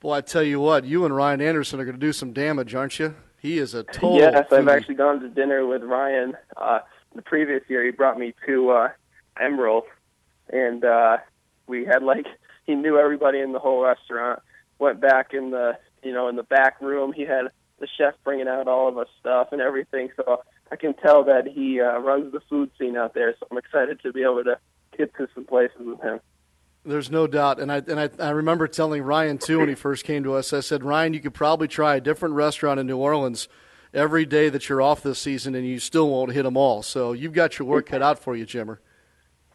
Boy, 0.00 0.14
I 0.14 0.20
tell 0.22 0.42
you 0.42 0.60
what, 0.60 0.84
you 0.86 1.04
and 1.04 1.14
Ryan 1.14 1.42
Anderson 1.42 1.78
are 1.78 1.84
going 1.84 1.94
to 1.94 2.00
do 2.00 2.12
some 2.12 2.32
damage, 2.32 2.74
aren't 2.74 2.98
you? 2.98 3.14
He 3.38 3.58
is 3.58 3.74
a 3.74 3.84
total. 3.84 4.16
Yes, 4.16 4.46
foodie. 4.50 4.58
I've 4.58 4.68
actually 4.68 4.94
gone 4.94 5.20
to 5.20 5.28
dinner 5.28 5.66
with 5.66 5.82
Ryan. 5.82 6.36
Uh, 6.56 6.80
the 7.14 7.20
previous 7.20 7.62
year, 7.68 7.84
he 7.84 7.90
brought 7.90 8.18
me 8.18 8.34
to 8.46 8.70
uh, 8.70 8.88
Emeril, 9.38 9.82
and 10.50 10.84
uh, 10.84 11.18
we 11.66 11.84
had 11.84 12.02
like 12.02 12.26
he 12.64 12.74
knew 12.74 12.98
everybody 12.98 13.40
in 13.40 13.52
the 13.52 13.58
whole 13.58 13.82
restaurant. 13.82 14.40
Went 14.78 15.00
back 15.00 15.34
in 15.34 15.50
the 15.50 15.78
you 16.02 16.12
know 16.12 16.28
in 16.28 16.36
the 16.36 16.44
back 16.44 16.80
room. 16.80 17.12
He 17.12 17.22
had 17.22 17.48
the 17.78 17.88
chef 17.98 18.14
bringing 18.24 18.48
out 18.48 18.68
all 18.68 18.88
of 18.88 18.96
us 18.96 19.08
stuff 19.18 19.48
and 19.52 19.60
everything. 19.60 20.08
So 20.16 20.42
I 20.72 20.76
can 20.76 20.94
tell 20.94 21.24
that 21.24 21.46
he 21.46 21.80
uh, 21.80 21.98
runs 21.98 22.32
the 22.32 22.40
food 22.48 22.70
scene 22.78 22.96
out 22.96 23.12
there. 23.12 23.34
So 23.38 23.46
I'm 23.50 23.58
excited 23.58 24.00
to 24.02 24.12
be 24.12 24.22
able 24.22 24.44
to 24.44 24.58
get 24.96 25.14
to 25.16 25.28
some 25.34 25.44
places 25.44 25.78
with 25.80 26.00
him. 26.00 26.20
There's 26.84 27.10
no 27.10 27.26
doubt, 27.26 27.60
and 27.60 27.70
I 27.70 27.78
and 27.86 28.00
I, 28.00 28.08
I 28.18 28.30
remember 28.30 28.66
telling 28.66 29.02
Ryan 29.02 29.36
too 29.36 29.58
when 29.58 29.68
he 29.68 29.74
first 29.74 30.04
came 30.04 30.22
to 30.24 30.34
us. 30.34 30.52
I 30.52 30.60
said, 30.60 30.82
Ryan, 30.82 31.12
you 31.12 31.20
could 31.20 31.34
probably 31.34 31.68
try 31.68 31.96
a 31.96 32.00
different 32.00 32.34
restaurant 32.34 32.80
in 32.80 32.86
New 32.86 32.96
Orleans 32.96 33.48
every 33.92 34.24
day 34.24 34.48
that 34.48 34.68
you're 34.68 34.80
off 34.80 35.02
this 35.02 35.18
season, 35.18 35.54
and 35.54 35.66
you 35.66 35.78
still 35.78 36.08
won't 36.08 36.32
hit 36.32 36.44
them 36.44 36.56
all. 36.56 36.82
So 36.82 37.12
you've 37.12 37.34
got 37.34 37.58
your 37.58 37.68
work 37.68 37.86
cut 37.86 38.00
out 38.00 38.18
for 38.18 38.34
you, 38.34 38.46
Jimmer. 38.46 38.78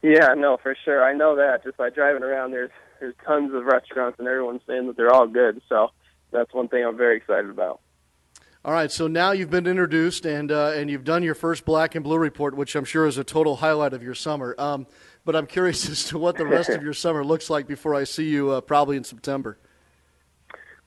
Yeah, 0.03 0.35
no, 0.38 0.57
for 0.61 0.77
sure. 0.85 1.03
I 1.03 1.13
know 1.13 1.35
that 1.35 1.63
just 1.63 1.77
by 1.77 1.89
driving 1.89 2.21
around. 2.21 2.51
There's 2.51 2.69
there's 2.99 3.15
tons 3.25 3.53
of 3.55 3.65
restaurants, 3.65 4.19
and 4.19 4.27
everyone's 4.27 4.61
saying 4.67 4.85
that 4.88 4.95
they're 4.95 5.13
all 5.13 5.27
good. 5.27 5.61
So 5.67 5.89
that's 6.31 6.53
one 6.53 6.67
thing 6.67 6.85
I'm 6.85 6.97
very 6.97 7.17
excited 7.17 7.49
about. 7.49 7.81
All 8.65 8.71
right, 8.71 8.91
so 8.91 9.06
now 9.06 9.32
you've 9.32 9.51
been 9.51 9.67
introduced 9.67 10.25
and 10.25 10.51
uh, 10.51 10.71
and 10.73 10.89
you've 10.89 11.04
done 11.04 11.21
your 11.21 11.36
first 11.36 11.65
black 11.65 11.93
and 11.93 12.04
blue 12.04 12.17
report, 12.17 12.58
which 12.58 12.75
I'm 12.75 12.84
sure 12.84 13.06
is 13.06 13.19
a 13.19 13.23
total 13.23 13.58
highlight 13.58 13.93
of 13.93 14.01
your 14.01 14.15
summer. 14.15 14.56
Um, 14.58 14.88
but 15.23 15.36
I'm 15.36 15.45
curious 15.45 15.88
as 15.91 16.06
to 16.06 16.17
what 16.17 16.36
the 16.36 16.47
rest 16.47 16.69
of 16.69 16.82
your 16.82 16.93
summer 16.93 17.23
looks 17.23 17.47
like 17.47 17.67
before 17.67 17.93
I 17.93 18.06
see 18.06 18.28
you 18.28 18.49
uh, 18.49 18.62
probably 18.62 18.97
in 18.97 19.04
September. 19.04 19.60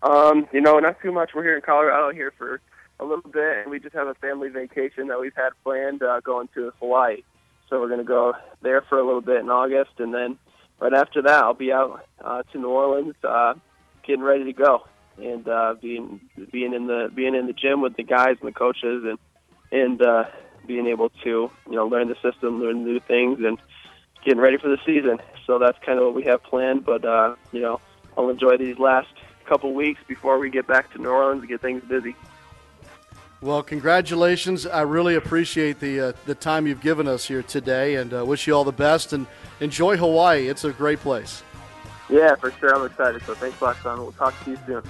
Um, 0.02 0.48
you 0.52 0.60
know, 0.60 0.80
not 0.80 1.00
too 1.00 1.12
much. 1.12 1.30
We're 1.36 1.44
here 1.44 1.54
in 1.54 1.62
Colorado 1.62 2.12
here 2.12 2.32
for 2.36 2.60
a 2.98 3.04
little 3.04 3.30
bit, 3.30 3.58
and 3.58 3.70
we 3.70 3.78
just 3.78 3.94
have 3.94 4.08
a 4.08 4.14
family 4.14 4.48
vacation 4.48 5.06
that 5.06 5.20
we've 5.20 5.36
had 5.36 5.50
planned 5.62 6.02
uh, 6.02 6.18
going 6.18 6.48
to 6.56 6.72
Hawaii. 6.80 7.22
So 7.70 7.78
we're 7.78 7.86
going 7.86 8.00
to 8.00 8.04
go 8.04 8.32
there 8.60 8.82
for 8.88 8.98
a 8.98 9.06
little 9.06 9.20
bit 9.20 9.36
in 9.36 9.50
August, 9.50 10.00
and 10.00 10.12
then 10.12 10.36
right 10.80 10.94
after 10.94 11.22
that, 11.22 11.44
I'll 11.44 11.54
be 11.54 11.72
out 11.72 12.04
uh, 12.24 12.42
to 12.42 12.58
New 12.58 12.70
Orleans, 12.70 13.14
uh, 13.22 13.54
getting 14.04 14.24
ready 14.24 14.42
to 14.46 14.52
go, 14.52 14.82
and 15.20 15.48
uh, 15.48 15.74
being 15.80 16.20
being 16.50 16.74
in 16.74 16.86
the 16.86 17.10
being 17.14 17.34
in 17.34 17.46
the 17.46 17.52
gym 17.52 17.80
with 17.80 17.96
the 17.96 18.02
guys 18.02 18.36
and 18.40 18.48
the 18.48 18.52
coaches, 18.52 19.04
and 19.04 19.18
and 19.70 20.02
uh, 20.02 20.24
being 20.66 20.86
able 20.86 21.10
to 21.24 21.50
you 21.68 21.76
know 21.76 21.86
learn 21.86 22.08
the 22.08 22.16
system, 22.16 22.60
learn 22.60 22.84
new 22.84 23.00
things, 23.00 23.38
and 23.44 23.58
getting 24.24 24.40
ready 24.40 24.58
for 24.58 24.68
the 24.68 24.78
season. 24.86 25.18
So 25.46 25.58
that's 25.58 25.78
kind 25.84 25.98
of 25.98 26.04
what 26.06 26.14
we 26.14 26.24
have 26.24 26.42
planned. 26.42 26.84
But 26.84 27.04
uh, 27.04 27.34
you 27.52 27.60
know, 27.60 27.80
I'll 28.16 28.30
enjoy 28.30 28.56
these 28.56 28.78
last 28.78 29.08
couple 29.46 29.72
weeks 29.74 30.00
before 30.06 30.38
we 30.38 30.50
get 30.50 30.66
back 30.66 30.92
to 30.92 30.98
New 30.98 31.08
Orleans 31.08 31.40
and 31.40 31.48
get 31.48 31.60
things 31.60 31.82
busy. 31.88 32.14
Well, 33.40 33.62
congratulations! 33.62 34.66
I 34.66 34.82
really 34.82 35.14
appreciate 35.14 35.78
the 35.78 36.00
uh, 36.00 36.12
the 36.26 36.34
time 36.34 36.66
you've 36.66 36.80
given 36.80 37.06
us 37.06 37.26
here 37.26 37.42
today, 37.42 37.94
and 37.96 38.12
uh, 38.12 38.24
wish 38.24 38.46
you 38.46 38.54
all 38.54 38.64
the 38.64 38.72
best. 38.72 39.12
And 39.12 39.26
enjoy 39.60 39.96
Hawaii; 39.96 40.48
it's 40.48 40.64
a 40.64 40.72
great 40.72 40.98
place. 41.00 41.42
Yeah, 42.10 42.34
for 42.36 42.50
sure. 42.52 42.74
I'm 42.74 42.86
excited. 42.86 43.22
So 43.22 43.34
thanks 43.34 43.58
son. 43.58 43.98
We'll 44.00 44.12
talk 44.12 44.34
to 44.44 44.50
you 44.50 44.58
soon. 44.66 44.82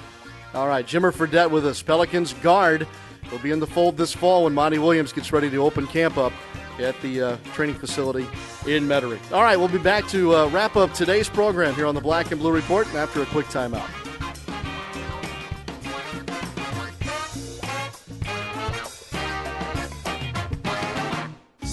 All 0.55 0.67
right, 0.69 0.87
Jimmer 0.87 1.13
Fredette 1.13 1.51
with 1.51 1.67
us. 1.67 1.83
Pelicans 1.83 2.33
guard 2.35 2.87
will 3.31 3.39
be 3.39 3.51
in 3.51 3.61
the 3.61 3.67
fold 3.67 3.97
this 3.97 4.15
fall 4.15 4.45
when 4.45 4.55
Monty 4.55 4.79
Williams 4.79 5.13
gets 5.13 5.33
ready 5.33 5.51
to 5.51 5.59
open 5.59 5.87
camp 5.87 6.17
up 6.17 6.33
at 6.79 6.99
the 7.03 7.21
uh, 7.21 7.37
training 7.53 7.75
facility 7.75 8.27
in 8.67 8.87
Metairie. 8.87 9.19
All 9.33 9.43
right, 9.43 9.57
we'll 9.57 9.69
be 9.69 9.79
back 9.79 10.07
to 10.09 10.35
uh, 10.35 10.49
wrap 10.49 10.77
up 10.77 10.93
today's 10.95 11.29
program 11.29 11.75
here 11.75 11.87
on 11.87 11.95
the 11.95 12.01
Black 12.01 12.31
and 12.31 12.41
Blue 12.41 12.53
Report 12.53 12.87
after 12.95 13.23
a 13.23 13.27
quick 13.27 13.47
timeout. 13.47 14.08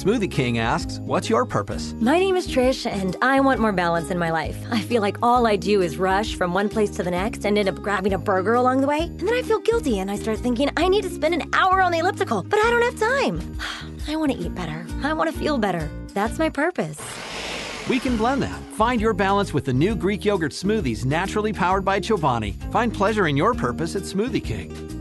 Smoothie 0.06 0.30
King 0.30 0.60
asks, 0.60 1.00
What's 1.00 1.32
your 1.32 1.48
purpose? 1.48 1.96
My 2.00 2.20
name 2.20 2.36
is 2.36 2.48
Trish, 2.48 2.86
and 2.86 3.15
I 3.24 3.39
want 3.39 3.60
more 3.60 3.72
balance 3.72 4.12
in 4.12 4.20
my 4.20 4.30
life. 4.30 4.56
I 4.70 4.80
feel 4.80 5.02
like 5.02 5.18
all 5.24 5.48
I 5.48 5.56
do 5.56 5.82
is 5.82 5.98
rush 5.98 6.36
from 6.36 6.54
one 6.54 6.70
place 6.70 6.91
to 6.98 7.02
the 7.02 7.10
next 7.10 7.44
and 7.44 7.58
end 7.58 7.68
up 7.68 7.82
grabbing 7.82 8.13
a 8.13 8.20
burger 8.20 8.54
along 8.54 8.82
the 8.82 8.88
way. 8.88 9.00
And 9.00 9.22
then 9.22 9.34
I 9.34 9.41
feel 9.41 9.58
guilty 9.58 9.98
and 9.98 10.12
I 10.12 10.15
start 10.18 10.38
thinking 10.38 10.70
I 10.78 10.89
need 10.89 11.06
to 11.06 11.10
spend 11.10 11.34
an 11.34 11.50
hour 11.54 11.82
on 11.82 11.91
the 11.91 11.98
elliptical, 11.98 12.44
but 12.44 12.60
I 12.63 12.70
don't 12.70 12.84
have 12.84 13.00
time. 13.00 13.58
I 14.08 14.15
want 14.15 14.32
to 14.32 14.38
eat 14.38 14.54
better. 14.54 14.86
I 15.02 15.12
want 15.13 15.34
to 15.34 15.39
feel 15.39 15.58
better. 15.58 15.89
That's 16.13 16.38
my 16.38 16.50
purpose. 16.50 17.02
We 17.89 18.00
can 18.00 18.15
blend 18.15 18.44
that. 18.44 18.62
Find 18.74 19.02
your 19.02 19.13
balance 19.13 19.56
with 19.56 19.65
the 19.65 19.74
new 19.74 19.96
Greek 19.96 20.24
yogurt 20.24 20.52
smoothies 20.52 21.04
naturally 21.04 21.52
powered 21.52 21.84
by 21.84 22.00
Chobani. 22.00 22.54
Find 22.72 22.94
pleasure 22.94 23.28
in 23.28 23.36
your 23.36 23.56
purpose 23.56 23.96
at 23.96 24.04
Smoothie 24.04 24.46
King. 24.46 24.94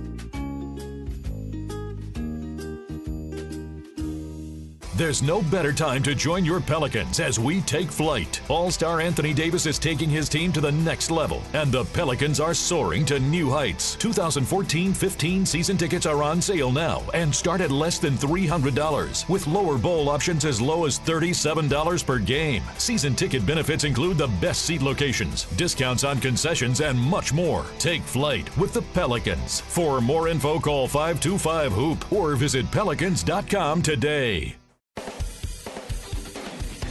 There's 4.96 5.24
no 5.24 5.42
better 5.42 5.72
time 5.72 6.04
to 6.04 6.14
join 6.14 6.44
your 6.44 6.60
Pelicans 6.60 7.18
as 7.18 7.40
we 7.40 7.62
take 7.62 7.90
flight. 7.90 8.40
All 8.48 8.70
star 8.70 9.00
Anthony 9.00 9.34
Davis 9.34 9.66
is 9.66 9.76
taking 9.76 10.08
his 10.08 10.28
team 10.28 10.52
to 10.52 10.60
the 10.60 10.70
next 10.70 11.10
level, 11.10 11.42
and 11.52 11.72
the 11.72 11.84
Pelicans 11.86 12.38
are 12.38 12.54
soaring 12.54 13.04
to 13.06 13.18
new 13.18 13.50
heights. 13.50 13.96
2014 13.96 14.94
15 14.94 15.46
season 15.46 15.76
tickets 15.76 16.06
are 16.06 16.22
on 16.22 16.40
sale 16.40 16.70
now 16.70 17.02
and 17.12 17.34
start 17.34 17.60
at 17.60 17.72
less 17.72 17.98
than 17.98 18.14
$300, 18.14 19.28
with 19.28 19.48
lower 19.48 19.78
bowl 19.78 20.08
options 20.08 20.44
as 20.44 20.60
low 20.60 20.84
as 20.84 21.00
$37 21.00 22.06
per 22.06 22.20
game. 22.20 22.62
Season 22.78 23.16
ticket 23.16 23.44
benefits 23.44 23.82
include 23.82 24.16
the 24.16 24.28
best 24.40 24.62
seat 24.62 24.80
locations, 24.80 25.46
discounts 25.56 26.04
on 26.04 26.20
concessions, 26.20 26.80
and 26.80 26.96
much 26.96 27.32
more. 27.32 27.66
Take 27.80 28.02
flight 28.02 28.56
with 28.56 28.72
the 28.72 28.82
Pelicans. 28.82 29.58
For 29.58 30.00
more 30.00 30.28
info, 30.28 30.60
call 30.60 30.86
525 30.86 31.72
Hoop 31.72 32.12
or 32.12 32.36
visit 32.36 32.70
pelicans.com 32.70 33.82
today. 33.82 34.54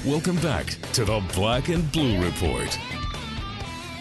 Welcome 0.05 0.35
back 0.41 0.65
to 0.91 1.05
the 1.05 1.23
Black 1.33 1.69
and 1.69 1.89
Blue 1.93 2.21
Report. 2.21 2.77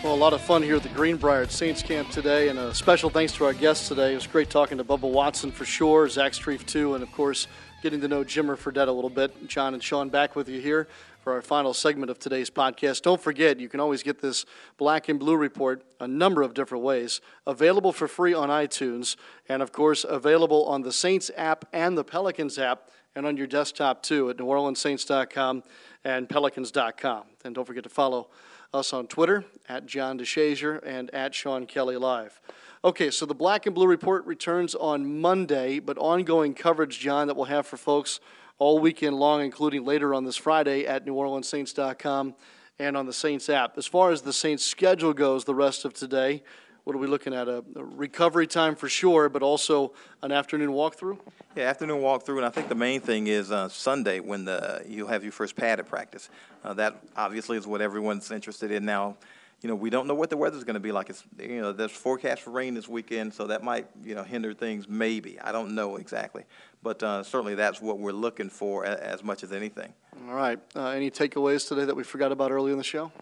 Well, 0.03 0.13
a 0.13 0.17
lot 0.17 0.33
of 0.33 0.41
fun 0.41 0.61
here 0.65 0.75
at 0.75 0.83
the 0.83 0.89
Greenbrier 0.89 1.43
at 1.43 1.53
Saints 1.53 1.81
Camp 1.81 2.11
today, 2.11 2.49
and 2.49 2.59
a 2.59 2.75
special 2.75 3.09
thanks 3.09 3.33
to 3.35 3.45
our 3.45 3.53
guests 3.53 3.87
today. 3.87 4.11
It 4.11 4.17
was 4.17 4.27
great 4.27 4.51
talking 4.51 4.79
to 4.79 4.85
Bubba 4.85 5.09
Watson 5.09 5.53
for 5.53 5.65
sure, 5.65 6.09
Zach 6.09 6.33
Strief 6.33 6.67
too, 6.67 6.95
and 6.95 7.05
of 7.05 7.13
course 7.13 7.47
getting 7.85 8.01
to 8.01 8.09
know 8.09 8.25
Jimmer 8.25 8.57
Fredette 8.57 8.89
a 8.89 8.91
little 8.91 9.11
bit. 9.11 9.47
John 9.47 9.75
and 9.75 9.83
Sean 9.83 10.09
back 10.09 10.35
with 10.35 10.49
you 10.49 10.61
here 10.61 10.89
for 11.21 11.35
our 11.35 11.43
final 11.43 11.73
segment 11.73 12.11
of 12.11 12.19
today's 12.19 12.51
podcast. 12.51 13.03
Don't 13.03 13.21
forget, 13.21 13.61
you 13.61 13.69
can 13.69 13.79
always 13.79 14.03
get 14.03 14.21
this 14.21 14.45
Black 14.79 15.09
and 15.09 15.21
Blue 15.21 15.37
report 15.37 15.85
a 16.01 16.09
number 16.09 16.43
of 16.43 16.53
different 16.53 16.83
ways. 16.83 17.21
Available 17.47 17.93
for 17.93 18.09
free 18.09 18.35
on 18.35 18.49
iTunes, 18.49 19.15
and 19.49 19.63
of 19.63 19.71
course 19.71 20.05
available 20.09 20.65
on 20.65 20.83
the 20.83 20.93
Saints 20.93 21.31
app 21.37 21.65
and 21.73 21.97
the 21.97 22.03
Pelicans 22.03 22.59
app, 22.59 22.89
and 23.15 23.27
on 23.27 23.37
your 23.37 23.47
desktop 23.47 24.03
too 24.03 24.31
at 24.31 24.39
NewOrleansSaints.com 24.39 25.63
and 26.05 26.29
Pelicans.com. 26.29 27.25
And 27.45 27.55
don't 27.55 27.65
forget 27.65 27.85
to 27.85 27.91
follow 27.91 28.29
us 28.75 28.93
on 28.93 29.07
Twitter 29.07 29.45
at 29.69 29.87
John 29.87 30.19
DeShazier 30.19 30.81
and 30.85 31.13
at 31.15 31.35
Sean 31.35 31.67
Kelly 31.67 31.97
Live. 31.97 32.41
Okay, 32.85 33.11
so 33.11 33.27
the 33.27 33.35
Black 33.35 33.67
and 33.67 33.75
Blue 33.75 33.87
Report 33.87 34.27
returns 34.27 34.75
on 34.75 35.21
Monday, 35.21 35.79
but 35.79 35.97
ongoing 35.99 36.55
coverage, 36.55 36.99
John, 36.99 37.29
that 37.29 37.37
we'll 37.37 37.45
have 37.45 37.67
for 37.67 37.77
folks 37.77 38.19
all 38.59 38.79
weekend 38.79 39.17
long, 39.17 39.43
including 39.43 39.85
later 39.85 40.15
on 40.15 40.25
this 40.25 40.37
Friday 40.37 40.87
at 40.87 41.07
NewOrleansSaints.com 41.07 42.35
and 42.79 42.97
on 42.97 43.07
the 43.07 43.13
Saints 43.13 43.49
app. 43.49 43.79
As 43.79 43.87
far 43.87 44.11
as 44.11 44.23
the 44.23 44.33
Saints 44.33 44.65
schedule 44.65 45.13
goes, 45.13 45.45
the 45.45 45.55
rest 45.55 45.85
of 45.85 45.95
today, 45.95 46.43
what 46.85 46.97
are 46.97 46.99
we 46.99 47.07
looking 47.07 47.35
at? 47.35 47.49
A, 47.49 47.65
a, 47.77 47.85
recovery 47.85 48.47
time 48.47 48.75
for 48.75 48.89
sure, 48.89 49.29
but 49.29 49.43
also 49.43 49.93
an 50.23 50.33
afternoon 50.33 50.71
walkthrough? 50.71 51.19
Yeah, 51.57 51.65
afternoon 51.65 52.01
walkthrough, 52.01 52.39
and 52.39 52.47
I 52.47 52.51
think 52.51 52.69
the 52.69 52.75
main 52.75 53.01
thing 53.01 53.29
is 53.29 53.53
uh, 53.53 53.69
Sunday 53.69 54.21
when 54.21 54.45
the 54.45 54.83
you'll 54.87 55.09
have 55.09 55.23
your 55.23 55.33
first 55.33 55.55
padded 55.55 55.87
practice. 55.87 56.29
Uh, 56.65 56.75
that 56.75 57.03
obviously 57.17 57.57
is 57.57 57.67
what 57.67 57.81
everyone's 57.81 58.31
interested 58.31 58.71
in 58.71 58.85
now. 58.85 59.17
You 59.61 59.69
know, 59.69 59.77
we 59.77 59.91
don't 59.91 60.09
know 60.09 60.15
what 60.15 60.29
the 60.29 60.37
weather's 60.37 60.65
going 60.65 60.75
to 60.75 60.81
be 60.81 60.91
like. 60.91 61.09
It's 61.09 61.23
you 61.39 61.61
know, 61.61 61.73
there's 61.73 61.93
forecast 61.93 62.43
for 62.43 62.51
rain 62.51 62.75
this 62.75 62.89
weekend, 62.89 63.33
so 63.33 63.47
that 63.47 63.63
might 63.63 63.87
you 64.05 64.17
know 64.17 64.25
hinder 64.25 64.53
things. 64.53 64.89
Maybe 64.89 65.39
I 65.41 65.53
don't 65.53 65.77
know 65.77 65.97
exactly, 65.97 66.45
but 66.83 67.01
uh, 67.03 67.23
certainly 67.23 67.55
that's 67.55 67.81
what 67.81 68.01
we're 68.01 68.11
looking 68.11 68.51
for 68.51 68.85
as 68.85 69.23
much 69.23 69.45
as 69.45 69.53
anything. 69.53 69.93
All 70.29 70.35
right. 70.35 70.59
Uh, 70.75 70.89
any 70.89 71.13
takeaways 71.13 71.69
today 71.69 71.85
that 71.85 71.95
we 71.95 72.03
forgot 72.03 72.33
about 72.33 72.51
early 72.51 72.73
in 72.73 72.79
the 72.79 72.85
show? 72.85 73.13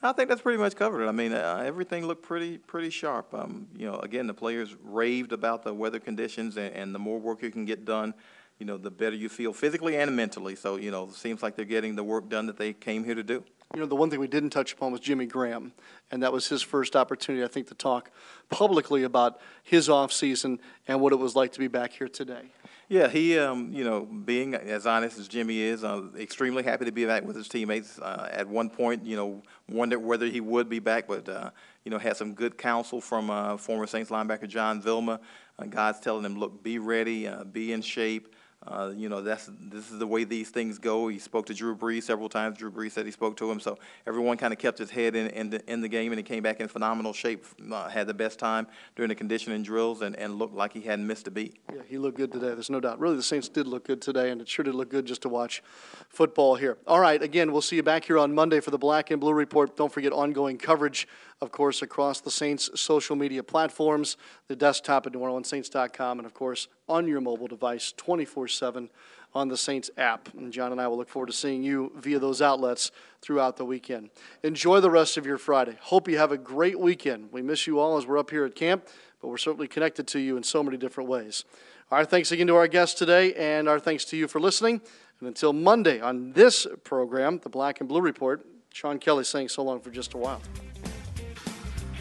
I 0.00 0.12
think 0.12 0.28
that's 0.28 0.42
pretty 0.42 0.58
much 0.58 0.76
covered 0.76 1.02
it. 1.02 1.08
I 1.08 1.12
mean, 1.12 1.32
uh, 1.32 1.62
everything 1.66 2.06
looked 2.06 2.22
pretty 2.22 2.58
pretty 2.58 2.90
sharp. 2.90 3.34
Um, 3.34 3.66
you 3.76 3.86
know, 3.86 3.98
again, 3.98 4.28
the 4.28 4.34
players 4.34 4.76
raved 4.84 5.32
about 5.32 5.64
the 5.64 5.74
weather 5.74 5.98
conditions, 5.98 6.56
and, 6.56 6.72
and, 6.74 6.94
the 6.94 7.00
more 7.00 7.18
work 7.18 7.42
you 7.42 7.50
can 7.50 7.64
get 7.64 7.84
done, 7.84 8.14
you 8.60 8.66
know, 8.66 8.78
the 8.78 8.92
better 8.92 9.16
you 9.16 9.28
feel 9.28 9.52
physically 9.52 9.96
and 9.96 10.14
mentally. 10.14 10.54
So, 10.54 10.76
you 10.76 10.92
know, 10.92 11.08
it 11.08 11.14
seems 11.14 11.42
like 11.42 11.56
they're 11.56 11.64
getting 11.64 11.96
the 11.96 12.04
work 12.04 12.28
done 12.28 12.46
that 12.46 12.58
they 12.58 12.72
came 12.72 13.02
here 13.02 13.16
to 13.16 13.24
do. 13.24 13.42
You 13.74 13.80
know, 13.80 13.86
the 13.86 13.96
one 13.96 14.08
thing 14.08 14.18
we 14.18 14.28
didn't 14.28 14.50
touch 14.50 14.72
upon 14.72 14.92
was 14.92 15.00
Jimmy 15.00 15.26
Graham, 15.26 15.72
and 16.10 16.22
that 16.22 16.32
was 16.32 16.48
his 16.48 16.62
first 16.62 16.96
opportunity, 16.96 17.44
I 17.44 17.48
think, 17.48 17.68
to 17.68 17.74
talk 17.74 18.10
publicly 18.48 19.02
about 19.02 19.38
his 19.62 19.90
off 19.90 20.10
season 20.10 20.58
and 20.86 21.02
what 21.02 21.12
it 21.12 21.16
was 21.16 21.36
like 21.36 21.52
to 21.52 21.58
be 21.58 21.68
back 21.68 21.92
here 21.92 22.08
today. 22.08 22.50
Yeah, 22.88 23.08
he, 23.08 23.38
um, 23.38 23.70
you 23.70 23.84
know, 23.84 24.06
being 24.06 24.54
as 24.54 24.86
honest 24.86 25.18
as 25.18 25.28
Jimmy 25.28 25.60
is, 25.60 25.84
uh, 25.84 26.04
extremely 26.18 26.62
happy 26.62 26.86
to 26.86 26.92
be 26.92 27.04
back 27.04 27.24
with 27.24 27.36
his 27.36 27.46
teammates. 27.46 27.98
Uh, 27.98 28.30
at 28.32 28.48
one 28.48 28.70
point, 28.70 29.04
you 29.04 29.14
know, 29.14 29.42
wondered 29.68 29.98
whether 29.98 30.24
he 30.24 30.40
would 30.40 30.70
be 30.70 30.78
back, 30.78 31.06
but, 31.06 31.28
uh, 31.28 31.50
you 31.84 31.90
know, 31.90 31.98
had 31.98 32.16
some 32.16 32.32
good 32.32 32.56
counsel 32.56 33.02
from 33.02 33.28
uh, 33.28 33.58
former 33.58 33.86
Saints 33.86 34.10
linebacker 34.10 34.48
John 34.48 34.80
Vilma. 34.80 35.20
Uh, 35.58 35.66
God's 35.66 36.00
telling 36.00 36.24
him, 36.24 36.38
look, 36.38 36.62
be 36.62 36.78
ready, 36.78 37.28
uh, 37.28 37.44
be 37.44 37.74
in 37.74 37.82
shape. 37.82 38.34
Uh, 38.68 38.92
you 38.94 39.08
know, 39.08 39.22
that's 39.22 39.50
this 39.60 39.90
is 39.90 39.98
the 39.98 40.06
way 40.06 40.24
these 40.24 40.50
things 40.50 40.78
go. 40.78 41.08
He 41.08 41.18
spoke 41.18 41.46
to 41.46 41.54
Drew 41.54 41.74
Brees 41.74 42.02
several 42.02 42.28
times. 42.28 42.58
Drew 42.58 42.70
Brees 42.70 42.92
said 42.92 43.06
he 43.06 43.12
spoke 43.12 43.36
to 43.38 43.50
him, 43.50 43.60
so 43.60 43.78
everyone 44.06 44.36
kind 44.36 44.52
of 44.52 44.58
kept 44.58 44.78
his 44.78 44.90
head 44.90 45.16
in 45.16 45.28
in 45.28 45.50
the, 45.50 45.72
in 45.72 45.80
the 45.80 45.88
game, 45.88 46.12
and 46.12 46.18
he 46.18 46.22
came 46.22 46.42
back 46.42 46.60
in 46.60 46.68
phenomenal 46.68 47.12
shape. 47.12 47.44
Uh, 47.72 47.88
had 47.88 48.06
the 48.06 48.14
best 48.14 48.38
time 48.38 48.66
during 48.94 49.08
the 49.08 49.14
conditioning 49.14 49.62
drills, 49.62 50.02
and, 50.02 50.14
and 50.16 50.38
looked 50.38 50.54
like 50.54 50.72
he 50.72 50.82
hadn't 50.82 51.06
missed 51.06 51.26
a 51.26 51.30
beat. 51.30 51.56
Yeah, 51.74 51.80
he 51.88 51.98
looked 51.98 52.18
good 52.18 52.30
today. 52.30 52.48
There's 52.48 52.70
no 52.70 52.80
doubt. 52.80 53.00
Really, 53.00 53.16
the 53.16 53.22
Saints 53.22 53.48
did 53.48 53.66
look 53.66 53.86
good 53.86 54.02
today, 54.02 54.30
and 54.30 54.40
it 54.40 54.48
sure 54.48 54.64
did 54.64 54.74
look 54.74 54.90
good 54.90 55.06
just 55.06 55.22
to 55.22 55.28
watch 55.28 55.62
football 56.08 56.56
here. 56.56 56.76
All 56.86 57.00
right, 57.00 57.22
again, 57.22 57.52
we'll 57.52 57.62
see 57.62 57.76
you 57.76 57.82
back 57.82 58.04
here 58.04 58.18
on 58.18 58.34
Monday 58.34 58.60
for 58.60 58.70
the 58.70 58.78
Black 58.78 59.10
and 59.10 59.20
Blue 59.20 59.32
Report. 59.32 59.76
Don't 59.76 59.92
forget 59.92 60.12
ongoing 60.12 60.58
coverage, 60.58 61.08
of 61.40 61.52
course, 61.52 61.82
across 61.82 62.20
the 62.20 62.30
Saints' 62.30 62.68
social 62.74 63.14
media 63.14 63.42
platforms, 63.42 64.16
the 64.48 64.56
desktop 64.56 65.06
at 65.06 65.12
NewOrleansSaints.com, 65.12 66.18
and 66.18 66.26
of 66.26 66.34
course 66.34 66.68
on 66.88 67.06
your 67.06 67.20
mobile 67.20 67.46
device 67.46 67.92
24 67.96 68.48
7 68.48 68.90
on 69.34 69.48
the 69.48 69.56
Saints 69.56 69.90
app. 69.96 70.32
And 70.34 70.52
John 70.52 70.72
and 70.72 70.80
I 70.80 70.88
will 70.88 70.96
look 70.96 71.08
forward 71.08 71.28
to 71.28 71.32
seeing 71.32 71.62
you 71.62 71.92
via 71.96 72.18
those 72.18 72.42
outlets 72.42 72.90
throughout 73.20 73.56
the 73.56 73.64
weekend. 73.64 74.10
Enjoy 74.42 74.80
the 74.80 74.90
rest 74.90 75.16
of 75.16 75.26
your 75.26 75.38
Friday. 75.38 75.76
Hope 75.80 76.08
you 76.08 76.18
have 76.18 76.32
a 76.32 76.38
great 76.38 76.78
weekend. 76.78 77.30
We 77.30 77.42
miss 77.42 77.66
you 77.66 77.78
all 77.78 77.96
as 77.98 78.06
we're 78.06 78.18
up 78.18 78.30
here 78.30 78.44
at 78.44 78.54
camp, 78.54 78.88
but 79.20 79.28
we're 79.28 79.36
certainly 79.36 79.68
connected 79.68 80.06
to 80.08 80.18
you 80.18 80.36
in 80.36 80.42
so 80.42 80.62
many 80.62 80.76
different 80.76 81.08
ways. 81.08 81.44
Our 81.90 82.04
thanks 82.04 82.32
again 82.32 82.48
to 82.48 82.56
our 82.56 82.68
guests 82.68 82.98
today, 82.98 83.32
and 83.34 83.68
our 83.68 83.78
thanks 83.78 84.04
to 84.06 84.16
you 84.16 84.28
for 84.28 84.40
listening. 84.40 84.80
And 85.20 85.28
until 85.28 85.52
Monday 85.52 86.00
on 86.00 86.32
this 86.32 86.66
program, 86.84 87.40
the 87.42 87.48
Black 87.48 87.80
and 87.80 87.88
Blue 87.88 88.00
Report, 88.00 88.44
Sean 88.72 88.98
Kelly 88.98 89.24
saying 89.24 89.48
so 89.48 89.62
long 89.62 89.80
for 89.80 89.90
just 89.90 90.14
a 90.14 90.18
while. 90.18 90.40